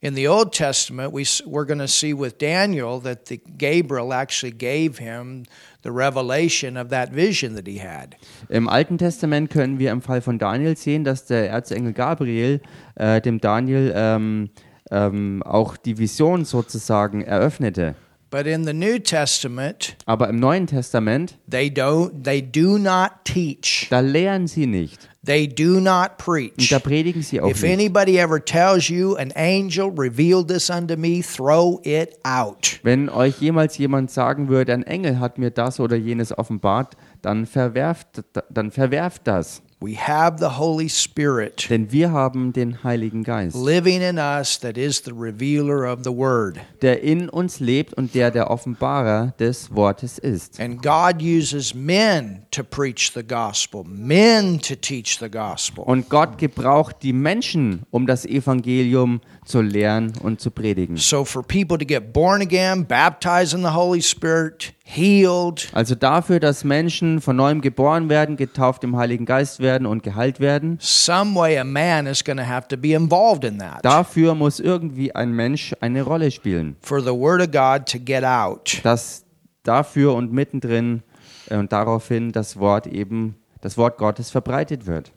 In 0.00 0.14
the 0.16 0.28
Old 0.28 0.52
Testament, 0.52 1.14
we, 1.14 1.22
we're 1.46 1.64
going 1.64 1.78
to 1.78 1.88
see 1.88 2.12
with 2.12 2.36
Daniel 2.38 3.00
that 3.00 3.26
the 3.26 3.38
Gabriel 3.38 4.12
actually 4.12 4.52
gave 4.52 4.98
him 4.98 5.44
the 5.84 5.90
revelation 5.90 6.76
of 6.76 6.88
that 6.88 7.12
vision 7.12 7.54
that 7.54 7.66
he 7.68 7.78
had. 7.78 8.16
Im 8.48 8.68
Alten 8.68 8.98
Testament 8.98 9.50
können 9.50 9.78
wir 9.78 9.92
im 9.92 10.02
Fall 10.02 10.20
von 10.20 10.38
Daniel 10.38 10.76
sehen, 10.76 11.04
dass 11.04 11.26
der 11.26 11.50
Erzengel 11.50 11.92
Gabriel 11.92 12.60
äh, 12.96 13.20
dem 13.20 13.40
Daniel 13.40 13.92
ähm, 13.94 14.50
ähm, 14.90 15.42
auch 15.44 15.76
die 15.76 15.98
Vision 15.98 16.44
sozusagen 16.44 17.22
eröffnete. 17.22 17.94
But 18.34 18.48
in 18.48 18.64
the 18.64 18.72
New 18.72 18.98
Testament, 18.98 19.94
Aber 20.06 20.28
im 20.28 20.40
Neuen 20.40 20.66
Testament, 20.66 21.38
they 21.48 21.68
don't 21.68 22.24
they 22.24 22.42
do 22.42 22.78
not 22.78 23.10
teach. 23.22 23.86
da 23.90 24.00
lehren 24.00 24.48
sie 24.48 24.66
nicht. 24.66 25.08
They 25.24 25.46
do 25.46 25.78
not 25.78 26.10
Und 26.10 26.18
preach. 26.18 26.68
da 26.68 26.80
predigen 26.80 27.22
sie 27.22 27.40
auch 27.40 27.48
If 27.48 27.62
nicht. 27.62 27.72
anybody 27.72 28.18
ever 28.18 28.44
tells 28.44 28.88
you 28.88 29.14
an 29.14 29.30
angel 29.36 29.88
revealed 29.96 30.48
this 30.48 30.68
unto 30.68 30.96
me, 30.96 31.22
throw 31.22 31.80
it 31.84 32.16
out. 32.24 32.80
Wenn 32.82 33.08
euch 33.08 33.38
jemals 33.40 33.78
jemand 33.78 34.10
sagen 34.10 34.48
würde, 34.48 34.72
ein 34.74 34.82
Engel 34.82 35.20
hat 35.20 35.38
mir 35.38 35.52
das 35.52 35.78
oder 35.78 35.94
jenes 35.94 36.36
offenbart, 36.36 36.96
dann 37.22 37.46
verwerft, 37.46 38.24
dann 38.50 38.72
verwerft 38.72 39.22
das. 39.28 39.62
We 39.84 39.98
have 39.98 40.38
the 40.38 40.56
Holy 40.58 40.88
Spirit 40.88 41.68
Denn 41.68 41.92
wir 41.92 42.10
haben 42.10 42.54
den 42.54 42.82
Heiligen 42.82 43.22
Geist, 43.22 43.54
living 43.54 44.00
in 44.00 44.16
us 44.16 44.58
that 44.60 44.78
is 44.78 45.02
the 45.04 45.12
revealer 45.12 45.84
of 45.92 46.04
the 46.04 46.10
word. 46.10 46.58
der 46.80 47.02
in 47.02 47.28
uns 47.28 47.60
lebt 47.60 47.92
und 47.92 48.14
der 48.14 48.30
der 48.30 48.50
Offenbarer 48.50 49.34
des 49.38 49.74
Wortes 49.74 50.16
ist. 50.16 50.58
And 50.58 50.80
God 50.80 51.20
uses 51.20 51.74
men 51.74 52.46
to 52.50 52.62
preach 52.64 53.12
the 53.14 53.22
gospel, 53.22 53.84
men 53.84 54.58
to 54.60 54.74
teach 54.74 55.18
the 55.20 55.28
gospel. 55.30 55.84
Und 55.84 56.08
Gott 56.08 56.38
gebraucht 56.38 56.96
die 57.02 57.12
Menschen, 57.12 57.82
um 57.90 58.06
das 58.06 58.24
Evangelium 58.24 59.20
zu 59.44 59.60
lehren 59.60 60.14
und 60.22 60.40
zu 60.40 60.50
predigen. 60.50 60.96
So 60.96 61.26
for 61.26 61.42
people 61.42 61.76
to 61.76 61.84
get 61.84 62.14
born 62.14 62.40
again, 62.40 62.86
baptized 62.86 63.52
in 63.52 63.60
the 63.60 63.74
Holy 63.74 64.00
Spirit, 64.00 64.72
healed, 64.86 65.68
Also 65.72 65.94
dafür, 65.94 66.40
dass 66.40 66.62
Menschen 66.62 67.20
von 67.20 67.36
neuem 67.36 67.60
geboren 67.62 68.08
werden, 68.10 68.36
getauft 68.36 68.84
im 68.84 68.96
Heiligen 68.96 69.24
Geist 69.24 69.60
werden 69.60 69.86
und 69.86 70.02
geheilt 70.02 70.40
werden, 70.40 70.78
some 70.80 71.34
way 71.34 71.58
a 71.58 71.64
man 71.64 72.06
is 72.06 72.22
going 72.22 72.36
to 72.36 72.44
have 72.46 72.68
to 72.68 72.76
be 72.76 72.92
involved 72.92 73.44
in 73.44 73.58
that 73.58 73.82
dafür 73.84 74.34
muss 74.34 74.60
irgendwie 74.60 75.14
ein 75.14 75.32
Mensch 75.32 75.74
eine 75.80 76.02
Rolle 76.02 76.30
spielen. 76.30 76.76
for 76.80 77.00
the 77.00 77.14
word 77.14 77.40
of 77.40 77.50
God 77.50 77.86
to 77.90 77.98
get 77.98 78.24
out. 78.24 78.80
Dass 78.84 79.24
dafür 79.62 80.14
und 80.14 80.32
mittendrin 80.32 81.02
äh, 81.48 81.56
und 81.56 81.72
daraufhin 81.72 82.32
das 82.32 82.58
Wort 82.58 82.86
eben, 82.86 83.36
das 83.62 83.78
Wort 83.78 83.96
Gottes 83.96 84.30
verbreitet 84.30 84.86
wird. 84.86 85.10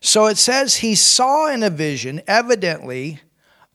So 0.00 0.28
it 0.28 0.38
says 0.38 0.76
he 0.76 0.94
saw 0.96 1.46
in 1.54 1.62
a 1.62 1.70
vision, 1.70 2.20
evidently 2.26 3.20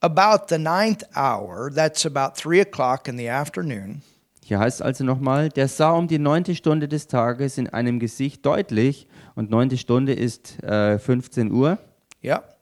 about 0.01 0.45
the 0.49 0.57
ninth 0.57 1.03
hour, 1.15 1.71
that's 1.73 2.05
about 2.05 2.35
three 2.35 2.59
o'clock 2.61 3.07
in 3.07 3.17
the 3.17 3.27
afternoon. 3.29 4.01
Hier 4.49 4.57
heißt 4.57 4.81
also 4.81 5.03
nochmal, 5.03 5.49
der 5.49 5.67
sah 5.67 5.91
um 5.91 6.07
die 6.07 6.17
neunte 6.17 6.55
Stunde 6.55 6.87
des 6.87 7.05
Tages 7.05 7.59
in 7.59 7.69
einem 7.69 7.99
Gesicht 7.99 8.43
deutlich, 8.47 9.07
und 9.35 9.51
neunte 9.51 9.77
Stunde 9.77 10.13
ist 10.13 10.61
äh, 10.63 10.97
15 10.97 11.51
Uhr, 11.51 11.77
Yep. 12.23 12.55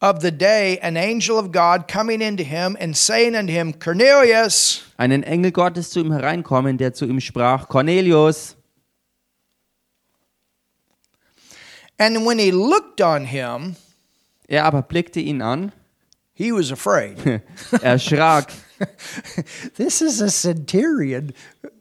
Of 0.00 0.22
the 0.22 0.32
day, 0.32 0.80
an 0.82 0.96
angel 0.96 1.36
of 1.36 1.52
God 1.52 1.86
coming 1.86 2.20
into 2.20 2.42
him 2.42 2.76
and 2.80 2.96
saying 2.96 3.36
unto 3.36 3.52
him, 3.52 3.78
Cornelius. 3.78 4.82
einen 4.96 5.22
Engel 5.22 5.52
Gottes 5.52 5.90
zu 5.90 6.00
ihm 6.00 6.10
hereinkommen, 6.10 6.78
der 6.78 6.92
zu 6.92 7.04
ihm 7.06 7.20
sprach, 7.20 7.68
Cornelius. 7.68 8.56
And 11.96 12.26
when 12.26 12.40
he 12.40 12.50
looked 12.50 13.00
on 13.00 13.24
him, 13.24 13.76
Er 14.48 14.64
aber 14.64 14.82
blickte 14.82 15.20
ihn 15.20 15.42
an, 15.42 15.70
he 16.34 16.50
was 16.50 16.72
afraid. 16.72 17.16
erschrak, 17.82 18.48
this 19.76 20.00
is 20.00 20.20
a 20.20 20.28
centurion. 20.28 21.32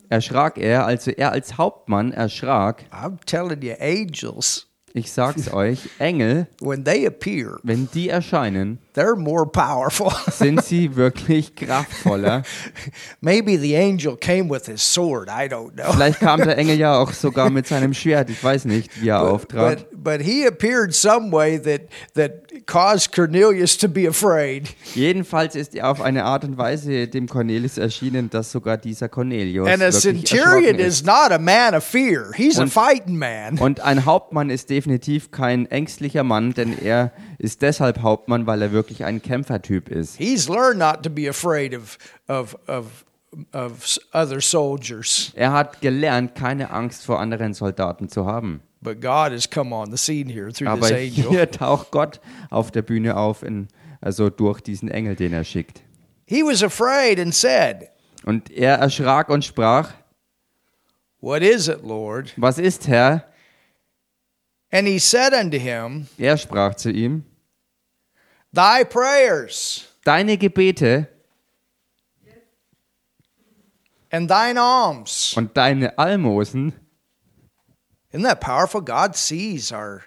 erschrak 0.09 0.57
er, 0.57 0.85
also 0.85 1.11
er 1.11 1.31
als 1.31 1.57
Hauptmann 1.57 2.11
erschrak. 2.11 2.85
I'm 2.91 3.17
telling 3.25 3.61
you, 3.61 3.73
angels, 3.79 4.67
Ich 4.95 5.11
sag's 5.11 5.51
euch, 5.53 5.89
Engel, 5.97 6.47
when 6.59 6.83
they 6.83 7.05
appear, 7.07 7.59
wenn 7.63 7.89
die 7.93 8.09
erscheinen, 8.09 8.77
they're 8.93 9.15
more 9.15 9.45
powerful. 9.45 10.11
sind 10.31 10.63
sie 10.63 10.95
wirklich 10.95 11.55
kraftvoller. 11.55 12.43
Maybe 13.21 13.57
the 13.57 13.75
angel 13.75 14.15
came 14.17 14.49
with 14.49 14.65
his 14.65 14.81
sword. 14.81 15.29
I 15.29 15.47
don't 15.47 15.73
know. 15.75 15.91
Vielleicht 15.91 16.19
kam 16.19 16.41
der 16.41 16.57
Engel 16.57 16.77
ja 16.77 16.97
auch 16.97 17.11
sogar 17.13 17.49
mit 17.49 17.67
seinem 17.67 17.93
Schwert. 17.93 18.29
Ich 18.29 18.43
weiß 18.43 18.65
nicht, 18.65 19.01
wie 19.01 19.09
er 19.09 19.21
auftrat. 19.21 19.89
But, 19.91 20.03
but 20.03 20.21
he 20.21 20.45
appeared 20.45 20.93
some 20.93 21.31
way 21.31 21.59
that, 21.59 21.81
that 22.15 22.65
caused 22.65 23.13
Cornelius 23.13 23.77
to 23.77 23.87
be 23.87 24.07
afraid. 24.07 24.69
Jedenfalls 24.93 25.55
ist 25.55 25.75
er 25.75 25.89
auf 25.89 26.01
eine 26.01 26.25
Art 26.25 26.43
und 26.43 26.57
Weise 26.57 27.07
dem 27.07 27.27
Cornelius 27.27 27.77
erschienen, 27.77 28.29
dass 28.29 28.51
sogar 28.51 28.77
dieser 28.77 29.09
Cornelius 29.09 29.67
And 29.67 29.81
a 29.81 29.91
centurion 29.91 30.75
is 30.79 31.03
not 31.03 31.31
a 31.31 31.39
man 31.39 31.73
of 31.75 31.83
fear. 31.83 32.31
He's 32.35 32.57
a 32.59 32.63
Und- 32.63 32.69
fighting 32.71 33.17
man. 33.17 33.57
Und 33.57 33.79
ein 33.81 34.05
Hauptmann 34.05 34.49
ist 34.49 34.69
definitiv 34.69 35.31
kein 35.31 35.65
ängstlicher 35.65 36.23
Mann, 36.23 36.53
denn 36.53 36.77
er 36.77 37.11
ist 37.37 37.61
deshalb 37.61 38.01
Hauptmann, 38.01 38.45
weil 38.47 38.61
er 38.61 38.71
wirklich 38.71 38.82
ein 39.03 39.21
Kämpfertyp 39.21 39.89
ist. 39.89 40.17
He's 40.17 40.47
learned 40.49 40.79
not 40.79 41.03
to 41.03 41.09
be 41.09 41.27
afraid 41.29 41.73
of, 41.75 41.97
of, 42.27 42.55
of, 42.67 43.05
of 43.53 43.99
other 44.13 44.41
soldiers. 44.41 45.31
Er 45.35 45.51
hat 45.53 45.81
gelernt, 45.81 46.35
keine 46.35 46.69
Angst 46.71 47.05
vor 47.05 47.19
anderen 47.19 47.53
Soldaten 47.53 48.09
zu 48.09 48.25
haben. 48.25 48.61
But 48.81 48.99
God 48.99 49.31
has 49.31 49.49
come 49.49 49.73
on 49.73 49.91
the 49.91 49.97
scene 49.97 50.29
here 50.29 50.51
through 50.51 50.67
Aber 50.69 50.87
this 50.89 50.91
angel. 51.17 51.29
hier 51.31 51.49
taucht 51.51 51.91
Gott 51.91 52.19
auf 52.49 52.69
der 52.71 52.81
Bühne 52.81 53.15
auf, 53.15 53.41
in, 53.41 53.69
also 54.01 54.29
durch 54.29 54.59
diesen 54.61 54.89
Engel, 54.89 55.15
den 55.15 55.31
er 55.31 55.45
schickt. 55.45 55.81
He 56.25 56.43
was 56.43 56.61
afraid 56.61 57.19
and 57.19 57.33
said, 57.33 57.89
Und 58.25 58.51
er 58.51 58.75
erschrak 58.79 59.29
und 59.29 59.45
sprach, 59.45 59.93
What 61.21 61.41
is 61.41 61.69
it, 61.69 61.83
Lord? 61.83 62.33
was 62.35 62.57
ist 62.57 62.87
Herr? 62.87 63.23
And 64.71 64.87
he 64.87 64.99
said 64.99 65.33
unto 65.33 65.57
him, 65.57 66.07
Er 66.17 66.35
sprach 66.37 66.75
zu 66.75 66.91
ihm, 66.91 67.23
Thy 68.53 68.83
prayers 68.83 69.87
deine 70.05 70.37
Gebete 70.37 71.07
and 74.11 74.29
thine 74.29 74.57
alms. 74.59 75.33
und 75.35 75.55
deine 75.57 75.97
Almosen, 75.97 76.73
Isn't 78.11 78.23
that 78.25 78.41
powerful? 78.41 78.79
God 78.81 79.15
sees 79.15 79.71
our, 79.71 80.03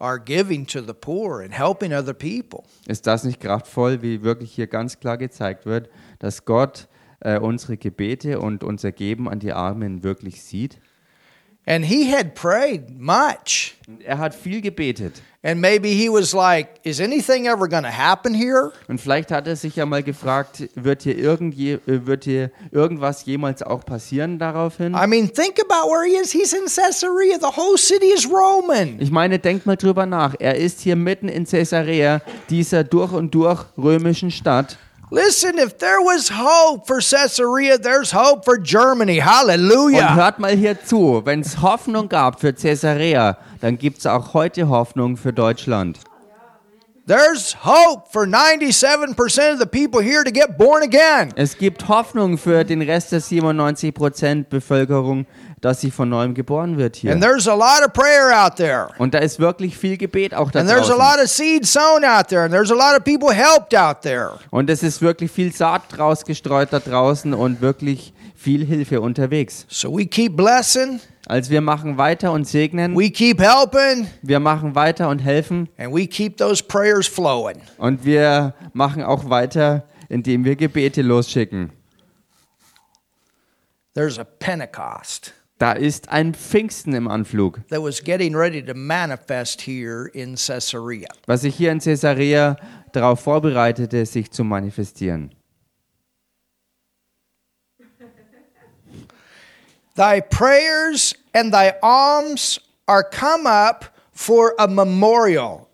our 0.00 0.18
giving 0.18 0.66
to 0.66 0.80
the 0.80 0.92
poor 0.94 1.40
and 1.42 1.52
helping 1.54 1.92
other 1.92 2.12
people. 2.12 2.64
ist 2.88 3.06
das 3.06 3.22
nicht 3.22 3.40
kraftvoll, 3.40 4.02
wie 4.02 4.22
wirklich 4.24 4.52
hier 4.52 4.66
ganz 4.66 4.98
klar 4.98 5.16
gezeigt 5.16 5.64
wird, 5.64 5.88
dass 6.18 6.44
Gott 6.44 6.88
äh, 7.20 7.38
unsere 7.38 7.76
Gebete 7.76 8.40
und 8.40 8.64
unser 8.64 8.90
Geben 8.90 9.28
an 9.28 9.38
die 9.38 9.52
Armen 9.52 10.02
wirklich 10.02 10.42
sieht? 10.42 10.80
And 11.68 11.84
he 11.84 12.12
had 12.12 12.34
prayed 12.34 13.00
much. 13.00 13.74
Und 13.88 14.00
er 14.02 14.18
hat 14.18 14.34
viel 14.34 14.60
gebetet. 14.60 15.20
And 15.42 15.60
maybe 15.60 15.88
he 15.88 16.08
was 16.08 16.32
like, 16.32 16.80
Is 16.84 17.00
anything 17.00 17.46
ever 17.46 17.68
going 17.68 17.82
to 17.82 17.90
happen 17.90 18.34
here? 18.34 18.72
Und 18.86 19.00
vielleicht 19.00 19.32
hat 19.32 19.48
er 19.48 19.56
sich 19.56 19.74
ja 19.74 19.84
mal 19.84 20.04
gefragt, 20.04 20.68
wird 20.76 21.02
hier, 21.02 21.18
irgendje, 21.18 21.80
äh, 21.86 22.06
wird 22.06 22.24
hier 22.24 22.52
irgendwas 22.70 23.24
jemals 23.26 23.62
auch 23.62 23.84
passieren 23.84 24.38
daraufhin? 24.38 24.94
I 24.94 25.08
mean, 25.08 25.32
think 25.32 25.60
about 25.60 25.88
where 25.90 26.04
he 26.04 26.16
is. 26.16 26.32
He's 26.32 26.52
in 26.52 26.66
Caesarea. 26.66 27.38
The 27.40 27.56
whole 27.56 27.76
city 27.78 28.12
is 28.12 28.28
Roman. 28.28 29.00
Ich 29.00 29.10
meine, 29.10 29.40
denkt 29.40 29.66
mal 29.66 29.76
drüber 29.76 30.06
nach. 30.06 30.34
Er 30.38 30.56
ist 30.56 30.80
hier 30.80 30.96
mitten 30.96 31.28
in 31.28 31.46
Caesarea, 31.46 32.22
dieser 32.48 32.84
durch 32.84 33.12
und 33.12 33.34
durch 33.34 33.64
römischen 33.76 34.30
Stadt. 34.30 34.78
Listen, 35.10 35.58
if 35.58 35.78
there 35.78 36.00
was 36.00 36.28
hope 36.32 36.88
for 36.88 37.00
Caesarea, 37.00 37.78
there's 37.78 38.10
hope 38.10 38.44
for 38.44 38.58
Germany. 38.58 39.18
Hallelujah. 39.18 40.08
Und 40.08 40.14
hört 40.16 40.38
mal 40.40 40.50
hier 40.50 40.82
zu, 40.82 41.22
wenn 41.24 41.42
es 41.42 41.62
Hoffnung 41.62 42.08
gab 42.08 42.40
für 42.40 42.52
Caesarea, 42.52 43.36
dann 43.60 43.78
gibt 43.78 43.98
es 43.98 44.06
auch 44.06 44.34
heute 44.34 44.68
Hoffnung 44.68 45.16
für 45.16 45.32
Deutschland. 45.32 46.00
Es 47.08 47.54
gibt 51.58 51.88
Hoffnung 51.88 52.36
für 52.36 52.64
den 52.64 52.82
Rest 52.82 53.12
der 53.12 53.22
97% 53.22 54.44
Bevölkerung, 54.50 55.26
dass 55.60 55.80
sie 55.80 55.92
von 55.92 56.08
neuem 56.08 56.34
geboren 56.34 56.76
wird 56.78 56.96
hier. 56.96 57.12
And 57.12 57.22
there's 57.22 57.46
a 57.46 57.54
lot 57.54 57.86
of 57.86 57.92
prayer 57.92 58.32
out 58.36 58.56
there. 58.56 58.88
Und 58.98 59.14
da 59.14 59.18
ist 59.18 59.38
wirklich 59.38 59.78
viel 59.78 59.96
Gebet 59.96 60.34
auch 60.34 60.50
da 60.50 60.58
And 60.58 60.68
there's 60.68 60.90
a 60.90 60.96
draußen. 60.96 61.16
lot 61.16 61.24
of 61.24 61.30
seed 61.30 61.64
sown 61.64 62.04
out 62.04 62.26
there. 62.26 62.42
And 62.42 62.52
there's 62.52 62.72
a 62.72 62.74
lot 62.74 62.98
of 62.98 63.04
people 63.04 63.32
helped 63.32 63.72
out 63.72 64.02
there. 64.02 64.40
Und 64.50 64.68
es 64.68 64.82
ist 64.82 65.00
wirklich 65.00 65.30
viel 65.30 65.52
Saat 65.52 65.82
draus 65.96 66.24
gestreut 66.24 66.72
da 66.72 66.80
draußen 66.80 67.34
und 67.34 67.60
wirklich 67.60 68.14
viel 68.36 68.64
Hilfe 68.64 69.00
unterwegs. 69.00 69.66
So 69.68 69.96
we 69.96 70.06
keep 70.06 70.36
blessing 70.36 71.00
Also 71.26 71.50
wir 71.50 71.60
machen 71.60 71.98
weiter 71.98 72.30
und 72.32 72.46
segnen, 72.46 72.94
We 72.96 73.10
keep 73.10 73.40
helping, 73.40 74.06
wir 74.22 74.38
machen 74.40 74.74
weiter 74.74 75.08
und 75.08 75.18
helfen 75.20 75.68
and 75.78 75.92
we 75.94 76.06
keep 76.06 76.36
those 76.36 76.62
prayers 76.62 77.06
flowing. 77.08 77.60
und 77.78 78.04
wir 78.04 78.54
machen 78.72 79.02
auch 79.02 79.28
weiter, 79.28 79.84
indem 80.08 80.44
wir 80.44 80.54
Gebete 80.56 81.02
losschicken. 81.02 81.72
There's 83.94 84.18
a 84.18 84.24
Pentecost 84.24 85.32
Da 85.58 85.72
ist 85.72 86.10
ein 86.10 86.34
Pfingsten 86.34 86.92
im 86.92 87.08
Anflug, 87.08 87.60
that 87.70 87.82
was 87.82 88.02
getting 88.04 88.36
ready 88.36 88.62
to 88.62 88.74
manifest 88.74 89.62
here 89.62 90.06
in 90.12 90.34
Caesarea. 90.36 91.08
was 91.26 91.40
sich 91.40 91.54
hier 91.56 91.72
in 91.72 91.78
Caesarea 91.80 92.56
darauf 92.92 93.20
vorbereitete, 93.20 94.04
sich 94.04 94.30
zu 94.30 94.44
manifestieren. 94.44 95.30
Thy 99.96 100.20
prayers 100.20 101.14
and 101.32 101.52
thy 101.52 101.72
alms 101.82 102.60
are 102.86 103.02
come 103.02 103.46
up 103.46 103.86
for 104.12 104.54
a 104.58 104.68
memorial. 104.68 105.68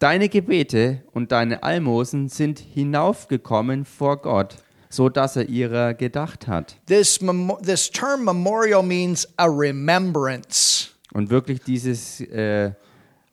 Deine 0.00 0.28
Gebete 0.28 1.02
und 1.12 1.30
deine 1.30 1.62
Almosen 1.62 2.28
sind 2.28 2.58
hinaufgekommen 2.58 3.84
vor 3.84 4.16
Gott, 4.20 4.56
so 4.90 5.08
dass 5.08 5.36
er 5.36 5.48
ihrer 5.48 5.94
gedacht 5.94 6.48
hat. 6.48 6.76
This, 6.86 7.20
memo- 7.20 7.60
this 7.62 7.88
term 7.88 8.24
memorial 8.24 8.82
means 8.82 9.28
a 9.36 9.46
remembrance. 9.46 10.88
Und 11.14 11.30
wirklich 11.30 11.60
dieses 11.62 12.20
äh, 12.20 12.72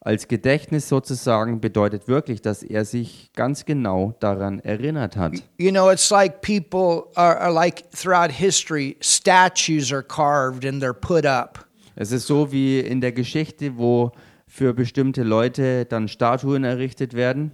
als 0.06 0.28
Gedächtnis 0.28 0.88
sozusagen 0.88 1.60
bedeutet 1.60 2.08
wirklich, 2.08 2.40
dass 2.42 2.62
er 2.62 2.86
sich 2.86 3.32
ganz 3.36 3.66
genau 3.66 4.14
daran 4.20 4.60
erinnert 4.60 5.18
hat. 5.18 5.34
You 5.58 5.72
know, 5.72 5.90
it's 5.90 6.12
like 6.12 6.42
people 6.42 7.06
are, 7.16 7.40
are 7.40 7.52
like 7.52 7.90
throughout 7.92 8.32
history, 8.32 8.98
statues 9.02 9.92
are 9.92 10.04
carved 10.04 10.64
and 10.64 10.82
they're 10.82 10.94
put 10.94 11.26
up. 11.26 11.66
Es 11.96 12.12
ist 12.12 12.28
so 12.28 12.52
wie 12.52 12.80
in 12.80 13.02
der 13.02 13.14
Geschichte, 13.14 13.78
wo 13.78 14.12
für 14.48 14.76
bestimmte 14.76 15.24
Leute 15.24 15.86
dann 15.86 16.08
Statuen 16.08 16.64
errichtet 16.64 17.16
werden, 17.16 17.52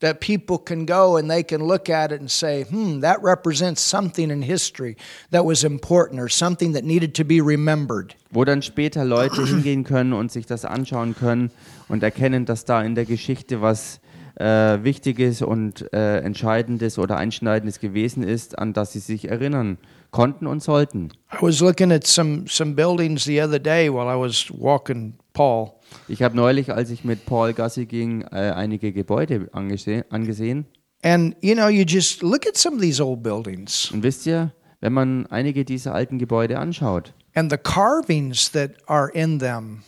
That 0.00 0.20
people 0.20 0.58
can 0.58 0.84
go 0.84 1.16
and 1.16 1.30
they 1.30 1.42
can 1.42 1.66
look 1.66 1.88
at 1.88 2.12
it 2.12 2.20
and 2.20 2.30
say, 2.30 2.64
hmm, 2.64 3.00
that 3.00 3.22
represents 3.22 3.80
something 3.80 4.30
in 4.30 4.42
history 4.42 4.96
that 5.30 5.44
was 5.46 5.64
important 5.64 6.20
or 6.20 6.28
something 6.28 6.74
that 6.74 6.84
needed 6.84 7.14
to 7.14 7.24
be 7.24 7.40
remembered. 7.40 8.14
wo 8.30 8.44
dann 8.44 8.60
später 8.60 9.04
Leute 9.06 9.42
hingehen 9.46 9.84
können 9.84 10.12
und 10.12 10.30
sich 10.30 10.44
das 10.44 10.66
anschauen 10.66 11.14
können 11.16 11.50
und 11.88 12.02
erkennen, 12.02 12.44
dass 12.44 12.66
da 12.66 12.82
in 12.82 12.94
der 12.94 13.06
Geschichte 13.06 13.62
was 13.62 14.00
äh, 14.38 14.82
Wichtiges 14.84 15.40
und 15.40 15.90
äh, 15.94 16.18
Entscheidendes 16.18 16.98
oder 16.98 17.16
Einschneidendes 17.16 17.80
gewesen 17.80 18.22
ist, 18.22 18.58
an 18.58 18.74
das 18.74 18.92
sie 18.92 18.98
sich 18.98 19.30
erinnern 19.30 19.78
konnten 20.10 20.46
und 20.46 20.62
sollten. 20.62 21.10
I 21.32 21.38
was 21.40 21.60
looking 21.60 21.90
at 21.90 22.06
some, 22.06 22.44
some 22.46 22.74
buildings 22.74 23.24
the 23.24 23.40
other 23.40 23.58
day 23.58 23.90
while 23.90 24.08
I 24.14 24.20
was 24.20 24.50
walking 24.52 25.14
Paul. 25.36 25.72
Ich 26.08 26.22
habe 26.22 26.34
neulich, 26.34 26.72
als 26.72 26.88
ich 26.88 27.04
mit 27.04 27.26
Paul 27.26 27.52
Gassi 27.52 27.84
ging, 27.84 28.22
äh, 28.22 28.52
einige 28.56 28.90
Gebäude 28.94 29.50
angese 29.52 30.06
angesehen. 30.08 30.64
And, 31.02 31.36
you 31.42 31.54
know, 31.54 31.68
you 31.68 31.84
just 31.86 32.22
look 32.22 32.46
at 32.46 32.56
some 32.56 32.76
of 32.76 32.82
these 32.82 33.04
old 33.04 33.22
buildings 33.22 33.90
Und 33.92 34.02
wisst 34.02 34.24
ihr, 34.26 34.52
wenn 34.80 34.94
man 34.94 35.26
einige 35.26 35.66
dieser 35.66 35.94
alten 35.94 36.18
Gebäude 36.18 36.58
anschaut 36.58 37.12
and 37.34 37.52
the 37.52 37.58
carvings 37.58 38.50
that 38.52 38.70
are 38.86 39.10
in 39.12 39.38
them 39.38 39.82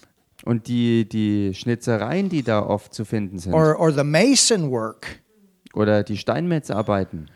und 0.44 0.68
die, 0.68 1.08
die 1.08 1.54
Schnitzereien, 1.54 2.28
die 2.28 2.42
da 2.42 2.60
oft 2.62 2.92
zu 2.92 3.06
finden 3.06 3.38
sind, 3.38 3.54
or, 3.54 3.80
or 3.80 3.90
the 3.90 4.04
mason 4.04 4.70
work. 4.70 5.22
oder 5.72 6.02
die 6.02 6.18
Steinmetzarbeiten, 6.18 7.30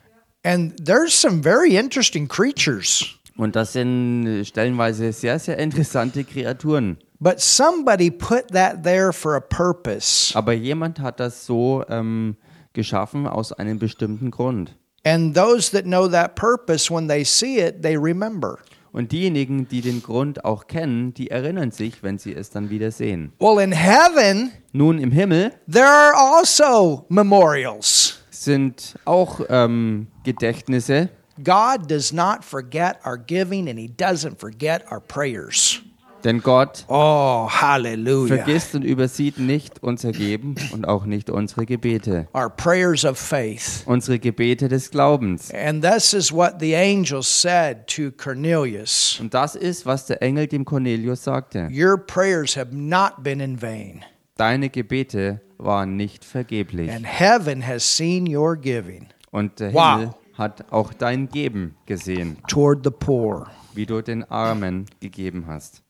And 0.44 0.74
there's 0.84 1.18
some 1.18 1.42
very 1.42 1.76
interesting 1.76 2.28
creatures. 2.28 3.06
und 3.38 3.56
das 3.56 3.72
sind 3.72 4.26
äh, 4.26 4.44
stellenweise 4.44 5.12
sehr, 5.14 5.38
sehr 5.38 5.56
interessante 5.58 6.24
Kreaturen. 6.24 6.98
But 7.22 7.40
somebody 7.40 8.10
put 8.10 8.48
that 8.48 8.82
there 8.82 9.12
for 9.12 9.36
a 9.36 9.40
purpose. 9.40 10.32
Aber 10.34 10.54
jemand 10.54 10.98
hat 10.98 11.20
das 11.20 11.46
so 11.46 11.84
ähm, 11.88 12.36
geschaffen 12.72 13.28
aus 13.28 13.52
einem 13.52 13.78
bestimmten 13.78 14.32
Grund. 14.32 14.76
And 15.04 15.32
those 15.36 15.70
that 15.70 15.84
know 15.84 16.08
that 16.08 16.34
purpose, 16.34 16.92
when 16.92 17.06
they 17.06 17.22
see 17.22 17.60
it, 17.60 17.80
they 17.82 17.96
remember. 17.96 18.58
Und 18.90 19.12
diejenigen, 19.12 19.68
die 19.68 19.80
den 19.82 20.02
Grund 20.02 20.44
auch 20.44 20.66
kennen, 20.66 21.14
die 21.14 21.30
erinnern 21.30 21.70
sich, 21.70 22.02
wenn 22.02 22.18
sie 22.18 22.34
es 22.34 22.50
dann 22.50 22.70
wieder 22.70 22.90
sehen. 22.90 23.32
Well, 23.38 23.62
in 23.62 23.70
heaven, 23.72 24.50
Nun 24.72 24.98
im 24.98 25.12
Himmel 25.12 25.52
there 25.72 25.86
are 25.86 26.14
also 26.16 27.06
memorials. 27.08 28.18
sind 28.30 28.96
auch 29.04 29.40
ähm, 29.48 30.08
Gedächtnisse. 30.24 31.08
God 31.44 31.88
does 31.88 32.12
not 32.12 32.44
forget 32.44 32.96
our 33.06 33.16
giving 33.16 33.68
and 33.68 33.78
He 33.78 33.86
doesn't 33.88 34.40
forget 34.40 34.82
our 34.90 35.00
prayers. 35.00 35.81
Denn 36.24 36.40
Gott 36.40 36.84
Oh, 36.88 37.48
hallelujah. 37.50 38.36
vergisst 38.36 38.74
und 38.74 38.82
übersieht 38.84 39.38
nicht 39.38 39.82
unser 39.82 40.12
Geben 40.12 40.54
und 40.72 40.86
auch 40.86 41.04
nicht 41.04 41.30
unsere 41.30 41.66
Gebete. 41.66 42.28
Our 42.34 42.48
prayers 42.50 43.04
of 43.04 43.18
faith. 43.18 43.82
Unsere 43.86 44.18
Gebete 44.18 44.68
des 44.68 44.90
Glaubens. 44.90 45.50
And 45.52 45.82
this 45.84 46.12
is 46.12 46.32
what 46.32 46.54
the 46.60 46.76
angel 46.76 47.22
said 47.22 47.86
to 47.88 48.10
Cornelius 48.12 49.18
Und 49.20 49.34
das 49.34 49.54
ist, 49.56 49.84
was 49.86 50.06
der 50.06 50.22
Engel 50.22 50.46
dem 50.46 50.64
Cornelius 50.64 51.24
sagte. 51.24 51.68
Your 51.72 51.96
prayers 51.98 52.56
have 52.56 52.68
not 52.74 53.22
been 53.22 53.40
in 53.40 53.60
vain, 53.60 54.04
Deine 54.36 54.70
Gebete 54.70 55.40
waren 55.58 55.96
nicht 55.96 56.24
vergeblich. 56.24 56.90
and 56.90 57.04
heaven 57.06 57.66
has 57.66 57.84
seen 57.96 58.26
your 58.32 58.56
giving 58.56 59.06
Und 59.30 59.60
der 59.60 59.72
Wow. 59.74 59.98
Himmel 59.98 60.14
hat 60.34 60.64
auch 60.72 60.92
dein 60.94 61.28
Geben 61.28 61.74
gesehen, 61.86 62.36
toward 62.48 62.84
the 62.84 62.90
poor. 62.90 63.48
wie 63.74 63.86
du 63.86 64.00
den 64.02 64.24
Armen 64.30 64.86
gegeben 65.00 65.44
hast. 65.46 65.82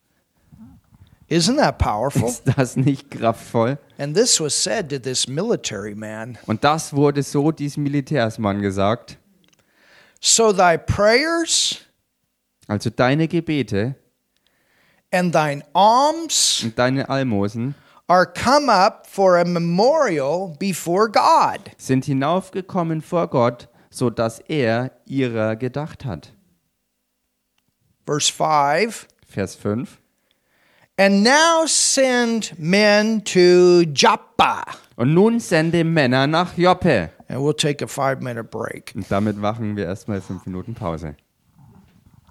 Isn't 1.32 1.56
that 1.56 1.78
powerful? 1.78 2.28
Ist 2.28 2.44
das 2.58 2.76
nicht 2.76 3.10
kraftvoll? 3.10 3.78
And 3.96 4.14
this 4.14 4.38
was 4.38 4.52
said 4.52 4.90
to 4.90 4.98
this 4.98 5.26
military 5.26 5.94
man. 5.94 6.36
Und 6.44 6.62
das 6.62 6.92
wurde 6.92 7.22
so 7.22 7.52
diesem 7.52 7.84
Militärsmann 7.84 8.60
gesagt. 8.60 9.16
So 10.20 10.52
thy 10.52 10.76
prayers 10.76 11.78
Also 12.68 12.90
deine 12.90 13.28
Gebete 13.28 13.94
and 15.10 15.32
thine 15.32 15.64
alms 15.72 16.64
und 16.64 16.78
deine 16.78 17.08
Almosen 17.08 17.76
are 18.08 18.26
come 18.26 18.70
up 18.70 19.06
for 19.06 19.38
a 19.38 19.44
memorial 19.46 20.54
before 20.58 21.08
God. 21.10 21.70
sind 21.78 22.04
hinaufgekommen 22.04 23.00
vor 23.00 23.28
Gott, 23.28 23.68
so 23.88 24.10
dass 24.10 24.38
er 24.38 24.90
ihrer 25.06 25.56
gedacht 25.56 26.04
hat. 26.04 26.34
Verse 28.04 28.30
5 28.30 29.08
Vers 29.26 29.56
5. 29.56 30.01
And 30.98 31.24
now 31.24 31.64
send 31.66 32.52
men 32.58 33.22
to 33.24 33.82
Joppa. 33.94 34.62
Und 34.96 35.14
nun 35.14 35.40
sende 35.40 35.84
Männer 35.84 36.26
nach 36.26 36.58
Joppe. 36.58 37.10
And 37.28 37.40
we'll 37.40 37.54
take 37.54 37.82
a 37.82 37.88
five 37.88 38.20
minute 38.20 38.44
break. 38.44 38.92
Und 38.94 39.10
damit 39.10 39.38
machen 39.38 39.74
wir 39.74 39.86
erstmal 39.86 40.20
fünf 40.20 40.44
Minuten 40.44 40.74
Pause. 40.74 41.16